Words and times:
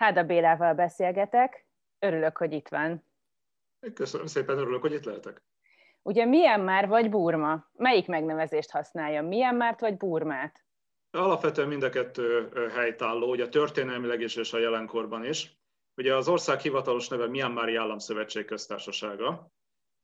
Háda 0.00 0.22
Bélával 0.22 0.74
beszélgetek. 0.74 1.66
Örülök, 1.98 2.36
hogy 2.36 2.52
itt 2.52 2.68
van. 2.68 3.04
Köszönöm 3.94 4.26
szépen, 4.26 4.58
örülök, 4.58 4.80
hogy 4.80 4.92
itt 4.92 5.04
lehetek. 5.04 5.42
Ugye 6.02 6.24
Myanmar 6.24 6.88
vagy 6.88 7.10
Burma? 7.10 7.70
Melyik 7.72 8.06
megnevezést 8.06 8.70
használja? 8.70 9.22
Myanmart 9.22 9.80
vagy 9.80 9.96
Burmát? 9.96 10.64
Alapvetően 11.10 11.68
mind 11.68 11.82
a 11.82 11.90
kettő 11.90 12.48
helytálló, 12.74 13.30
ugye 13.30 13.48
történelmileg 13.48 14.20
is 14.20 14.36
és 14.36 14.52
a 14.52 14.58
jelenkorban 14.58 15.24
is. 15.24 15.58
Ugye 15.96 16.14
az 16.14 16.28
ország 16.28 16.60
hivatalos 16.60 17.08
neve 17.08 17.26
Myanmari 17.28 17.74
Államszövetség 17.74 18.44
köztársasága, 18.44 19.52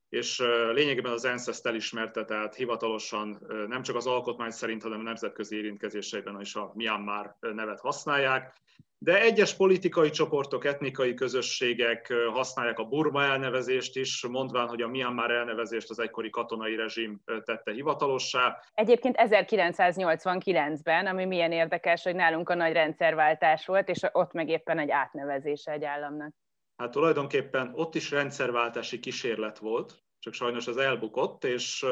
és 0.09 0.43
lényegében 0.73 1.11
az 1.11 1.25
ENSZ 1.25 1.47
ezt 1.47 1.67
elismerte, 1.67 2.25
tehát 2.25 2.55
hivatalosan 2.55 3.39
nem 3.67 3.81
csak 3.81 3.95
az 3.95 4.07
alkotmány 4.07 4.51
szerint, 4.51 4.83
hanem 4.83 4.99
a 4.99 5.03
nemzetközi 5.03 5.57
érintkezéseiben 5.57 6.41
is 6.41 6.55
a 6.55 6.71
Myanmar 6.75 7.35
nevet 7.39 7.79
használják. 7.79 8.53
De 8.99 9.21
egyes 9.21 9.55
politikai 9.55 10.09
csoportok, 10.09 10.65
etnikai 10.65 11.13
közösségek 11.13 12.13
használják 12.33 12.79
a 12.79 12.83
Burma 12.85 13.23
elnevezést 13.23 13.95
is, 13.95 14.25
mondván, 14.25 14.67
hogy 14.67 14.81
a 14.81 14.87
Myanmar 14.87 15.31
elnevezést 15.31 15.89
az 15.89 15.99
egykori 15.99 16.29
katonai 16.29 16.75
rezsim 16.75 17.21
tette 17.25 17.71
hivatalossá. 17.71 18.59
Egyébként 18.73 19.15
1989-ben, 19.19 21.05
ami 21.05 21.25
milyen 21.25 21.51
érdekes, 21.51 22.03
hogy 22.03 22.15
nálunk 22.15 22.49
a 22.49 22.55
nagy 22.55 22.73
rendszerváltás 22.73 23.65
volt, 23.65 23.89
és 23.89 23.99
ott 24.11 24.31
meg 24.31 24.49
éppen 24.49 24.79
egy 24.79 24.91
átnevezése 24.91 25.71
egy 25.71 25.83
államnak. 25.83 26.33
Hát 26.77 26.91
tulajdonképpen 26.91 27.71
ott 27.75 27.95
is 27.95 28.11
rendszerváltási 28.11 28.99
kísérlet 28.99 29.57
volt, 29.57 30.03
csak 30.19 30.33
sajnos 30.33 30.67
az 30.67 30.77
elbukott, 30.77 31.43
és 31.43 31.85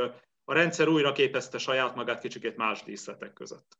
a 0.44 0.53
rendszer 0.53 0.88
újra 0.88 1.11
képezte 1.11 1.58
saját 1.58 1.95
magát 1.95 2.20
kicsikét 2.20 2.58
más 2.58 2.84
díszletek 2.84 3.34
között. 3.34 3.77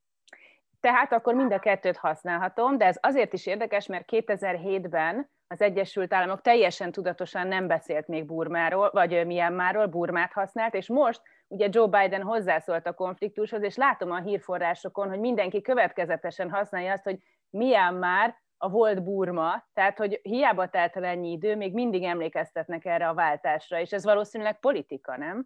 Tehát 0.80 1.14
akkor 1.14 1.34
mind 1.34 1.54
a 1.54 1.60
kettőt 1.60 1.98
használhatom, 1.98 2.78
de 2.78 2.86
ez 2.86 2.98
azért 3.02 3.34
is 3.34 3.46
érdekes, 3.46 3.88
mert 3.88 4.10
2007-ben 4.12 5.30
az 5.48 5.62
Egyesült 5.62 6.14
Államok 6.14 6.42
teljesen 6.42 6.92
tudatosan 6.92 7.48
nem 7.48 7.68
beszélt 7.68 8.08
még 8.08 8.26
Burmáról, 8.26 8.90
vagy 8.94 9.26
Myanmarról, 9.26 9.86
Burmát 9.86 10.34
használt, 10.34 10.74
és 10.74 10.88
most 10.88 11.22
ugye 11.48 11.68
Joe 11.72 11.88
Biden 11.88 12.22
hozzászólt 12.22 12.88
a 12.88 12.94
konfliktushoz, 12.94 13.64
és 13.64 13.76
látom 13.76 14.12
a 14.12 14.22
hírforrásokon, 14.22 15.10
hogy 15.10 15.20
mindenki 15.20 15.62
következetesen 15.62 16.50
használja 16.50 16.92
azt, 16.92 17.04
hogy 17.04 17.20
Myanmar 17.50 18.36
a 18.58 18.70
volt 18.70 19.04
Burma, 19.04 19.68
tehát 19.74 19.98
hogy 19.98 20.20
hiába 20.24 20.70
telt 20.70 20.96
el 20.96 21.06
ennyi 21.06 21.32
idő, 21.32 21.56
még 21.56 21.74
mindig 21.74 22.04
emlékeztetnek 22.04 22.86
erre 22.86 23.08
a 23.08 23.14
váltásra, 23.14 23.80
és 23.80 23.92
ez 23.92 24.04
valószínűleg 24.04 24.60
politika, 24.60 25.18
nem? 25.18 25.46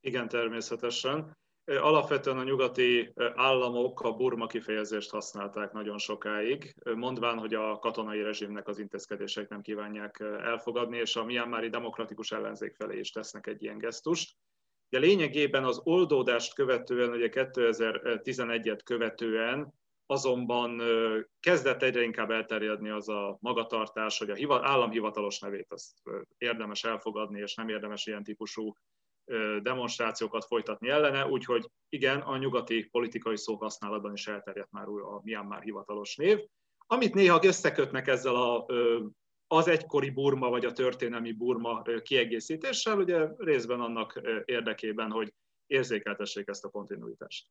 Igen, 0.00 0.28
természetesen. 0.28 1.36
Alapvetően 1.64 2.38
a 2.38 2.42
nyugati 2.42 3.12
államok 3.34 4.00
a 4.00 4.12
Burma 4.12 4.46
kifejezést 4.46 5.10
használták 5.10 5.72
nagyon 5.72 5.98
sokáig, 5.98 6.74
mondván, 6.94 7.38
hogy 7.38 7.54
a 7.54 7.78
katonai 7.78 8.22
rezsimnek 8.22 8.68
az 8.68 8.78
intézkedések 8.78 9.48
nem 9.48 9.60
kívánják 9.60 10.20
elfogadni, 10.20 10.96
és 10.96 11.16
a 11.16 11.24
Myanmari 11.24 11.68
demokratikus 11.68 12.32
ellenzék 12.32 12.74
felé 12.74 12.98
is 12.98 13.10
tesznek 13.10 13.46
egy 13.46 13.62
ilyen 13.62 13.78
gesztust. 13.78 14.36
De 14.88 14.98
lényegében 14.98 15.64
az 15.64 15.80
oldódást 15.84 16.54
követően, 16.54 17.10
ugye 17.10 17.28
2011-et 17.32 18.80
követően 18.84 19.74
azonban 20.10 20.82
kezdett 21.40 21.82
egyre 21.82 22.02
inkább 22.02 22.30
elterjedni 22.30 22.88
az 22.88 23.08
a 23.08 23.38
magatartás, 23.40 24.18
hogy 24.18 24.30
a 24.30 24.66
államhivatalos 24.66 25.38
nevét 25.38 25.72
azt 25.72 25.92
érdemes 26.38 26.84
elfogadni, 26.84 27.40
és 27.40 27.54
nem 27.54 27.68
érdemes 27.68 28.06
ilyen 28.06 28.22
típusú 28.22 28.72
demonstrációkat 29.62 30.44
folytatni 30.44 30.88
ellene, 30.88 31.26
úgyhogy 31.26 31.70
igen, 31.88 32.20
a 32.20 32.36
nyugati 32.36 32.84
politikai 32.84 33.36
szóhasználatban 33.36 34.12
is 34.12 34.26
elterjedt 34.26 34.70
már 34.70 34.86
a 34.86 35.20
Myanmar 35.22 35.62
hivatalos 35.62 36.16
név, 36.16 36.38
amit 36.86 37.14
néha 37.14 37.40
összekötnek 37.42 38.06
ezzel 38.06 38.34
a, 38.34 38.66
az 39.46 39.68
egykori 39.68 40.10
Burma 40.10 40.48
vagy 40.48 40.64
a 40.64 40.72
történelmi 40.72 41.32
Burma 41.32 41.82
kiegészítéssel, 42.02 42.98
ugye 42.98 43.28
részben 43.36 43.80
annak 43.80 44.20
érdekében, 44.44 45.10
hogy 45.10 45.34
érzékeltessék 45.66 46.48
ezt 46.48 46.64
a 46.64 46.70
kontinuitást. 46.70 47.46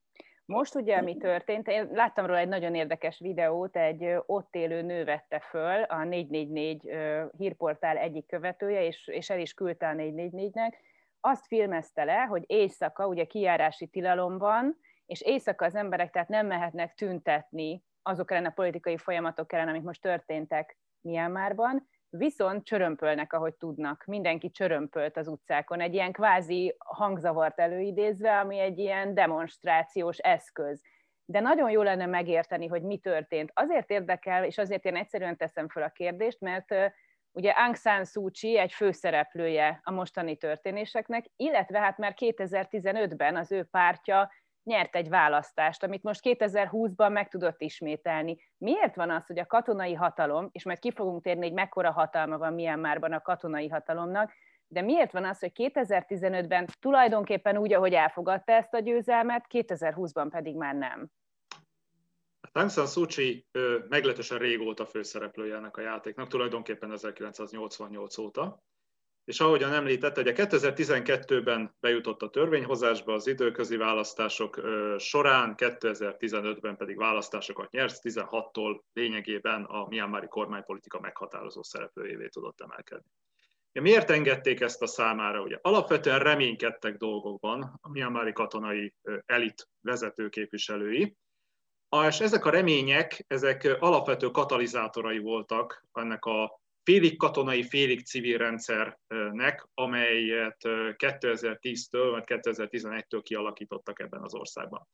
Most 0.48 0.76
ugye, 0.76 1.02
mi 1.02 1.18
történt, 1.18 1.68
én 1.68 1.90
láttam 1.92 2.26
róla 2.26 2.40
egy 2.40 2.48
nagyon 2.48 2.76
érdekes 2.76 3.20
videót, 3.20 3.76
egy 3.76 4.16
ott 4.26 4.56
élő 4.56 4.82
nő 4.82 5.04
vette 5.04 5.40
föl, 5.40 5.84
a 5.84 6.04
444 6.04 6.90
hírportál 7.38 7.98
egyik 7.98 8.26
követője, 8.26 8.84
és, 8.84 9.08
és 9.08 9.30
el 9.30 9.40
is 9.40 9.54
küldte 9.54 9.88
a 9.88 9.94
444-nek, 9.94 10.74
azt 11.20 11.48
filmezte 11.48 12.04
le, 12.04 12.22
hogy 12.22 12.44
éjszaka, 12.46 13.08
ugye 13.08 13.26
kijárási 13.26 13.88
tilalom 13.88 14.38
van, 14.38 14.78
és 15.06 15.22
éjszaka 15.22 15.66
az 15.66 15.76
emberek 15.76 16.12
tehát 16.12 16.28
nem 16.28 16.48
mehetnek 16.48 16.94
tüntetni 16.94 17.84
azok 18.02 18.32
ellen 18.32 18.46
a 18.46 18.50
politikai 18.50 18.98
folyamatok 18.98 19.54
ellen, 19.54 19.68
amik 19.68 19.84
most 19.84 20.02
történtek 20.02 20.78
Myanmarban, 21.02 21.88
viszont 22.10 22.66
csörömpölnek, 22.66 23.34
ahogy 23.34 23.56
tudnak. 23.56 24.04
Mindenki 24.06 24.52
csörömpölt 24.52 25.18
az 25.18 25.28
utcákon, 25.28 25.80
egy 25.80 25.94
ilyen 25.94 26.12
kvázi 26.12 26.76
hangzavart 26.78 27.60
előidézve, 27.60 28.40
ami 28.40 28.60
egy 28.60 28.78
ilyen 28.78 29.14
demonstrációs 29.14 30.18
eszköz. 30.18 30.82
De 31.26 31.40
nagyon 31.40 31.72
jó 31.72 31.82
lenne 31.82 32.06
megérteni, 32.06 32.68
hogy 32.68 32.82
mi 32.82 32.98
történt. 32.98 33.52
Azért 33.54 33.90
érdekel, 33.90 34.44
és 34.44 34.58
azért 34.58 34.86
én 34.86 34.96
egyszerűen 34.96 35.38
teszem 35.38 35.70
fel 35.70 35.84
a 35.84 35.90
kérdést, 35.90 36.40
mert 36.40 36.76
ugye 37.32 37.52
Aung 37.52 37.76
San 37.76 38.06
Suu 38.06 38.30
Kyi 38.32 38.58
egy 38.58 38.74
főszereplője 38.74 39.80
a 39.84 39.92
mostani 39.92 40.36
történéseknek, 40.36 41.26
illetve 41.36 41.80
hát 41.80 41.98
már 41.98 42.14
2015-ben 42.18 43.36
az 43.36 43.52
ő 43.52 43.64
pártja 43.64 44.32
nyert 44.68 44.96
egy 44.96 45.10
választást, 45.10 45.84
amit 45.84 46.04
most 46.04 46.20
2020-ban 46.24 47.12
meg 47.12 47.30
tudott 47.30 47.62
ismételni. 47.62 48.38
Miért 48.58 48.96
van 48.96 49.10
az, 49.10 49.26
hogy 49.26 49.40
a 49.40 49.46
katonai 49.46 49.94
hatalom, 49.94 50.50
és 50.52 50.64
majd 50.64 50.80
ki 50.80 50.92
fogunk 50.92 51.24
térni, 51.24 51.44
hogy 51.44 51.54
mekkora 51.54 51.92
hatalma 51.92 52.38
van 52.38 52.54
Myanmarban 52.54 53.14
a 53.14 53.22
katonai 53.22 53.68
hatalomnak, 53.70 54.32
de 54.68 54.82
miért 54.82 55.12
van 55.12 55.26
az, 55.26 55.40
hogy 55.40 55.52
2015-ben 55.56 56.68
tulajdonképpen 56.80 57.58
úgy, 57.58 57.74
ahogy 57.74 57.94
elfogadta 57.94 58.52
ezt 58.52 58.74
a 58.74 58.80
győzelmet, 58.80 59.46
2020-ban 59.50 60.28
pedig 60.30 60.56
már 60.56 60.76
nem? 60.76 61.10
Aung 62.52 62.70
San 62.70 62.88
Suu 62.88 63.06
Kyi 63.06 63.48
meglehetősen 63.90 64.38
régóta 64.38 64.86
főszereplője 64.86 65.56
ennek 65.56 65.78
a 65.78 65.82
játéknak, 65.82 66.28
tulajdonképpen 66.28 66.92
1988 66.92 68.18
óta. 68.18 68.62
És 69.28 69.40
ahogyan 69.40 69.74
említette, 69.74 70.22
ugye 70.22 70.34
2012-ben 70.36 71.76
bejutott 71.80 72.22
a 72.22 72.30
törvényhozásba 72.30 73.14
az 73.14 73.28
időközi 73.28 73.78
választások 73.78 74.62
során, 74.98 75.54
2015-ben 75.58 76.78
pedig 76.78 76.98
választásokat 76.98 77.72
nyert, 77.72 78.00
16-tól 78.04 78.80
lényegében 78.94 79.64
a 79.64 79.88
Myanmari 79.88 80.28
kormánypolitika 80.28 81.00
meghatározó 81.00 81.64
szereplőjévé 81.64 82.28
tudott 82.28 82.62
emelkedni. 82.62 83.12
Miért 83.72 84.10
engedték 84.10 84.60
ezt 84.60 84.82
a 84.82 84.88
számára? 84.88 85.42
Ugye 85.42 85.60
alapvetően 85.62 86.20
reménykedtek 86.20 86.98
dolgokban 86.98 87.80
a 87.82 87.90
Myanmari 87.92 88.34
katonai 88.34 88.94
elit 89.26 89.70
vezető 89.82 90.30
képviselői, 90.30 91.18
és 92.08 92.20
ezek 92.20 92.46
a 92.46 92.50
remények, 92.50 93.26
ezek 93.28 93.78
alapvető 93.80 94.30
katalizátorai 94.30 95.20
voltak 95.20 95.86
ennek 95.94 96.26
a 96.26 96.62
félig 96.88 97.18
katonai, 97.18 97.64
félig 97.64 98.06
civil 98.06 98.38
rendszernek, 98.38 99.68
amelyet 99.74 100.58
2010-től 100.98 102.08
vagy 102.12 102.24
2011-től 102.26 103.20
kialakítottak 103.24 104.00
ebben 104.00 104.22
az 104.22 104.34
országban. 104.34 104.88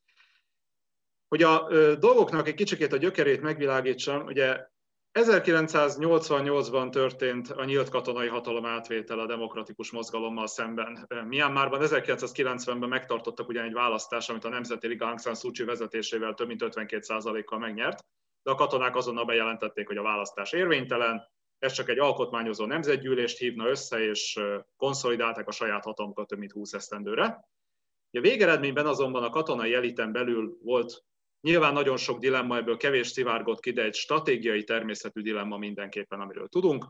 Hogy 1.27 1.43
a 1.43 1.67
dolgoknak 1.95 2.47
egy 2.47 2.53
kicsikét 2.53 2.93
a 2.93 2.97
gyökerét 2.97 3.41
megvilágítsam, 3.41 4.25
ugye 4.25 4.67
1988-ban 5.19 6.89
történt 6.89 7.49
a 7.49 7.63
nyílt 7.63 7.89
katonai 7.89 8.27
hatalom 8.27 8.65
átvétel 8.65 9.19
a 9.19 9.25
demokratikus 9.25 9.91
mozgalommal 9.91 10.47
szemben. 10.47 11.07
Myanmarban 11.27 11.79
1990-ben 11.83 12.89
megtartottak 12.89 13.47
ugyan 13.47 13.63
egy 13.63 13.73
választás, 13.73 14.29
amit 14.29 14.45
a 14.45 14.49
Nemzeti 14.49 14.87
Liga 14.87 15.05
Aung 15.05 15.19
San 15.19 15.35
Suu 15.35 15.51
Kyi 15.51 15.63
vezetésével 15.63 16.33
több 16.33 16.47
mint 16.47 16.63
52%-kal 16.65 17.59
megnyert, 17.59 18.05
de 18.43 18.51
a 18.51 18.55
katonák 18.55 18.95
azonnal 18.95 19.25
bejelentették, 19.25 19.87
hogy 19.87 19.97
a 19.97 20.03
választás 20.03 20.51
érvénytelen, 20.51 21.31
ez 21.63 21.71
csak 21.71 21.89
egy 21.89 21.99
alkotmányozó 21.99 22.65
nemzetgyűlést 22.65 23.37
hívna 23.37 23.67
össze, 23.67 23.99
és 23.99 24.39
konszolidálták 24.75 25.47
a 25.47 25.51
saját 25.51 25.83
hatalmukat 25.83 26.27
több 26.27 26.39
mint 26.39 26.51
20 26.51 26.73
esztendőre. 26.73 27.47
A 28.11 28.19
végeredményben 28.19 28.85
azonban 28.85 29.23
a 29.23 29.29
katonai 29.29 29.73
eliten 29.73 30.11
belül 30.11 30.57
volt 30.61 31.03
Nyilván 31.47 31.73
nagyon 31.73 31.97
sok 31.97 32.19
dilemma, 32.19 32.57
ebből 32.57 32.77
kevés 32.77 33.07
szivárgott 33.07 33.59
ki, 33.59 33.71
de 33.71 33.83
egy 33.83 33.93
stratégiai 33.93 34.63
természetű 34.63 35.21
dilemma 35.21 35.57
mindenképpen, 35.57 36.19
amiről 36.19 36.47
tudunk. 36.47 36.85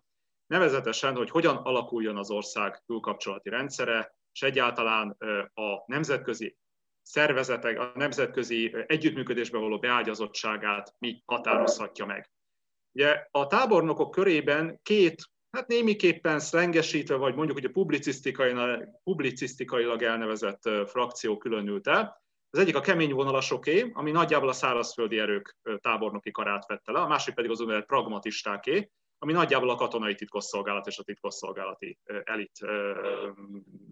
Nevezetesen, 0.48 1.16
hogy 1.16 1.30
hogyan 1.30 1.56
alakuljon 1.56 2.18
az 2.18 2.32
ország 2.32 2.82
külkapcsolati 2.86 3.50
rendszere, 3.50 4.16
és 4.32 4.42
egyáltalán 4.42 5.18
a 5.54 5.84
nemzetközi 5.86 6.58
szervezetek, 7.02 7.80
a 7.80 7.92
nemzetközi 7.96 8.76
együttműködésbe 8.86 9.58
való 9.58 9.80
beágyazottságát 9.80 10.96
mi 11.00 11.24
határozhatja 11.26 12.06
meg. 12.06 12.32
Ugye 12.94 13.28
a 13.32 13.48
tábornokok 13.48 14.12
körében 14.12 14.80
két, 14.84 15.32
hát 15.52 15.68
némiképpen 15.68 16.40
szlengesítve, 16.40 17.16
vagy 17.16 17.36
mondjuk 17.36 17.58
ugye 17.58 17.70
publicisztikailag, 17.70 18.88
publicisztikailag 19.04 20.04
elnevezett 20.04 20.70
frakció 20.86 21.38
különült 21.38 21.88
el. 21.88 22.22
Az 22.50 22.60
egyik 22.60 22.76
a 22.76 22.82
kemény 22.82 23.14
vonalasoké, 23.14 23.92
ami 23.94 24.12
nagyjából 24.12 24.50
a 24.50 24.54
szárazföldi 24.54 25.20
erők 25.20 25.58
tábornoki 25.82 26.32
karát 26.32 26.68
vette 26.68 26.92
le, 26.92 27.00
a 27.00 27.08
másik 27.08 27.34
pedig 27.34 27.52
az 27.52 27.60
úgynevezett 27.60 27.88
pragmatistáké, 27.88 28.92
ami 29.18 29.32
nagyjából 29.34 29.70
a 29.70 29.76
katonai 29.76 30.16
titkosszolgálat 30.16 30.88
és 30.88 30.98
a 30.98 31.04
titkosszolgálati 31.04 32.00
elit 32.24 32.60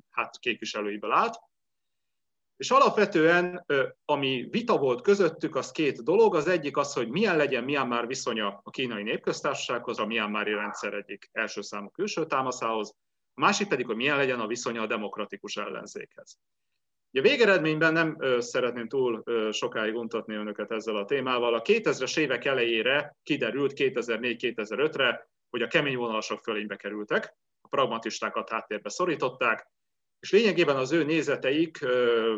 hát 0.09 0.39
képviselőiből 0.39 1.11
állt. 1.11 1.35
És 2.61 2.71
alapvetően, 2.71 3.65
ami 4.05 4.47
vita 4.49 4.77
volt 4.77 5.01
közöttük, 5.01 5.55
az 5.55 5.71
két 5.71 6.03
dolog. 6.03 6.35
Az 6.35 6.47
egyik 6.47 6.77
az, 6.77 6.93
hogy 6.93 7.09
milyen 7.09 7.37
legyen 7.37 7.63
Myanmar 7.63 8.07
viszonya 8.07 8.59
a 8.63 8.69
kínai 8.69 9.03
népköztársasághoz, 9.03 9.99
a 9.99 10.05
Myanmari 10.05 10.53
rendszer 10.53 10.93
egyik 10.93 11.29
első 11.31 11.61
számú 11.61 11.89
külső 11.89 12.25
támaszához, 12.25 12.95
a 13.33 13.41
másik 13.41 13.67
pedig, 13.67 13.85
hogy 13.85 13.95
milyen 13.95 14.17
legyen 14.17 14.39
a 14.39 14.47
viszonya 14.47 14.81
a 14.81 14.87
demokratikus 14.87 15.57
ellenzékhez. 15.57 16.37
A 17.11 17.21
végeredményben 17.21 17.93
nem 17.93 18.17
szeretném 18.39 18.87
túl 18.87 19.23
sokáig 19.51 19.95
untatni 19.95 20.35
önöket 20.35 20.71
ezzel 20.71 20.95
a 20.95 21.05
témával. 21.05 21.53
A 21.53 21.61
2000-es 21.61 22.17
évek 22.17 22.45
elejére 22.45 23.17
kiderült 23.23 23.73
2004-2005-re, 23.75 25.29
hogy 25.49 25.61
a 25.61 25.67
kemény 25.67 25.97
vonalasok 25.97 26.39
fölénybe 26.39 26.75
kerültek, 26.75 27.35
a 27.61 27.67
pragmatistákat 27.67 28.49
háttérbe 28.49 28.89
szorították, 28.89 29.67
és 30.21 30.31
lényegében 30.31 30.75
az 30.75 30.91
ő 30.91 31.03
nézeteik 31.03 31.85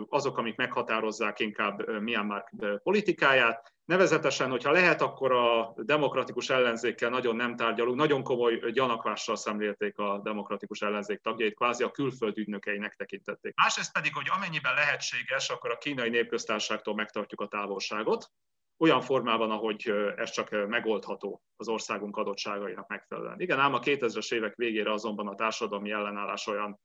azok, 0.10 0.38
amik 0.38 0.56
meghatározzák 0.56 1.40
inkább 1.40 2.02
Myanmar 2.02 2.44
politikáját, 2.84 3.74
Nevezetesen, 3.86 4.50
hogyha 4.50 4.72
lehet, 4.72 5.02
akkor 5.02 5.32
a 5.32 5.74
demokratikus 5.78 6.50
ellenzékkel 6.50 7.10
nagyon 7.10 7.36
nem 7.36 7.56
tárgyalunk, 7.56 7.98
nagyon 7.98 8.24
komoly 8.24 8.72
gyanakvással 8.72 9.36
szemlélték 9.36 9.98
a 9.98 10.22
demokratikus 10.24 10.82
ellenzék 10.82 11.20
tagjait, 11.20 11.56
kvázi 11.56 11.84
a 11.84 11.92
külföld 11.92 12.38
ügynökeinek 12.38 12.96
tekintették. 12.96 13.56
Másrészt 13.56 13.94
pedig, 13.94 14.14
hogy 14.14 14.28
amennyiben 14.36 14.74
lehetséges, 14.74 15.50
akkor 15.50 15.72
a 15.72 15.78
kínai 15.78 16.10
népköztárságtól 16.10 16.96
megtartjuk 16.96 17.42
a 17.42 17.48
távolságot, 17.48 18.32
olyan 18.78 19.02
formában, 19.02 19.52
ahogy 19.52 19.94
ez 20.16 20.30
csak 20.30 20.68
megoldható 20.68 21.44
az 21.56 21.68
országunk 21.68 22.18
adottságainak 22.18 22.88
megfelelően. 22.88 23.40
Igen, 23.40 23.60
ám 23.60 23.74
a 23.74 23.80
2000-es 23.80 24.34
évek 24.34 24.56
végére 24.56 24.92
azonban 24.92 25.28
a 25.28 25.36
társadalmi 25.36 25.92
ellenállás 25.92 26.48
olyan 26.48 26.80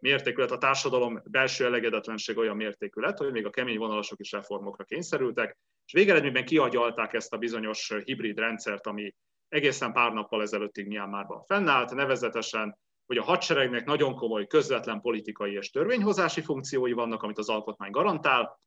mértékület, 0.00 0.50
a 0.50 0.58
társadalom 0.58 1.22
belső 1.24 1.64
elegedetlenség 1.64 2.38
olyan 2.38 2.56
mértékület, 2.56 3.18
hogy 3.18 3.32
még 3.32 3.46
a 3.46 3.50
kemény 3.50 3.78
vonalasok 3.78 4.20
is 4.20 4.32
reformokra 4.32 4.84
kényszerültek, 4.84 5.58
és 5.86 5.92
végeredményben 5.92 6.44
kiagyalták 6.44 7.12
ezt 7.12 7.32
a 7.32 7.38
bizonyos 7.38 7.92
hibrid 8.04 8.38
rendszert, 8.38 8.86
ami 8.86 9.14
egészen 9.48 9.92
pár 9.92 10.12
nappal 10.12 10.42
ezelőttig 10.42 10.86
Myanmarban 10.86 11.42
fennállt, 11.42 11.94
nevezetesen, 11.94 12.78
hogy 13.06 13.18
a 13.18 13.22
hadseregnek 13.22 13.84
nagyon 13.84 14.14
komoly 14.14 14.46
közvetlen 14.46 15.00
politikai 15.00 15.52
és 15.52 15.70
törvényhozási 15.70 16.40
funkciói 16.40 16.92
vannak, 16.92 17.22
amit 17.22 17.38
az 17.38 17.48
alkotmány 17.48 17.90
garantál, 17.90 18.60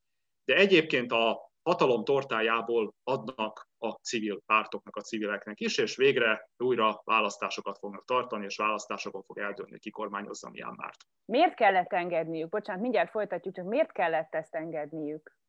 de 0.45 0.56
egyébként 0.56 1.12
a 1.12 1.50
hatalom 1.63 2.04
tortájából 2.04 2.94
adnak 3.04 3.69
a 3.78 3.90
civil 3.90 4.42
pártoknak, 4.46 4.96
a 4.96 5.02
civileknek 5.02 5.60
is, 5.60 5.78
és 5.78 5.96
végre 5.96 6.50
újra 6.58 7.02
választásokat 7.04 7.78
fognak 7.78 8.06
tartani, 8.06 8.46
és 8.46 8.58
választásokon 8.58 9.22
fog 9.22 9.38
eldőlni, 9.38 9.80
ki 9.80 9.90
kormányozza 9.90 10.50
Myanmart. 10.50 10.98
Miért 11.25 11.56
kellett 11.56 11.94
engedniük? 11.94 12.50
Bocsánat, 12.50 12.81
mindjárt 12.81 13.10
folytatjuk, 13.10 13.56
csak 13.56 13.66
miért 13.66 13.92
kellett 13.92 14.36
ezt 14.36 14.56
engedniük? 14.56 15.40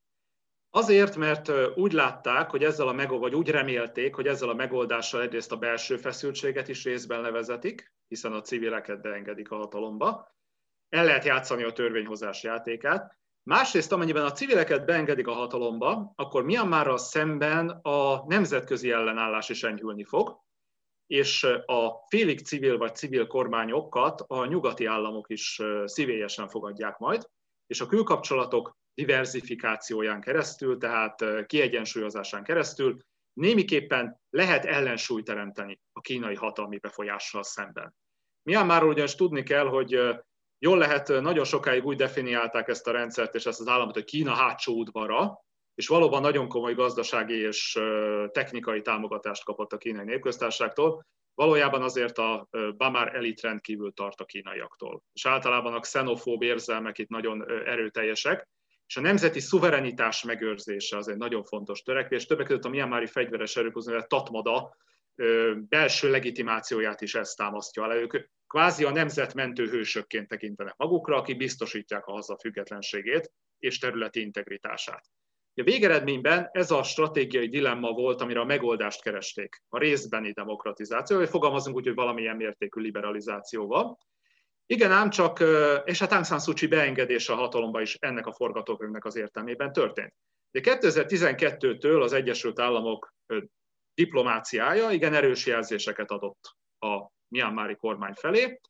Azért, 0.75 1.17
mert 1.17 1.51
úgy 1.77 1.93
látták, 1.93 2.51
hogy 2.51 2.65
ezzel 2.65 2.89
a 2.89 2.93
megold, 2.93 3.21
vagy 3.21 3.35
úgy 3.35 3.51
remélték, 3.51 4.15
hogy 4.15 4.27
ezzel 4.27 4.49
a 4.49 4.55
megoldással 4.55 5.23
egyrészt 5.23 5.53
a 5.53 5.57
belső 5.57 5.97
feszültséget 5.97 6.69
is 6.69 6.85
részben 6.85 7.21
levezetik, 7.21 7.93
hiszen 8.09 8.33
a 8.33 8.41
civileket 8.41 9.01
beengedik 9.01 9.51
a 9.51 9.57
hatalomba. 9.57 10.35
El 10.89 11.05
lehet 11.05 11.25
játszani 11.25 11.63
a 11.63 11.73
törvényhozás 11.73 12.43
játékát, 12.43 13.19
Másrészt, 13.45 13.93
amennyiben 13.93 14.25
a 14.25 14.33
civileket 14.33 14.85
beengedik 14.85 15.27
a 15.27 15.33
hatalomba, 15.33 16.13
akkor 16.17 16.45
Myanmarral 16.45 16.99
szemben 16.99 17.69
a 17.69 18.25
nemzetközi 18.27 18.91
ellenállás 18.91 19.49
is 19.49 19.63
enyhülni 19.63 20.05
fog, 20.05 20.41
és 21.07 21.45
a 21.67 22.07
félig 22.09 22.41
civil 22.41 22.79
vagy 22.79 22.95
civil 22.95 23.27
kormányokat 23.27 24.21
a 24.21 24.47
nyugati 24.47 24.85
államok 24.85 25.31
is 25.31 25.61
szívélyesen 25.85 26.49
fogadják 26.49 26.99
majd, 26.99 27.31
és 27.67 27.81
a 27.81 27.87
külkapcsolatok 27.87 28.77
diversifikációján 28.95 30.21
keresztül, 30.21 30.79
tehát 30.79 31.47
kiegyensúlyozásán 31.47 32.43
keresztül 32.43 32.97
némiképpen 33.33 34.21
lehet 34.31 34.65
ellensúlyt 34.65 35.25
teremteni 35.25 35.81
a 35.93 36.01
kínai 36.01 36.35
hatalmi 36.35 36.79
befolyással 36.79 37.43
szemben. 37.43 37.95
Myanmarról 38.43 38.91
ugyanis 38.91 39.15
tudni 39.15 39.43
kell, 39.43 39.67
hogy 39.67 40.01
Jól 40.65 40.79
lehet, 40.79 41.09
nagyon 41.09 41.45
sokáig 41.45 41.85
úgy 41.85 41.97
definiálták 41.97 42.69
ezt 42.69 42.87
a 42.87 42.93
rendszert 42.93 43.35
és 43.35 43.47
ezt 43.47 43.61
az 43.61 43.69
államot, 43.69 43.95
hogy 43.95 44.05
Kína 44.05 44.35
hátsó 44.35 44.79
udvara, 44.79 45.45
és 45.75 45.89
valóban 45.89 46.21
nagyon 46.21 46.49
komoly 46.49 46.75
gazdasági 46.75 47.35
és 47.35 47.79
technikai 48.31 48.81
támogatást 48.81 49.45
kapott 49.45 49.73
a 49.73 49.77
kínai 49.77 50.05
népköztárságtól, 50.05 51.07
valójában 51.35 51.83
azért 51.83 52.19
a 52.19 52.49
Bamar 52.77 53.15
elit 53.15 53.41
rendkívül 53.41 53.93
tart 53.93 54.21
a 54.21 54.25
kínaiaktól. 54.25 55.03
És 55.13 55.27
általában 55.27 55.75
a 55.75 55.81
xenofób 55.81 56.43
érzelmek 56.43 56.99
itt 56.99 57.09
nagyon 57.09 57.51
erőteljesek, 57.67 58.49
és 58.87 58.97
a 58.97 59.01
nemzeti 59.01 59.41
szuverenitás 59.41 60.25
megőrzése 60.25 60.97
az 60.97 61.09
egy 61.09 61.17
nagyon 61.17 61.45
fontos 61.45 61.83
törekvés. 61.83 62.27
Többek 62.27 62.47
között 62.47 62.65
a 62.65 62.69
Myanmari 62.69 63.07
fegyveres 63.07 63.57
erők, 63.57 63.77
az 63.77 63.93
Tatmada 64.07 64.77
belső 65.69 66.11
legitimációját 66.11 67.01
is 67.01 67.15
ezt 67.15 67.37
támasztja 67.37 67.83
alá. 67.83 67.95
Ők 67.95 68.31
kvázi 68.47 68.85
a 68.85 68.91
nemzetmentő 68.91 69.69
hősökként 69.69 70.29
tekintenek 70.29 70.77
magukra, 70.77 71.17
akik 71.17 71.37
biztosítják 71.37 72.07
a 72.07 72.13
haza 72.13 72.39
függetlenségét 72.39 73.33
és 73.59 73.79
területi 73.79 74.21
integritását. 74.21 75.05
A 75.55 75.63
végeredményben 75.63 76.49
ez 76.53 76.71
a 76.71 76.83
stratégiai 76.83 77.49
dilemma 77.49 77.93
volt, 77.93 78.21
amire 78.21 78.41
a 78.41 78.45
megoldást 78.45 79.03
keresték. 79.03 79.63
A 79.69 79.79
részbeni 79.79 80.33
demokratizáció, 80.33 81.17
vagy 81.17 81.29
fogalmazunk 81.29 81.77
úgy, 81.77 81.87
hogy 81.87 81.95
valamilyen 81.95 82.37
mértékű 82.37 82.81
liberalizációval. 82.81 83.99
Igen, 84.67 84.93
ám 84.93 85.11
csak, 85.11 85.41
és 85.85 86.01
a 86.01 86.07
Aung 86.11 86.25
San 86.25 86.41
Suu 86.41 86.55
Kyi 86.55 86.67
beengedése 86.67 87.33
a 87.33 87.37
hatalomba 87.37 87.81
is 87.81 87.95
ennek 87.95 88.27
a 88.27 88.33
forgatókönyvnek 88.33 89.05
az 89.05 89.17
értelmében 89.17 89.73
történt. 89.73 90.15
De 90.51 90.61
2012-től 90.63 92.03
az 92.03 92.13
Egyesült 92.13 92.61
Államok 92.61 93.15
diplomáciája 93.95 94.91
igen 94.91 95.15
erős 95.15 95.47
jelzéseket 95.47 96.11
adott 96.11 96.57
a 96.79 97.11
Myanmari 97.29 97.77
kormány 97.77 98.15
felé. 98.15 98.61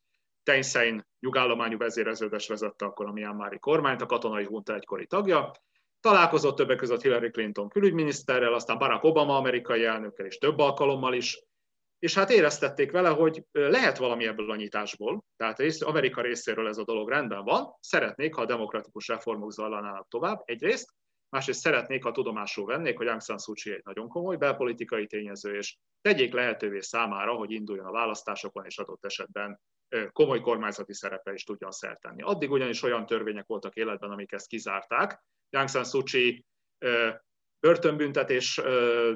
Thein 0.43 1.05
nyugállományú 1.19 1.77
vezéreződes 1.77 2.47
vezette 2.47 2.85
akkor 2.85 3.05
a 3.05 3.11
Myanmari 3.11 3.59
kormányt, 3.59 4.01
a 4.01 4.05
katonai 4.05 4.45
hunta 4.45 4.73
egykori 4.75 5.07
tagja. 5.07 5.51
Találkozott 5.99 6.55
többek 6.55 6.77
között 6.77 7.01
Hillary 7.01 7.29
Clinton 7.29 7.69
külügyminiszterrel, 7.69 8.53
aztán 8.53 8.77
Barack 8.77 9.03
Obama 9.03 9.35
amerikai 9.35 9.85
elnökkel 9.85 10.25
is 10.25 10.37
több 10.37 10.59
alkalommal 10.59 11.13
is, 11.13 11.43
és 11.99 12.13
hát 12.13 12.29
éreztették 12.29 12.91
vele, 12.91 13.09
hogy 13.09 13.43
lehet 13.51 13.97
valami 13.97 14.27
ebből 14.27 14.51
a 14.51 14.55
nyitásból, 14.55 15.23
tehát 15.37 15.81
Amerika 15.81 16.21
részéről 16.21 16.67
ez 16.67 16.77
a 16.77 16.83
dolog 16.83 17.09
rendben 17.09 17.43
van, 17.43 17.77
szeretnék, 17.79 18.35
ha 18.35 18.41
a 18.41 18.45
demokratikus 18.45 19.07
reformok 19.07 19.51
zajlanának 19.51 20.07
tovább, 20.07 20.41
egyrészt, 20.45 20.93
másrészt 21.33 21.59
szeretnék, 21.59 22.03
ha 22.03 22.11
tudomásul 22.11 22.65
vennék, 22.65 22.97
hogy 22.97 23.07
Aung 23.07 23.21
San 23.21 23.37
Suu 23.37 23.53
Kyi 23.53 23.71
egy 23.71 23.81
nagyon 23.83 24.07
komoly 24.07 24.37
belpolitikai 24.37 25.07
tényező, 25.07 25.55
és 25.55 25.77
tegyék 26.01 26.33
lehetővé 26.33 26.79
számára, 26.79 27.33
hogy 27.33 27.51
induljon 27.51 27.85
a 27.85 27.91
választásokon, 27.91 28.65
és 28.65 28.77
adott 28.77 29.05
esetben 29.05 29.59
komoly 30.11 30.39
kormányzati 30.39 30.93
szerepe 30.93 31.33
is 31.33 31.43
tudjon 31.43 31.71
szertenni. 31.71 32.21
Addig 32.21 32.51
ugyanis 32.51 32.83
olyan 32.83 33.05
törvények 33.05 33.45
voltak 33.45 33.75
életben, 33.75 34.11
amik 34.11 34.31
ezt 34.31 34.47
kizárták. 34.47 35.23
Aung 35.49 35.69
San 35.69 35.83
Suu 35.83 36.03
Kyi 36.03 36.45
börtönbüntetés 37.63 38.61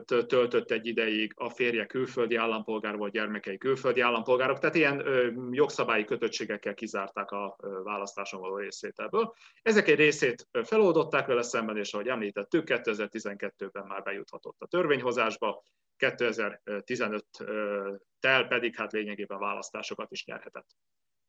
töltött 0.06 0.72
egy 0.72 0.86
ideig, 0.86 1.34
a 1.36 1.50
férje 1.50 1.86
külföldi 1.86 2.36
állampolgár 2.36 2.98
volt, 2.98 3.12
gyermekei 3.12 3.58
külföldi 3.58 4.02
állampolgárok, 4.02 4.60
tehát 4.60 4.76
ilyen 4.76 5.04
jogszabályi 5.52 6.04
kötöttségekkel 6.04 6.74
kizárták 6.74 7.32
a 7.32 7.56
választáson 7.84 8.40
való 8.40 8.58
részvételből. 8.58 9.34
Ezek 9.62 9.88
egy 9.88 9.96
részét 9.96 10.48
feloldották 10.64 11.28
vele 11.28 11.42
szemben, 11.42 11.78
és 11.78 11.94
ahogy 11.94 12.08
említettük, 12.08 12.68
2012-ben 12.68 13.86
már 13.88 14.04
bejuthatott 14.04 14.56
a 14.60 14.68
törvényhozásba, 14.68 15.64
2015-tel 15.98 18.46
pedig 18.48 18.76
hát 18.76 18.92
lényegében 18.92 19.40
választásokat 19.40 20.12
is 20.12 20.26
nyerhetett. 20.26 20.68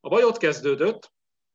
A 0.01 0.09
baj 0.09 0.25
ott 0.25 0.39
kezdődött, 0.39 1.13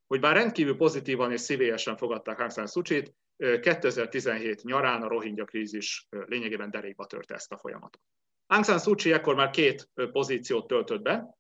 hogy 0.08 0.20
bár 0.20 0.36
rendkívül 0.36 0.76
pozitívan 0.76 1.32
és 1.32 1.42
szívélyesen 1.42 1.98
fogadták 1.98 2.40
Aung 2.40 2.52
San 2.52 2.68
Suu 2.68 3.02
2017 3.38 4.64
nyarán 4.64 5.02
a 5.02 5.08
rohingya 5.08 5.46
krízis 5.46 6.08
lényegében 6.10 6.72
derékba 6.72 7.06
törte 7.06 7.34
ezt 7.34 7.52
a 7.52 7.58
folyamatot. 7.58 8.02
Aung 8.48 8.66
San 8.66 8.80
Suu 8.80 8.96
Kyi 8.96 9.12
ekkor 9.12 9.36
már 9.36 9.50
két 9.50 9.90
pozíciót 10.12 10.68
töltött 10.68 11.02
be. 11.02 11.38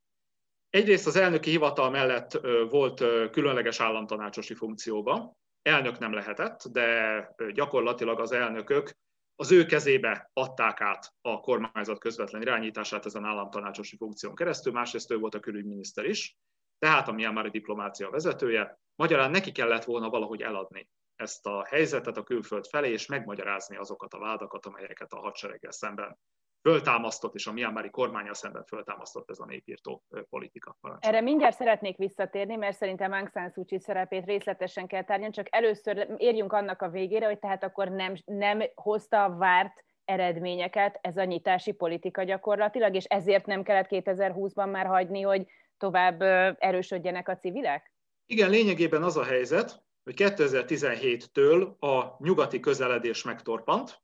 Egyrészt 0.69 1.07
az 1.07 1.15
elnöki 1.15 1.49
hivatal 1.49 1.89
mellett 1.89 2.31
volt 2.69 3.03
különleges 3.31 3.79
államtanácsosi 3.79 4.53
funkcióba. 4.53 5.35
Elnök 5.61 5.97
nem 5.97 6.13
lehetett, 6.13 6.63
de 6.71 7.27
gyakorlatilag 7.53 8.19
az 8.19 8.31
elnökök 8.31 8.91
az 9.35 9.51
ő 9.51 9.65
kezébe 9.65 10.29
adták 10.33 10.81
át 10.81 11.13
a 11.21 11.39
kormányzat 11.39 11.99
közvetlen 11.99 12.41
irányítását 12.41 13.05
ezen 13.05 13.25
államtanácsosi 13.25 13.97
funkción 13.97 14.35
keresztül, 14.35 14.73
másrészt 14.73 15.11
ő 15.11 15.17
volt 15.17 15.35
a 15.35 15.39
külügyminiszter 15.39 16.05
is, 16.05 16.35
tehát 16.79 17.07
a 17.07 17.11
Myanmari 17.11 17.49
diplomácia 17.49 18.09
vezetője. 18.09 18.79
Magyarán 18.95 19.31
neki 19.31 19.51
kellett 19.51 19.83
volna 19.83 20.09
valahogy 20.09 20.41
eladni 20.41 20.89
ezt 21.23 21.45
a 21.45 21.65
helyzetet 21.65 22.17
a 22.17 22.23
külföld 22.23 22.65
felé, 22.65 22.91
és 22.91 23.05
megmagyarázni 23.05 23.77
azokat 23.77 24.13
a 24.13 24.19
vádakat, 24.19 24.65
amelyeket 24.65 25.11
a 25.13 25.19
hadsereggel 25.19 25.71
szemben 25.71 26.17
föltámasztott, 26.61 27.35
és 27.35 27.47
a 27.47 27.51
Myanmari 27.51 27.89
kormánya 27.89 28.33
szemben 28.33 28.63
föltámasztott 28.63 29.29
ez 29.29 29.39
a 29.39 29.45
népírtó 29.45 30.03
politika. 30.29 30.77
Erre 30.99 31.21
mindjárt 31.21 31.55
szeretnék 31.55 31.97
visszatérni, 31.97 32.55
mert 32.55 32.77
szerintem 32.77 33.11
Aung 33.11 33.29
San 33.33 33.51
Suu 33.51 33.65
Kyi 33.65 33.79
szerepét 33.79 34.25
részletesen 34.25 34.87
kell 34.87 35.03
tárgyalni, 35.03 35.33
csak 35.33 35.47
először 35.49 36.07
érjünk 36.17 36.53
annak 36.53 36.81
a 36.81 36.89
végére, 36.89 37.25
hogy 37.25 37.39
tehát 37.39 37.63
akkor 37.63 37.89
nem, 37.89 38.13
nem 38.25 38.63
hozta 38.75 39.23
a 39.23 39.35
várt 39.35 39.83
eredményeket 40.05 40.99
ez 41.01 41.17
a 41.17 41.23
nyitási 41.23 41.71
politika 41.71 42.23
gyakorlatilag, 42.23 42.95
és 42.95 43.03
ezért 43.03 43.45
nem 43.45 43.63
kellett 43.63 43.87
2020-ban 43.89 44.71
már 44.71 44.85
hagyni, 44.85 45.21
hogy 45.21 45.45
tovább 45.77 46.21
erősödjenek 46.59 47.29
a 47.29 47.37
civilek? 47.37 47.91
Igen, 48.25 48.49
lényegében 48.49 49.03
az 49.03 49.17
a 49.17 49.23
helyzet, 49.23 49.83
hogy 50.03 50.13
2017-től 50.17 51.77
a 51.79 52.15
nyugati 52.19 52.59
közeledés 52.59 53.23
megtorpant, 53.23 54.01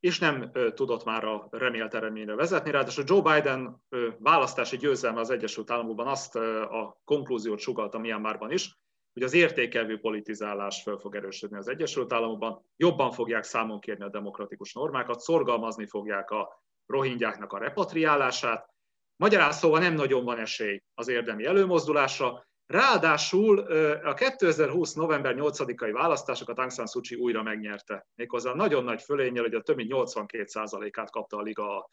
és 0.00 0.18
nem 0.18 0.50
tudott 0.74 1.04
már 1.04 1.24
a 1.24 1.48
remélt 1.50 1.94
eredményre 1.94 2.34
vezetni. 2.34 2.70
Ráadásul 2.70 3.04
Joe 3.06 3.20
Biden 3.20 3.82
választási 4.18 4.76
győzelme 4.76 5.20
az 5.20 5.30
Egyesült 5.30 5.70
Államokban 5.70 6.06
azt 6.06 6.36
a 6.36 7.00
konklúziót 7.04 7.58
sugalta 7.58 7.98
Myanmarban 7.98 8.50
is, 8.50 8.78
hogy 9.12 9.22
az 9.22 9.32
értékelvű 9.32 9.98
politizálás 9.98 10.82
föl 10.82 10.98
fog 10.98 11.14
erősödni 11.14 11.56
az 11.56 11.68
Egyesült 11.68 12.12
Államokban, 12.12 12.64
jobban 12.76 13.10
fogják 13.10 13.42
számon 13.42 13.80
kérni 13.80 14.04
a 14.04 14.08
demokratikus 14.08 14.72
normákat, 14.72 15.20
szorgalmazni 15.20 15.86
fogják 15.86 16.30
a 16.30 16.62
rohingyáknak 16.86 17.52
a 17.52 17.58
repatriálását. 17.58 18.68
Magyarán 19.16 19.52
szóval 19.52 19.80
nem 19.80 19.94
nagyon 19.94 20.24
van 20.24 20.38
esély 20.38 20.82
az 20.94 21.08
érdemi 21.08 21.44
előmozdulásra, 21.44 22.46
Ráadásul 22.68 23.58
a 24.04 24.14
2020. 24.14 24.94
november 24.94 25.34
8-ai 25.36 25.90
választásokat 25.92 26.58
Aung 26.58 26.70
San 26.70 26.86
Suu 26.86 27.00
Kyi 27.00 27.14
újra 27.14 27.42
megnyerte. 27.42 28.06
Méghozzá 28.14 28.54
nagyon 28.54 28.84
nagy 28.84 29.02
fölénnyel, 29.02 29.42
hogy 29.42 29.54
a 29.54 29.60
több 29.60 29.76
mint 29.76 29.92
82%-át 29.94 31.10
kapta 31.10 31.36
a 31.36 31.42
liga 31.42 31.90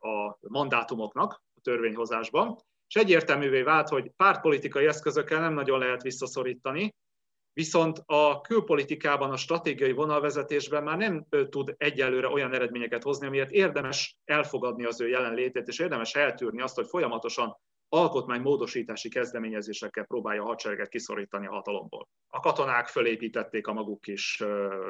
a, 0.00 0.08
a 0.08 0.38
mandátumoknak 0.40 1.42
a 1.56 1.60
törvényhozásban, 1.62 2.58
és 2.88 2.94
egyértelművé 2.94 3.62
vált, 3.62 3.88
hogy 3.88 4.10
pártpolitikai 4.16 4.86
eszközökkel 4.86 5.40
nem 5.40 5.54
nagyon 5.54 5.78
lehet 5.78 6.02
visszaszorítani, 6.02 6.94
viszont 7.52 8.02
a 8.06 8.40
külpolitikában, 8.40 9.30
a 9.30 9.36
stratégiai 9.36 9.92
vonalvezetésben 9.92 10.82
már 10.82 10.96
nem 10.96 11.26
tud 11.48 11.74
egyelőre 11.76 12.28
olyan 12.28 12.54
eredményeket 12.54 13.02
hozni, 13.02 13.26
amiért 13.26 13.50
érdemes 13.50 14.16
elfogadni 14.24 14.84
az 14.84 15.00
ő 15.00 15.08
jelenlétét, 15.08 15.68
és 15.68 15.78
érdemes 15.78 16.14
eltűrni 16.14 16.60
azt, 16.60 16.74
hogy 16.74 16.86
folyamatosan 16.88 17.56
alkotmánymódosítási 17.92 19.08
kezdeményezésekkel 19.08 20.04
próbálja 20.04 20.42
a 20.42 20.46
hadsereget 20.46 20.88
kiszorítani 20.88 21.46
a 21.46 21.52
hatalomból. 21.52 22.08
A 22.28 22.40
katonák 22.40 22.88
fölépítették 22.88 23.66
a 23.66 23.72
maguk 23.72 24.00
kis 24.00 24.42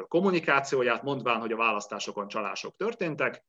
kommunikációját, 0.08 1.02
mondván, 1.02 1.40
hogy 1.40 1.52
a 1.52 1.56
választásokon 1.56 2.28
csalások 2.28 2.76
történtek, 2.76 3.44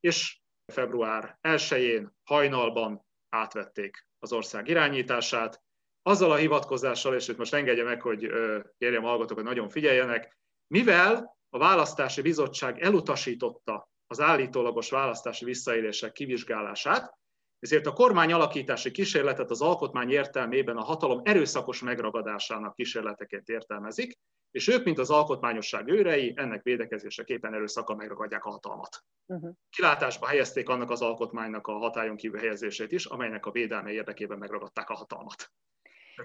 és 0.00 0.40
február 0.72 1.38
1-én 1.42 2.16
hajnalban 2.24 3.06
átvették 3.28 4.06
az 4.18 4.32
ország 4.32 4.68
irányítását, 4.68 5.62
azzal 6.02 6.30
a 6.30 6.36
hivatkozással, 6.36 7.14
és 7.14 7.28
itt 7.28 7.36
most 7.36 7.54
engedje 7.54 7.84
meg, 7.84 8.02
hogy 8.02 8.32
kérjem 8.78 9.04
a 9.04 9.08
hallgatók, 9.08 9.42
nagyon 9.42 9.68
figyeljenek, 9.68 10.38
mivel 10.66 11.36
a 11.50 11.58
választási 11.58 12.22
bizottság 12.22 12.80
elutasította 12.80 13.88
az 14.06 14.20
állítólagos 14.20 14.90
választási 14.90 15.44
visszaélések 15.44 16.12
kivizsgálását, 16.12 17.18
ezért 17.60 17.86
a 17.86 17.92
kormány 17.92 18.32
alakítási 18.32 18.90
kísérletet 18.90 19.50
az 19.50 19.60
alkotmány 19.60 20.10
értelmében 20.10 20.76
a 20.76 20.84
hatalom 20.84 21.20
erőszakos 21.24 21.82
megragadásának 21.82 22.74
kísérleteként 22.74 23.48
értelmezik, 23.48 24.18
és 24.50 24.68
ők, 24.68 24.84
mint 24.84 24.98
az 24.98 25.10
alkotmányosság 25.10 25.88
őrei, 25.88 26.32
ennek 26.36 26.62
védekezéseképpen 26.62 27.54
erőszakkal 27.54 27.96
megragadják 27.96 28.44
a 28.44 28.50
hatalmat. 28.50 29.04
Uh-huh. 29.26 29.54
Kilátásba 29.70 30.26
helyezték 30.26 30.68
annak 30.68 30.90
az 30.90 31.02
alkotmánynak 31.02 31.66
a 31.66 31.72
hatályon 31.72 32.16
kívül 32.16 32.38
helyezését 32.38 32.92
is, 32.92 33.04
amelynek 33.04 33.46
a 33.46 33.50
védelme 33.50 33.90
érdekében 33.90 34.38
megragadták 34.38 34.88
a 34.88 34.94
hatalmat. 34.94 35.50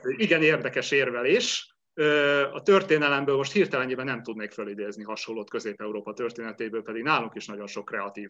Igen 0.02 0.42
érdekes 0.42 0.92
érvelés. 0.92 1.76
A 2.52 2.62
történelemből 2.62 3.36
most 3.36 3.52
hirtelenjében 3.52 4.06
nem 4.06 4.24
tudnék 4.24 4.52
fölidézni 4.52 5.04
hasonlót 5.04 5.50
Közép-Európa 5.50 6.14
történetéből, 6.14 6.84
pedig 6.84 7.04
nálunk 7.04 7.36
is 7.36 7.46
nagyon 7.46 7.68
sok 7.68 7.86
kreatív 7.86 8.30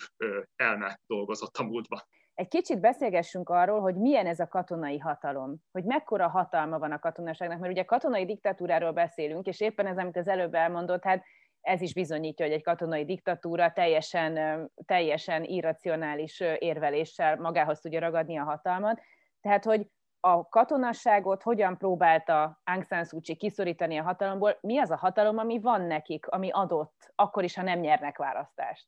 elme 0.55 0.99
dolgozott 1.07 1.57
a 1.57 1.63
múltban. 1.63 2.01
Egy 2.35 2.47
kicsit 2.47 2.79
beszélgessünk 2.79 3.49
arról, 3.49 3.79
hogy 3.79 3.95
milyen 3.95 4.27
ez 4.27 4.39
a 4.39 4.47
katonai 4.47 4.97
hatalom, 4.97 5.55
hogy 5.71 5.83
mekkora 5.83 6.27
hatalma 6.27 6.79
van 6.79 6.91
a 6.91 6.99
katonaságnak, 6.99 7.59
mert 7.59 7.71
ugye 7.71 7.83
katonai 7.83 8.25
diktatúráról 8.25 8.91
beszélünk, 8.91 9.45
és 9.45 9.59
éppen 9.59 9.87
ez, 9.87 9.97
amit 9.97 10.17
az 10.17 10.27
előbb 10.27 10.53
elmondott, 10.53 11.03
hát 11.03 11.23
ez 11.61 11.81
is 11.81 11.93
bizonyítja, 11.93 12.45
hogy 12.45 12.53
egy 12.53 12.63
katonai 12.63 13.05
diktatúra 13.05 13.71
teljesen, 13.71 14.71
teljesen 14.85 15.43
irracionális 15.43 16.39
érveléssel 16.39 17.37
magához 17.37 17.79
tudja 17.79 17.99
ragadni 17.99 18.37
a 18.37 18.43
hatalmat. 18.43 19.01
Tehát, 19.41 19.63
hogy 19.63 19.87
a 20.19 20.49
katonasságot 20.49 21.43
hogyan 21.43 21.77
próbálta 21.77 22.61
Aung 22.63 22.85
San 22.85 23.05
Suu 23.05 23.21
Kyi 23.21 23.35
kiszorítani 23.35 23.97
a 23.97 24.03
hatalomból, 24.03 24.57
mi 24.61 24.77
az 24.77 24.91
a 24.91 24.95
hatalom, 24.95 25.37
ami 25.37 25.59
van 25.59 25.81
nekik, 25.81 26.27
ami 26.27 26.49
adott, 26.51 27.11
akkor 27.15 27.43
is, 27.43 27.55
ha 27.55 27.61
nem 27.61 27.79
nyernek 27.79 28.17
választást? 28.17 28.87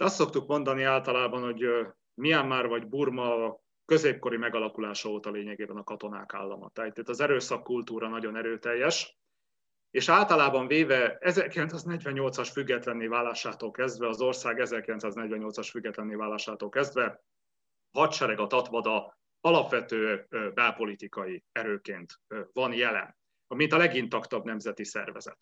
De 0.00 0.06
azt 0.06 0.14
szoktuk 0.14 0.46
mondani 0.46 0.82
általában, 0.82 1.42
hogy 1.42 1.66
Myanmar 2.14 2.68
vagy 2.68 2.86
Burma 2.86 3.60
középkori 3.84 4.36
megalakulása 4.36 5.08
óta 5.08 5.30
lényegében 5.30 5.76
a 5.76 5.84
katonák 5.84 6.34
állama. 6.34 6.68
Tehát 6.68 6.98
itt 6.98 7.08
az 7.08 7.20
erőszakkultúra 7.20 8.08
nagyon 8.08 8.36
erőteljes, 8.36 9.18
és 9.90 10.08
általában 10.08 10.66
véve 10.66 11.18
1948-as 11.20 12.48
függetlenné 12.52 13.06
válásától 13.06 13.70
kezdve, 13.70 14.08
az 14.08 14.20
ország 14.20 14.56
1948-as 14.60 15.68
függetlenné 15.70 16.14
válásától 16.14 16.68
kezdve 16.68 17.22
a 17.90 18.46
Tatvada 18.46 19.18
alapvető 19.40 20.26
belpolitikai 20.54 21.44
erőként 21.52 22.20
van 22.52 22.72
jelen, 22.72 23.16
mint 23.48 23.72
a 23.72 23.76
legintaktabb 23.76 24.44
nemzeti 24.44 24.84
szervezet. 24.84 25.38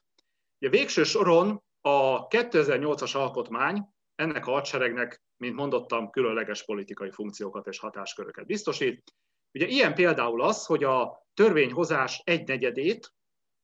A 0.60 0.68
végső 0.68 1.02
soron 1.02 1.62
a 1.80 2.26
2008-as 2.26 3.16
alkotmány 3.16 3.96
ennek 4.18 4.46
a 4.46 4.50
hadseregnek, 4.50 5.22
mint 5.36 5.54
mondottam, 5.54 6.10
különleges 6.10 6.64
politikai 6.64 7.10
funkciókat 7.10 7.66
és 7.66 7.78
hatásköröket 7.78 8.46
biztosít. 8.46 9.14
Ugye 9.52 9.66
ilyen 9.66 9.94
például 9.94 10.42
az, 10.42 10.66
hogy 10.66 10.84
a 10.84 11.26
törvényhozás 11.34 12.22
egynegyedét 12.24 13.12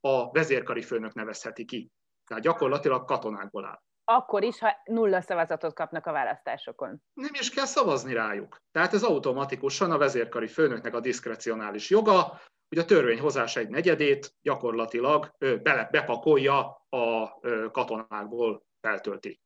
a 0.01 0.31
vezérkari 0.31 0.83
főnök 0.83 1.15
nevezheti 1.15 1.65
ki. 1.65 1.91
Tehát 2.27 2.43
gyakorlatilag 2.43 3.05
katonákból 3.05 3.65
áll. 3.65 3.81
Akkor 4.05 4.43
is, 4.43 4.59
ha 4.59 4.77
nulla 4.85 5.21
szavazatot 5.21 5.75
kapnak 5.75 6.07
a 6.07 6.13
választásokon. 6.13 7.03
Nem 7.13 7.35
is 7.41 7.51
kell 7.51 7.65
szavazni 7.65 8.13
rájuk. 8.13 8.63
Tehát 8.73 8.93
ez 8.93 9.03
automatikusan 9.03 9.91
a 9.91 9.99
vezérkari 9.99 10.47
főnöknek 10.47 10.95
a 10.95 11.01
diszkrecionális 11.01 11.91
joga, 11.91 12.41
hogy 12.69 12.79
a 12.79 12.85
törvényhozás 12.85 13.57
egy 13.57 13.69
negyedét 13.69 14.35
gyakorlatilag 14.43 15.35
bele, 15.39 15.89
bepakolja 15.91 16.87
a 16.89 17.41
katonákból 17.71 18.65
feltölti. 18.81 19.41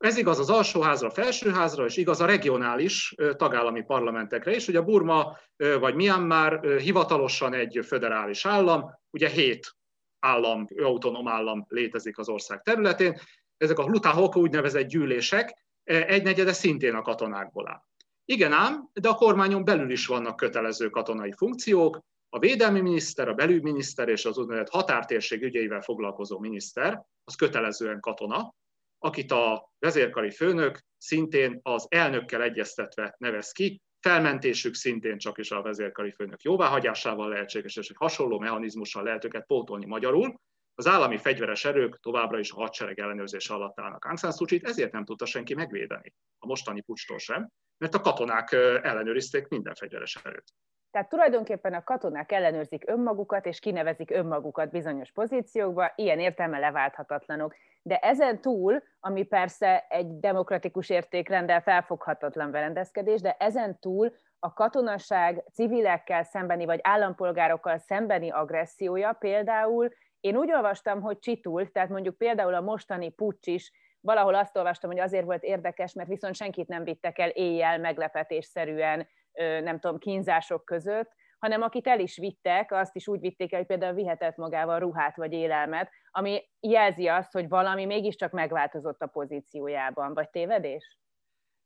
Ez 0.00 0.16
igaz 0.16 0.38
az 0.38 0.50
alsóházra, 0.50 1.10
felsőházra, 1.10 1.84
és 1.84 1.96
igaz 1.96 2.20
a 2.20 2.26
regionális 2.26 3.14
tagállami 3.36 3.82
parlamentekre 3.82 4.54
is. 4.54 4.68
Ugye 4.68 4.80
Burma 4.80 5.36
vagy 5.56 5.94
Myanmar 5.94 6.76
hivatalosan 6.78 7.54
egy 7.54 7.80
föderális 7.86 8.46
állam, 8.46 8.84
ugye 9.10 9.28
hét 9.28 9.76
állam, 10.18 10.66
autonóm 10.82 11.28
állam 11.28 11.64
létezik 11.68 12.18
az 12.18 12.28
ország 12.28 12.62
területén. 12.62 13.20
Ezek 13.56 13.78
a 13.78 13.84
Hlutahok 13.84 14.36
úgynevezett 14.36 14.86
gyűlések 14.86 15.66
egynegyede 15.84 16.52
szintén 16.52 16.94
a 16.94 17.02
katonákból 17.02 17.68
áll. 17.68 17.82
Igen 18.24 18.52
ám, 18.52 18.88
de 18.92 19.08
a 19.08 19.14
kormányon 19.14 19.64
belül 19.64 19.90
is 19.90 20.06
vannak 20.06 20.36
kötelező 20.36 20.88
katonai 20.88 21.32
funkciók. 21.32 22.00
A 22.28 22.38
védelmi 22.38 22.80
miniszter, 22.80 23.28
a 23.28 23.34
belügyminiszter 23.34 24.08
és 24.08 24.24
az 24.24 24.38
úgynevezett 24.38 24.70
határtérség 24.70 25.42
ügyeivel 25.42 25.80
foglalkozó 25.80 26.38
miniszter, 26.38 27.02
az 27.24 27.34
kötelezően 27.34 28.00
katona, 28.00 28.54
akit 29.02 29.30
a 29.30 29.72
vezérkari 29.78 30.30
főnök 30.30 30.80
szintén 30.96 31.60
az 31.62 31.86
elnökkel 31.88 32.42
egyeztetve 32.42 33.14
nevez 33.18 33.52
ki, 33.52 33.82
felmentésük 34.00 34.74
szintén 34.74 35.18
csak 35.18 35.38
is 35.38 35.50
a 35.50 35.62
vezérkari 35.62 36.10
főnök 36.10 36.42
jóváhagyásával 36.42 37.28
lehetséges, 37.28 37.76
és 37.76 37.88
egy 37.88 37.96
hasonló 37.98 38.38
mechanizmussal 38.38 39.02
lehet 39.02 39.24
őket 39.24 39.46
pótolni 39.46 39.86
magyarul. 39.86 40.40
Az 40.74 40.86
állami 40.86 41.18
fegyveres 41.18 41.64
erők 41.64 42.00
továbbra 42.00 42.38
is 42.38 42.50
a 42.50 42.60
hadsereg 42.60 42.98
ellenőrzése 42.98 43.54
alatt 43.54 43.80
állnak 43.80 44.04
Aung 44.04 44.64
ezért 44.64 44.92
nem 44.92 45.04
tudta 45.04 45.26
senki 45.26 45.54
megvédeni 45.54 46.14
a 46.38 46.46
mostani 46.46 46.80
pucstól 46.80 47.18
sem, 47.18 47.50
mert 47.78 47.94
a 47.94 48.00
katonák 48.00 48.52
ellenőrizték 48.82 49.48
minden 49.48 49.74
fegyveres 49.74 50.16
erőt. 50.16 50.52
Tehát 50.90 51.08
tulajdonképpen 51.08 51.74
a 51.74 51.84
katonák 51.84 52.32
ellenőrzik 52.32 52.84
önmagukat, 52.86 53.46
és 53.46 53.58
kinevezik 53.58 54.10
önmagukat 54.10 54.70
bizonyos 54.70 55.12
pozíciókba, 55.12 55.92
ilyen 55.94 56.18
értelme 56.18 56.58
leválthatatlanok. 56.58 57.54
De 57.82 57.96
ezen 57.96 58.40
túl, 58.40 58.82
ami 59.00 59.22
persze 59.22 59.86
egy 59.88 60.18
demokratikus 60.18 60.90
értékrendel 60.90 61.60
felfoghatatlan 61.60 62.50
berendezkedés, 62.50 63.20
de 63.20 63.36
ezen 63.38 63.78
túl 63.78 64.12
a 64.38 64.52
katonaság 64.52 65.44
civilekkel 65.52 66.22
szembeni, 66.22 66.64
vagy 66.64 66.80
állampolgárokkal 66.82 67.78
szembeni 67.78 68.30
agressziója 68.30 69.12
például 69.12 69.88
Én 70.20 70.36
úgy 70.36 70.52
olvastam, 70.52 71.00
hogy 71.00 71.18
csitult, 71.18 71.72
tehát 71.72 71.88
mondjuk 71.88 72.16
például 72.16 72.54
a 72.54 72.60
mostani 72.60 73.10
pucs 73.10 73.46
is, 73.46 73.72
valahol 74.00 74.34
azt 74.34 74.56
olvastam, 74.56 74.90
hogy 74.90 75.00
azért 75.00 75.24
volt 75.24 75.42
érdekes, 75.42 75.92
mert 75.92 76.08
viszont 76.08 76.34
senkit 76.34 76.68
nem 76.68 76.84
vittek 76.84 77.18
el 77.18 77.28
éjjel 77.28 77.78
meglepetésszerűen, 77.78 79.08
nem 79.62 79.80
tudom, 79.80 79.98
kínzások 79.98 80.64
között, 80.64 81.10
hanem 81.38 81.62
akit 81.62 81.86
el 81.86 82.00
is 82.00 82.16
vittek, 82.16 82.72
azt 82.72 82.96
is 82.96 83.08
úgy 83.08 83.20
vitték 83.20 83.52
el, 83.52 83.58
hogy 83.58 83.68
például 83.68 83.94
vihetett 83.94 84.36
magával 84.36 84.78
ruhát 84.78 85.16
vagy 85.16 85.32
élelmet, 85.32 85.90
ami 86.10 86.48
jelzi 86.60 87.06
azt, 87.06 87.32
hogy 87.32 87.48
valami 87.48 87.84
mégiscsak 87.84 88.32
megváltozott 88.32 89.00
a 89.00 89.06
pozíciójában. 89.06 90.14
Vagy 90.14 90.30
tévedés? 90.30 90.98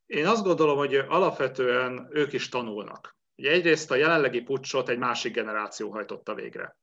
Én 0.06 0.26
azt 0.26 0.44
gondolom, 0.44 0.76
hogy 0.76 0.94
alapvetően 0.94 2.08
ők 2.10 2.32
is 2.32 2.48
tanulnak. 2.48 3.16
Ugye 3.36 3.50
egyrészt 3.50 3.90
a 3.90 3.94
jelenlegi 3.94 4.42
pucsot 4.42 4.88
egy 4.88 4.98
másik 4.98 5.34
generáció 5.34 5.90
hajtotta 5.90 6.34
végre. 6.34 6.76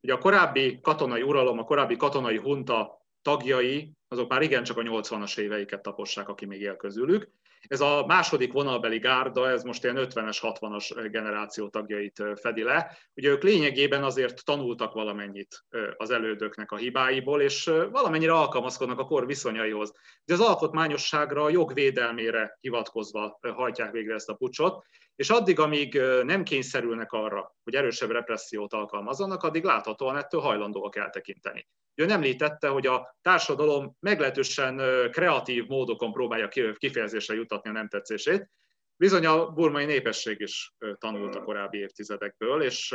Ugye 0.00 0.12
a 0.12 0.18
korábbi 0.18 0.80
katonai 0.80 1.22
uralom, 1.22 1.58
a 1.58 1.64
korábbi 1.64 1.96
katonai 1.96 2.38
hunta 2.38 3.03
tagjai, 3.24 3.92
azok 4.08 4.28
már 4.28 4.42
igencsak 4.42 4.76
a 4.76 4.82
80-as 4.82 5.38
éveiket 5.38 5.82
tapossák, 5.82 6.28
aki 6.28 6.46
még 6.46 6.60
él 6.60 6.76
közülük, 6.76 7.28
ez 7.68 7.80
a 7.80 8.04
második 8.06 8.52
vonalbeli 8.52 8.98
gárda, 8.98 9.50
ez 9.50 9.62
most 9.62 9.84
ilyen 9.84 9.96
50-es, 9.98 10.38
60-as 10.40 11.08
generáció 11.10 11.68
tagjait 11.68 12.22
fedi 12.40 12.62
le. 12.62 12.96
Ugye 13.14 13.28
ők 13.28 13.42
lényegében 13.42 14.04
azért 14.04 14.44
tanultak 14.44 14.92
valamennyit 14.92 15.64
az 15.96 16.10
elődöknek 16.10 16.72
a 16.72 16.76
hibáiból, 16.76 17.40
és 17.40 17.64
valamennyire 17.90 18.32
alkalmazkodnak 18.32 18.98
a 18.98 19.04
kor 19.04 19.26
viszonyaihoz. 19.26 19.92
De 20.24 20.34
az 20.34 20.40
alkotmányosságra, 20.40 21.42
a 21.42 21.50
jogvédelmére 21.50 22.58
hivatkozva 22.60 23.38
hajtják 23.40 23.90
végre 23.90 24.14
ezt 24.14 24.28
a 24.28 24.34
pucsot, 24.34 24.84
és 25.16 25.30
addig, 25.30 25.58
amíg 25.58 26.00
nem 26.22 26.42
kényszerülnek 26.42 27.12
arra, 27.12 27.54
hogy 27.62 27.74
erősebb 27.74 28.10
repressziót 28.10 28.72
alkalmazzanak, 28.72 29.42
addig 29.42 29.64
láthatóan 29.64 30.16
ettől 30.16 30.40
hajlandóak 30.40 30.96
eltekinteni. 30.96 31.68
Ő 31.94 32.04
nem 32.04 32.16
említette, 32.16 32.68
hogy 32.68 32.86
a 32.86 33.16
társadalom 33.22 33.96
meglehetősen 34.00 34.80
kreatív 35.10 35.66
módokon 35.66 36.12
próbálja 36.12 36.48
kifejezésre 36.78 37.34
jutatni 37.34 37.70
a 37.70 37.72
nem 37.72 37.88
tetszését. 37.88 38.50
Bizony 38.96 39.26
a 39.26 39.50
burmai 39.50 39.84
népesség 39.84 40.40
is 40.40 40.74
tanult 40.98 41.34
a 41.34 41.42
korábbi 41.42 41.78
évtizedekből, 41.78 42.62
és 42.62 42.94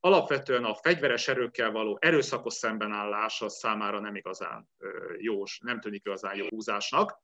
alapvetően 0.00 0.64
a 0.64 0.74
fegyveres 0.74 1.28
erőkkel 1.28 1.70
való 1.70 1.98
erőszakos 2.00 2.54
szembenállás 2.54 3.40
az 3.40 3.54
számára 3.54 4.00
nem 4.00 4.14
igazán 4.14 4.68
jó, 5.18 5.42
nem 5.60 5.80
tűnik 5.80 6.04
igazán 6.04 6.36
jó 6.36 6.46
húzásnak. 6.48 7.18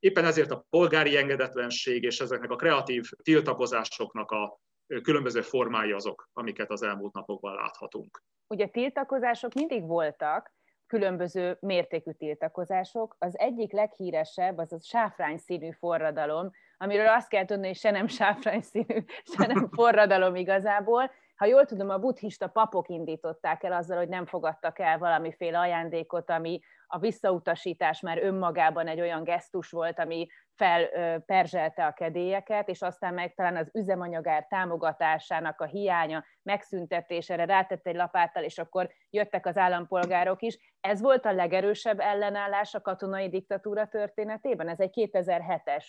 Éppen 0.00 0.24
ezért 0.24 0.50
a 0.50 0.66
polgári 0.70 1.16
engedetlenség 1.16 2.02
és 2.02 2.20
ezeknek 2.20 2.50
a 2.50 2.56
kreatív 2.56 3.10
tiltakozásoknak 3.22 4.30
a 4.30 4.58
különböző 5.02 5.40
formái 5.40 5.92
azok, 5.92 6.28
amiket 6.32 6.70
az 6.70 6.82
elmúlt 6.82 7.12
napokban 7.12 7.54
láthatunk. 7.54 8.22
Ugye 8.46 8.66
tiltakozások 8.66 9.54
mindig 9.54 9.86
voltak, 9.86 10.52
különböző 10.86 11.56
mértékű 11.60 12.10
tiltakozások. 12.10 13.16
Az 13.18 13.38
egyik 13.38 13.72
leghíresebb 13.72 14.58
az 14.58 14.72
a 14.72 14.78
sáfrány 14.80 15.36
színű 15.36 15.70
forradalom, 15.70 16.50
amiről 16.78 17.08
azt 17.08 17.28
kell 17.28 17.44
tudni, 17.44 17.66
hogy 17.66 17.76
se 17.76 17.90
nem 17.90 18.06
sáfrány 18.06 18.60
színű, 18.60 19.04
se 19.24 19.46
nem 19.46 19.68
forradalom 19.76 20.34
igazából. 20.34 21.10
Ha 21.40 21.46
jól 21.46 21.64
tudom, 21.64 21.88
a 21.88 21.98
buddhista 21.98 22.48
papok 22.48 22.88
indították 22.88 23.62
el 23.62 23.72
azzal, 23.72 23.96
hogy 23.96 24.08
nem 24.08 24.26
fogadtak 24.26 24.78
el 24.78 24.98
valamiféle 24.98 25.58
ajándékot, 25.58 26.30
ami 26.30 26.60
a 26.86 26.98
visszautasítás 26.98 28.00
már 28.00 28.22
önmagában 28.22 28.86
egy 28.86 29.00
olyan 29.00 29.24
gesztus 29.24 29.70
volt, 29.70 29.98
ami 29.98 30.26
felperzselte 30.54 31.86
a 31.86 31.92
kedélyeket, 31.92 32.68
és 32.68 32.82
aztán 32.82 33.14
meg 33.14 33.34
talán 33.34 33.56
az 33.56 33.70
üzemanyagár 33.72 34.46
támogatásának 34.46 35.60
a 35.60 35.64
hiánya, 35.64 36.24
megszüntetésére 36.42 37.44
rátett 37.44 37.86
egy 37.86 37.96
lapáttal, 37.96 38.42
és 38.42 38.58
akkor 38.58 38.90
jöttek 39.10 39.46
az 39.46 39.56
állampolgárok 39.56 40.42
is. 40.42 40.76
Ez 40.80 41.00
volt 41.00 41.24
a 41.24 41.32
legerősebb 41.32 42.00
ellenállás 42.00 42.74
a 42.74 42.80
katonai 42.80 43.28
diktatúra 43.28 43.86
történetében? 43.86 44.68
Ez 44.68 44.80
egy 44.80 45.10
2007-es 45.12 45.84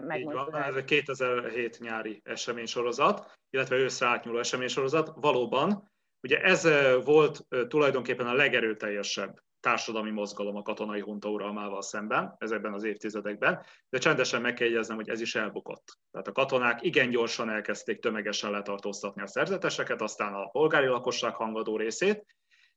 megmozdulás. 0.00 0.66
ez 0.66 0.74
egy 0.74 0.84
2007 0.84 1.78
nyári 1.78 2.20
eseménysorozat, 2.24 3.38
illetve 3.50 3.76
őszre 3.76 4.06
átnyúló 4.06 4.38
eseménysorozat. 4.38 5.12
Valóban, 5.14 5.90
ugye 6.22 6.42
ez 6.42 6.68
volt 7.04 7.46
tulajdonképpen 7.68 8.26
a 8.26 8.34
legerőteljesebb 8.34 9.42
társadalmi 9.60 10.10
mozgalom 10.10 10.56
a 10.56 10.62
katonai 10.62 11.00
hunta 11.00 11.28
uralmával 11.28 11.82
szemben 11.82 12.34
ezekben 12.38 12.72
az 12.72 12.84
évtizedekben, 12.84 13.64
de 13.88 13.98
csendesen 13.98 14.40
meg 14.40 14.54
kell 14.54 14.66
jegyeznem, 14.66 14.96
hogy 14.96 15.08
ez 15.08 15.20
is 15.20 15.34
elbukott. 15.34 15.98
Tehát 16.10 16.28
a 16.28 16.32
katonák 16.32 16.82
igen 16.82 17.10
gyorsan 17.10 17.50
elkezdték 17.50 18.00
tömegesen 18.00 18.50
letartóztatni 18.50 19.22
a 19.22 19.26
szerzeteseket, 19.26 20.02
aztán 20.02 20.34
a 20.34 20.48
polgári 20.48 20.86
lakosság 20.86 21.34
hangadó 21.34 21.76
részét, 21.76 22.24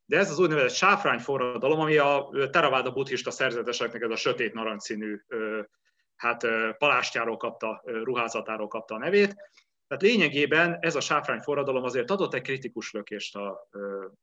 de 0.06 0.18
ez 0.18 0.32
az 0.32 0.40
úgynevezett 0.40 0.76
sáfrány 0.76 1.20
forradalom, 1.20 1.80
ami 1.80 1.98
a 1.98 2.30
teraváda 2.52 2.92
buddhista 2.92 3.32
szerzeteseknek 3.32 4.02
ez 4.02 4.10
a 4.10 4.16
sötét 4.16 4.54
narancsszínű 4.54 5.22
hát 6.16 6.48
palástjáról 6.78 7.38
kapta, 7.38 7.82
ruházatáról 7.86 8.68
kapta 8.68 8.96
a 8.96 8.98
nevét. 8.98 9.36
Tehát 9.88 10.04
lényegében 10.04 10.78
ez 10.80 10.96
a 10.96 11.02
sáfrány 11.02 11.40
forradalom 11.40 11.84
azért 11.84 12.12
adott 12.12 12.34
egy 12.34 12.42
kritikus 12.42 12.92
lökést 12.92 13.36
a 13.36 13.70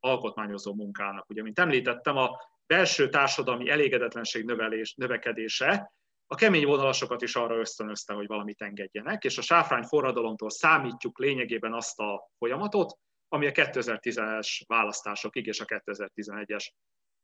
alkotmányozó 0.00 0.74
munkának. 0.74 1.30
Ugye, 1.30 1.42
mint 1.42 1.58
említettem, 1.58 2.16
a 2.16 2.40
belső 2.66 3.08
társadalmi 3.08 3.70
elégedetlenség 3.70 4.44
növelés, 4.44 4.94
növekedése 4.94 5.92
a 6.32 6.34
kemény 6.34 6.66
vonalasokat 6.66 7.22
is 7.22 7.36
arra 7.36 7.58
ösztönözte, 7.58 8.12
hogy 8.12 8.26
valamit 8.26 8.62
engedjenek, 8.62 9.24
és 9.24 9.38
a 9.38 9.42
sáfrány 9.42 9.82
forradalomtól 9.82 10.50
számítjuk 10.50 11.18
lényegében 11.18 11.72
azt 11.74 11.98
a 11.98 12.30
folyamatot, 12.38 12.98
ami 13.28 13.46
a 13.46 13.50
2010-es 13.50 14.60
választásokig 14.66 15.46
és 15.46 15.60
a 15.60 15.64
2011-es, 15.64 16.66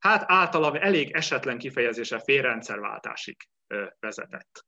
hát 0.07 0.25
általam 0.27 0.75
elég 0.75 1.11
esetlen 1.11 1.59
kifejezése 1.59 2.19
félrendszerváltásig 2.19 3.37
vezetett. 4.01 4.65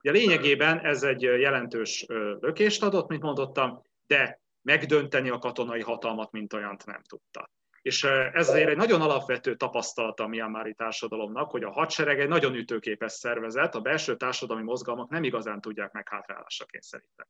Ugye 0.00 0.10
lényegében 0.12 0.80
ez 0.80 1.02
egy 1.02 1.22
jelentős 1.22 2.04
lökést 2.40 2.82
adott, 2.82 3.08
mint 3.08 3.22
mondottam, 3.22 3.82
de 4.06 4.40
megdönteni 4.62 5.30
a 5.30 5.38
katonai 5.38 5.80
hatalmat, 5.80 6.32
mint 6.32 6.52
olyant 6.52 6.86
nem 6.86 7.02
tudta. 7.08 7.50
És 7.82 8.04
ez 8.32 8.48
azért 8.48 8.68
egy 8.68 8.76
nagyon 8.76 9.00
alapvető 9.00 9.54
tapasztalata 9.54 10.24
a 10.24 10.28
Myanmari 10.28 10.74
társadalomnak, 10.74 11.50
hogy 11.50 11.62
a 11.62 11.70
hadsereg 11.70 12.20
egy 12.20 12.28
nagyon 12.28 12.54
ütőképes 12.54 13.12
szervezet, 13.12 13.74
a 13.74 13.80
belső 13.80 14.16
társadalmi 14.16 14.62
mozgalmak 14.62 15.10
nem 15.10 15.24
igazán 15.24 15.60
tudják 15.60 15.92
meghátrálásra 15.92 16.64
kényszeríteni. 16.64 17.28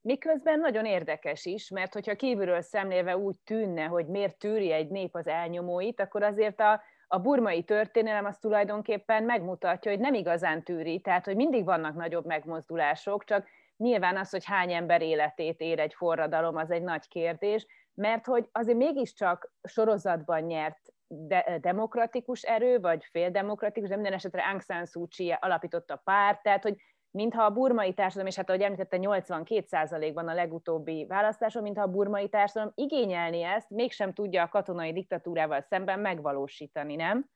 Miközben 0.00 0.60
nagyon 0.60 0.84
érdekes 0.84 1.44
is, 1.44 1.70
mert 1.70 1.92
hogyha 1.92 2.14
kívülről 2.14 2.60
szemlélve 2.60 3.16
úgy 3.16 3.36
tűnne, 3.44 3.84
hogy 3.84 4.06
miért 4.06 4.38
tűri 4.38 4.72
egy 4.72 4.88
nép 4.88 5.14
az 5.14 5.26
elnyomóit, 5.26 6.00
akkor 6.00 6.22
azért 6.22 6.60
a, 6.60 6.82
a 7.06 7.18
burmai 7.18 7.62
történelem 7.62 8.24
az 8.24 8.38
tulajdonképpen 8.38 9.24
megmutatja, 9.24 9.90
hogy 9.90 10.00
nem 10.00 10.14
igazán 10.14 10.62
tűri, 10.62 11.00
tehát 11.00 11.24
hogy 11.24 11.36
mindig 11.36 11.64
vannak 11.64 11.94
nagyobb 11.94 12.26
megmozdulások, 12.26 13.24
csak 13.24 13.48
nyilván 13.76 14.16
az, 14.16 14.30
hogy 14.30 14.44
hány 14.44 14.72
ember 14.72 15.02
életét 15.02 15.60
ér 15.60 15.78
egy 15.78 15.94
forradalom, 15.94 16.56
az 16.56 16.70
egy 16.70 16.82
nagy 16.82 17.08
kérdés, 17.08 17.66
mert 17.94 18.26
hogy 18.26 18.48
azért 18.52 18.78
mégiscsak 18.78 19.52
sorozatban 19.62 20.42
nyert 20.42 20.78
de, 21.08 21.58
demokratikus 21.60 22.42
erő, 22.42 22.80
vagy 22.80 23.04
féldemokratikus, 23.10 23.88
de 23.88 23.94
minden 23.94 24.12
esetre 24.12 24.42
Aung 24.42 24.62
San 24.62 24.86
Suu 24.86 25.06
Kyi 25.06 25.36
alapította 25.40 26.00
párt, 26.04 26.42
tehát 26.42 26.62
hogy 26.62 26.76
mintha 27.16 27.44
a 27.44 27.50
burmai 27.50 27.94
társadalom, 27.94 28.26
és 28.26 28.36
hát 28.36 28.48
ahogy 28.48 28.62
említette, 28.62 28.98
82%-ban 29.00 30.28
a 30.28 30.34
legutóbbi 30.34 31.06
választáson, 31.06 31.62
mintha 31.62 31.82
a 31.82 31.90
burmai 31.90 32.28
társadalom 32.28 32.72
igényelni 32.74 33.42
ezt, 33.42 33.70
mégsem 33.70 34.12
tudja 34.12 34.42
a 34.42 34.48
katonai 34.48 34.92
diktatúrával 34.92 35.60
szemben 35.60 36.00
megvalósítani, 36.00 36.94
nem? 36.94 37.26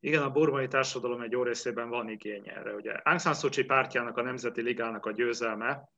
Igen, 0.00 0.22
a 0.22 0.30
burmai 0.30 0.68
társadalom 0.68 1.20
egy 1.20 1.32
jó 1.32 1.42
részében 1.42 1.88
van 1.88 2.08
igény 2.08 2.48
erre. 2.48 2.74
Ugye 2.74 2.92
Aung 2.92 3.20
San 3.20 3.34
Suu 3.34 3.50
Kyi 3.50 3.64
pártjának, 3.64 4.16
a 4.16 4.22
Nemzeti 4.22 4.62
Ligának 4.62 5.06
a 5.06 5.12
győzelme, 5.12 5.88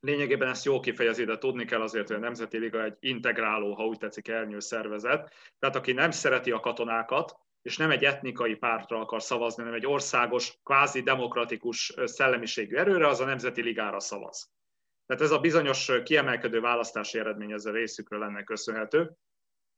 lényegében 0.00 0.48
ezt 0.48 0.64
jól 0.64 0.80
kifejezi, 0.80 1.24
de 1.24 1.38
tudni 1.38 1.64
kell 1.64 1.80
azért, 1.80 2.06
hogy 2.06 2.16
a 2.16 2.20
Nemzeti 2.20 2.58
Liga 2.58 2.84
egy 2.84 2.96
integráló, 3.00 3.74
ha 3.74 3.86
úgy 3.86 3.98
tetszik, 3.98 4.28
elnyő 4.28 4.60
szervezet. 4.60 5.32
Tehát 5.58 5.76
aki 5.76 5.92
nem 5.92 6.10
szereti 6.10 6.50
a 6.50 6.60
katonákat, 6.60 7.38
és 7.64 7.76
nem 7.76 7.90
egy 7.90 8.04
etnikai 8.04 8.54
pártra 8.54 9.00
akar 9.00 9.22
szavazni, 9.22 9.62
hanem 9.62 9.78
egy 9.78 9.86
országos, 9.86 10.58
kvázi 10.62 11.02
demokratikus 11.02 11.94
szellemiségű 12.04 12.76
erőre, 12.76 13.08
az 13.08 13.20
a 13.20 13.24
Nemzeti 13.24 13.62
Ligára 13.62 14.00
szavaz. 14.00 14.52
Tehát 15.06 15.22
ez 15.22 15.30
a 15.30 15.38
bizonyos 15.38 15.90
kiemelkedő 16.04 16.60
választási 16.60 17.18
eredmény 17.18 17.52
ezzel 17.52 17.72
részükről 17.72 18.18
lenne 18.20 18.42
köszönhető. 18.42 19.12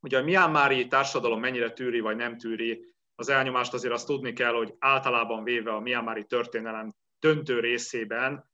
Ugye 0.01 0.19
a 0.19 0.23
Myanmari 0.23 0.87
társadalom 0.87 1.41
mennyire 1.41 1.73
tűri 1.73 2.01
vagy 2.01 2.17
nem 2.17 2.39
tűri 2.39 2.95
az 3.15 3.29
elnyomást, 3.29 3.73
azért 3.73 3.95
azt 3.95 4.07
tudni 4.07 4.33
kell, 4.33 4.53
hogy 4.53 4.75
általában 4.79 5.45
véve 5.45 5.73
a 5.73 5.81
Myanmari 5.81 6.25
történelem 6.25 6.95
döntő 7.19 7.61
részében 7.61 8.51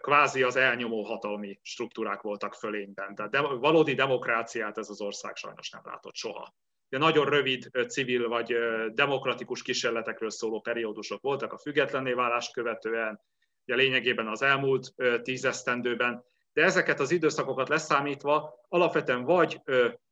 kvázi 0.00 0.42
az 0.42 0.56
elnyomó 0.56 1.02
hatalmi 1.02 1.60
struktúrák 1.62 2.20
voltak 2.20 2.54
fölényben. 2.54 3.14
Tehát 3.14 3.30
de, 3.30 3.40
valódi 3.40 3.94
demokráciát 3.94 4.78
ez 4.78 4.88
az 4.90 5.00
ország 5.00 5.36
sajnos 5.36 5.70
nem 5.70 5.82
látott 5.84 6.14
soha 6.14 6.54
de 6.88 6.98
nagyon 6.98 7.26
rövid 7.26 7.70
civil 7.88 8.28
vagy 8.28 8.56
demokratikus 8.92 9.62
kísérletekről 9.62 10.30
szóló 10.30 10.60
periódusok 10.60 11.20
voltak 11.20 11.52
a 11.52 11.58
függetlenné 11.58 12.12
válást 12.12 12.52
követően, 12.52 13.20
ugye 13.66 13.76
lényegében 13.76 14.26
az 14.28 14.42
elmúlt 14.42 14.94
tízesztendőben, 15.22 16.24
de 16.52 16.62
ezeket 16.62 17.00
az 17.00 17.10
időszakokat 17.10 17.68
leszámítva 17.68 18.54
alapvetően 18.68 19.24
vagy 19.24 19.60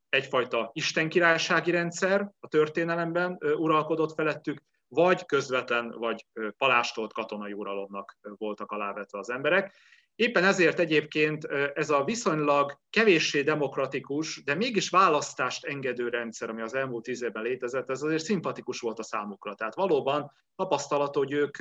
egyfajta 0.09 0.71
istenkirálysági 0.73 1.71
rendszer 1.71 2.31
a 2.41 2.49
történelemben 2.49 3.39
uralkodott 3.57 4.15
felettük, 4.15 4.63
vagy 4.89 5.27
közvetlen, 5.27 5.91
vagy 5.91 6.27
palástolt 6.59 7.13
katonai 7.13 7.53
uralomnak 7.53 8.19
voltak 8.21 8.71
alávetve 8.71 9.19
az 9.19 9.31
emberek. 9.31 9.75
Éppen 10.17 10.45
ezért 10.45 10.79
egyébként 10.79 11.45
ez 11.75 11.91
a 11.91 12.05
viszonylag 12.05 12.79
kevéssé 12.91 13.43
demokratikus, 13.43 14.43
de 14.45 14.55
mégis 14.55 14.89
választást 14.89 15.65
engedő 15.65 16.09
rendszer, 16.09 16.51
ami 16.51 16.63
az 16.63 16.75
elmúlt 16.75 17.05
tíz 17.05 17.23
évben 17.23 17.43
létezett, 17.43 17.91
ez 17.91 18.03
azért 18.03 18.25
szimpatikus 18.25 18.81
volt 18.81 18.99
a 18.99 19.03
számukra. 19.03 19.55
Tehát 19.55 19.75
valóban 19.75 20.33
tapasztalat, 20.55 21.15
hogy 21.15 21.33
ők 21.33 21.57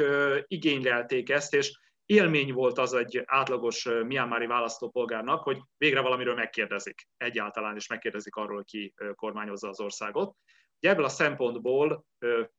igénylelték 0.47 1.29
ezt, 1.29 1.53
és 1.53 1.79
élmény 2.05 2.53
volt 2.53 2.77
az 2.77 2.93
egy 2.93 3.23
átlagos 3.25 3.89
miámári 4.05 4.45
választópolgárnak, 4.45 5.43
hogy 5.43 5.61
végre 5.77 6.01
valamiről 6.01 6.35
megkérdezik 6.35 7.07
egyáltalán, 7.17 7.75
és 7.75 7.87
megkérdezik 7.87 8.35
arról, 8.35 8.63
ki 8.63 8.93
kormányozza 9.15 9.69
az 9.69 9.79
országot. 9.79 10.35
Ugye 10.79 10.89
ebből 10.89 11.05
a 11.05 11.09
szempontból, 11.09 12.05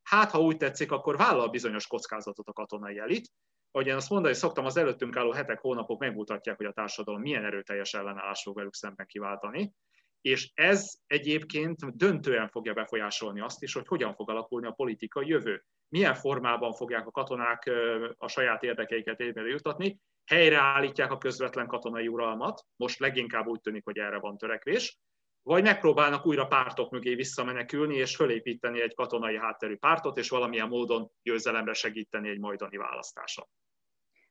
hát 0.02 0.30
ha 0.30 0.40
úgy 0.40 0.56
tetszik, 0.56 0.92
akkor 0.92 1.16
vállal 1.16 1.48
bizonyos 1.48 1.86
kockázatot 1.86 2.48
a 2.48 2.52
katonai 2.52 2.98
elit, 2.98 3.28
ahogy 3.76 3.88
én 3.88 3.94
azt 3.94 4.10
mondani 4.10 4.34
szoktam, 4.34 4.64
az 4.64 4.76
előttünk 4.76 5.16
álló 5.16 5.32
hetek, 5.32 5.60
hónapok 5.60 6.00
megmutatják, 6.00 6.56
hogy 6.56 6.66
a 6.66 6.72
társadalom 6.72 7.20
milyen 7.20 7.44
erőteljes 7.44 7.94
ellenállás 7.94 8.42
fog 8.42 8.56
velük 8.56 8.74
szemben 8.74 9.06
kiváltani, 9.06 9.72
és 10.20 10.50
ez 10.54 10.92
egyébként 11.06 11.96
döntően 11.96 12.48
fogja 12.48 12.72
befolyásolni 12.72 13.40
azt 13.40 13.62
is, 13.62 13.72
hogy 13.72 13.86
hogyan 13.86 14.14
fog 14.14 14.30
alakulni 14.30 14.66
a 14.66 14.70
politikai 14.70 15.28
jövő. 15.28 15.64
Milyen 15.88 16.14
formában 16.14 16.72
fogják 16.72 17.06
a 17.06 17.10
katonák 17.10 17.70
a 18.16 18.28
saját 18.28 18.62
érdekeiket 18.62 19.20
érvényre 19.20 19.50
jutatni, 19.50 20.00
helyreállítják 20.26 21.10
a 21.10 21.18
közvetlen 21.18 21.66
katonai 21.66 22.08
uralmat, 22.08 22.64
most 22.76 22.98
leginkább 22.98 23.46
úgy 23.46 23.60
tűnik, 23.60 23.84
hogy 23.84 23.98
erre 23.98 24.18
van 24.18 24.36
törekvés, 24.36 24.98
vagy 25.42 25.62
megpróbálnak 25.62 26.26
újra 26.26 26.46
pártok 26.46 26.90
mögé 26.90 27.14
visszamenekülni, 27.14 27.96
és 27.96 28.16
fölépíteni 28.16 28.80
egy 28.80 28.94
katonai 28.94 29.38
hátterű 29.38 29.76
pártot, 29.76 30.18
és 30.18 30.28
valamilyen 30.28 30.68
módon 30.68 31.10
győzelemre 31.22 31.72
segíteni 31.72 32.28
egy 32.28 32.38
majdani 32.38 32.76
választáson 32.76 33.46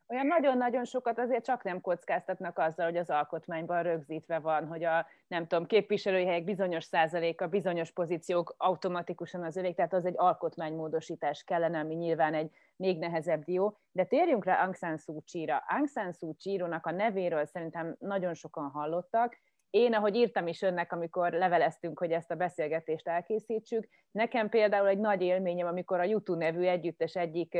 olyan 0.07 0.27
nagyon-nagyon 0.27 0.85
sokat 0.85 1.19
azért 1.19 1.45
csak 1.45 1.63
nem 1.63 1.81
kockáztatnak 1.81 2.57
azzal, 2.57 2.85
hogy 2.85 2.97
az 2.97 3.09
alkotmányban 3.09 3.83
rögzítve 3.83 4.39
van, 4.39 4.67
hogy 4.67 4.83
a 4.83 5.05
nem 5.27 5.47
tudom, 5.47 5.65
képviselői 5.65 6.25
helyek 6.25 6.43
bizonyos 6.43 6.83
százaléka, 6.83 7.47
bizonyos 7.47 7.91
pozíciók 7.91 8.55
automatikusan 8.57 9.43
az 9.43 9.55
övék, 9.57 9.75
tehát 9.75 9.93
az 9.93 10.05
egy 10.05 10.17
alkotmánymódosítás 10.17 11.43
kellene, 11.43 11.79
ami 11.79 11.93
nyilván 11.93 12.33
egy 12.33 12.51
még 12.75 12.99
nehezebb 12.99 13.43
dió. 13.43 13.77
De 13.91 14.03
térjünk 14.03 14.45
rá 14.45 14.61
Aung 14.61 14.75
San 14.75 14.97
Suu 14.97 15.21
Kyi-ra. 15.21 15.63
Aung 15.67 15.87
San 15.87 16.11
Suu 16.11 16.35
Kyi-nak 16.35 16.85
a 16.85 16.91
nevéről 16.91 17.45
szerintem 17.45 17.95
nagyon 17.99 18.33
sokan 18.33 18.69
hallottak, 18.69 19.37
én, 19.75 19.93
ahogy 19.93 20.15
írtam 20.15 20.47
is 20.47 20.61
önnek, 20.61 20.91
amikor 20.91 21.31
leveleztünk, 21.31 21.99
hogy 21.99 22.11
ezt 22.11 22.31
a 22.31 22.35
beszélgetést 22.35 23.07
elkészítsük, 23.07 23.87
nekem 24.11 24.49
például 24.49 24.87
egy 24.87 24.97
nagy 24.97 25.21
élményem, 25.21 25.67
amikor 25.67 25.99
a 25.99 26.03
YouTube 26.03 26.45
nevű 26.45 26.65
együttes 26.65 27.15
egyik 27.15 27.57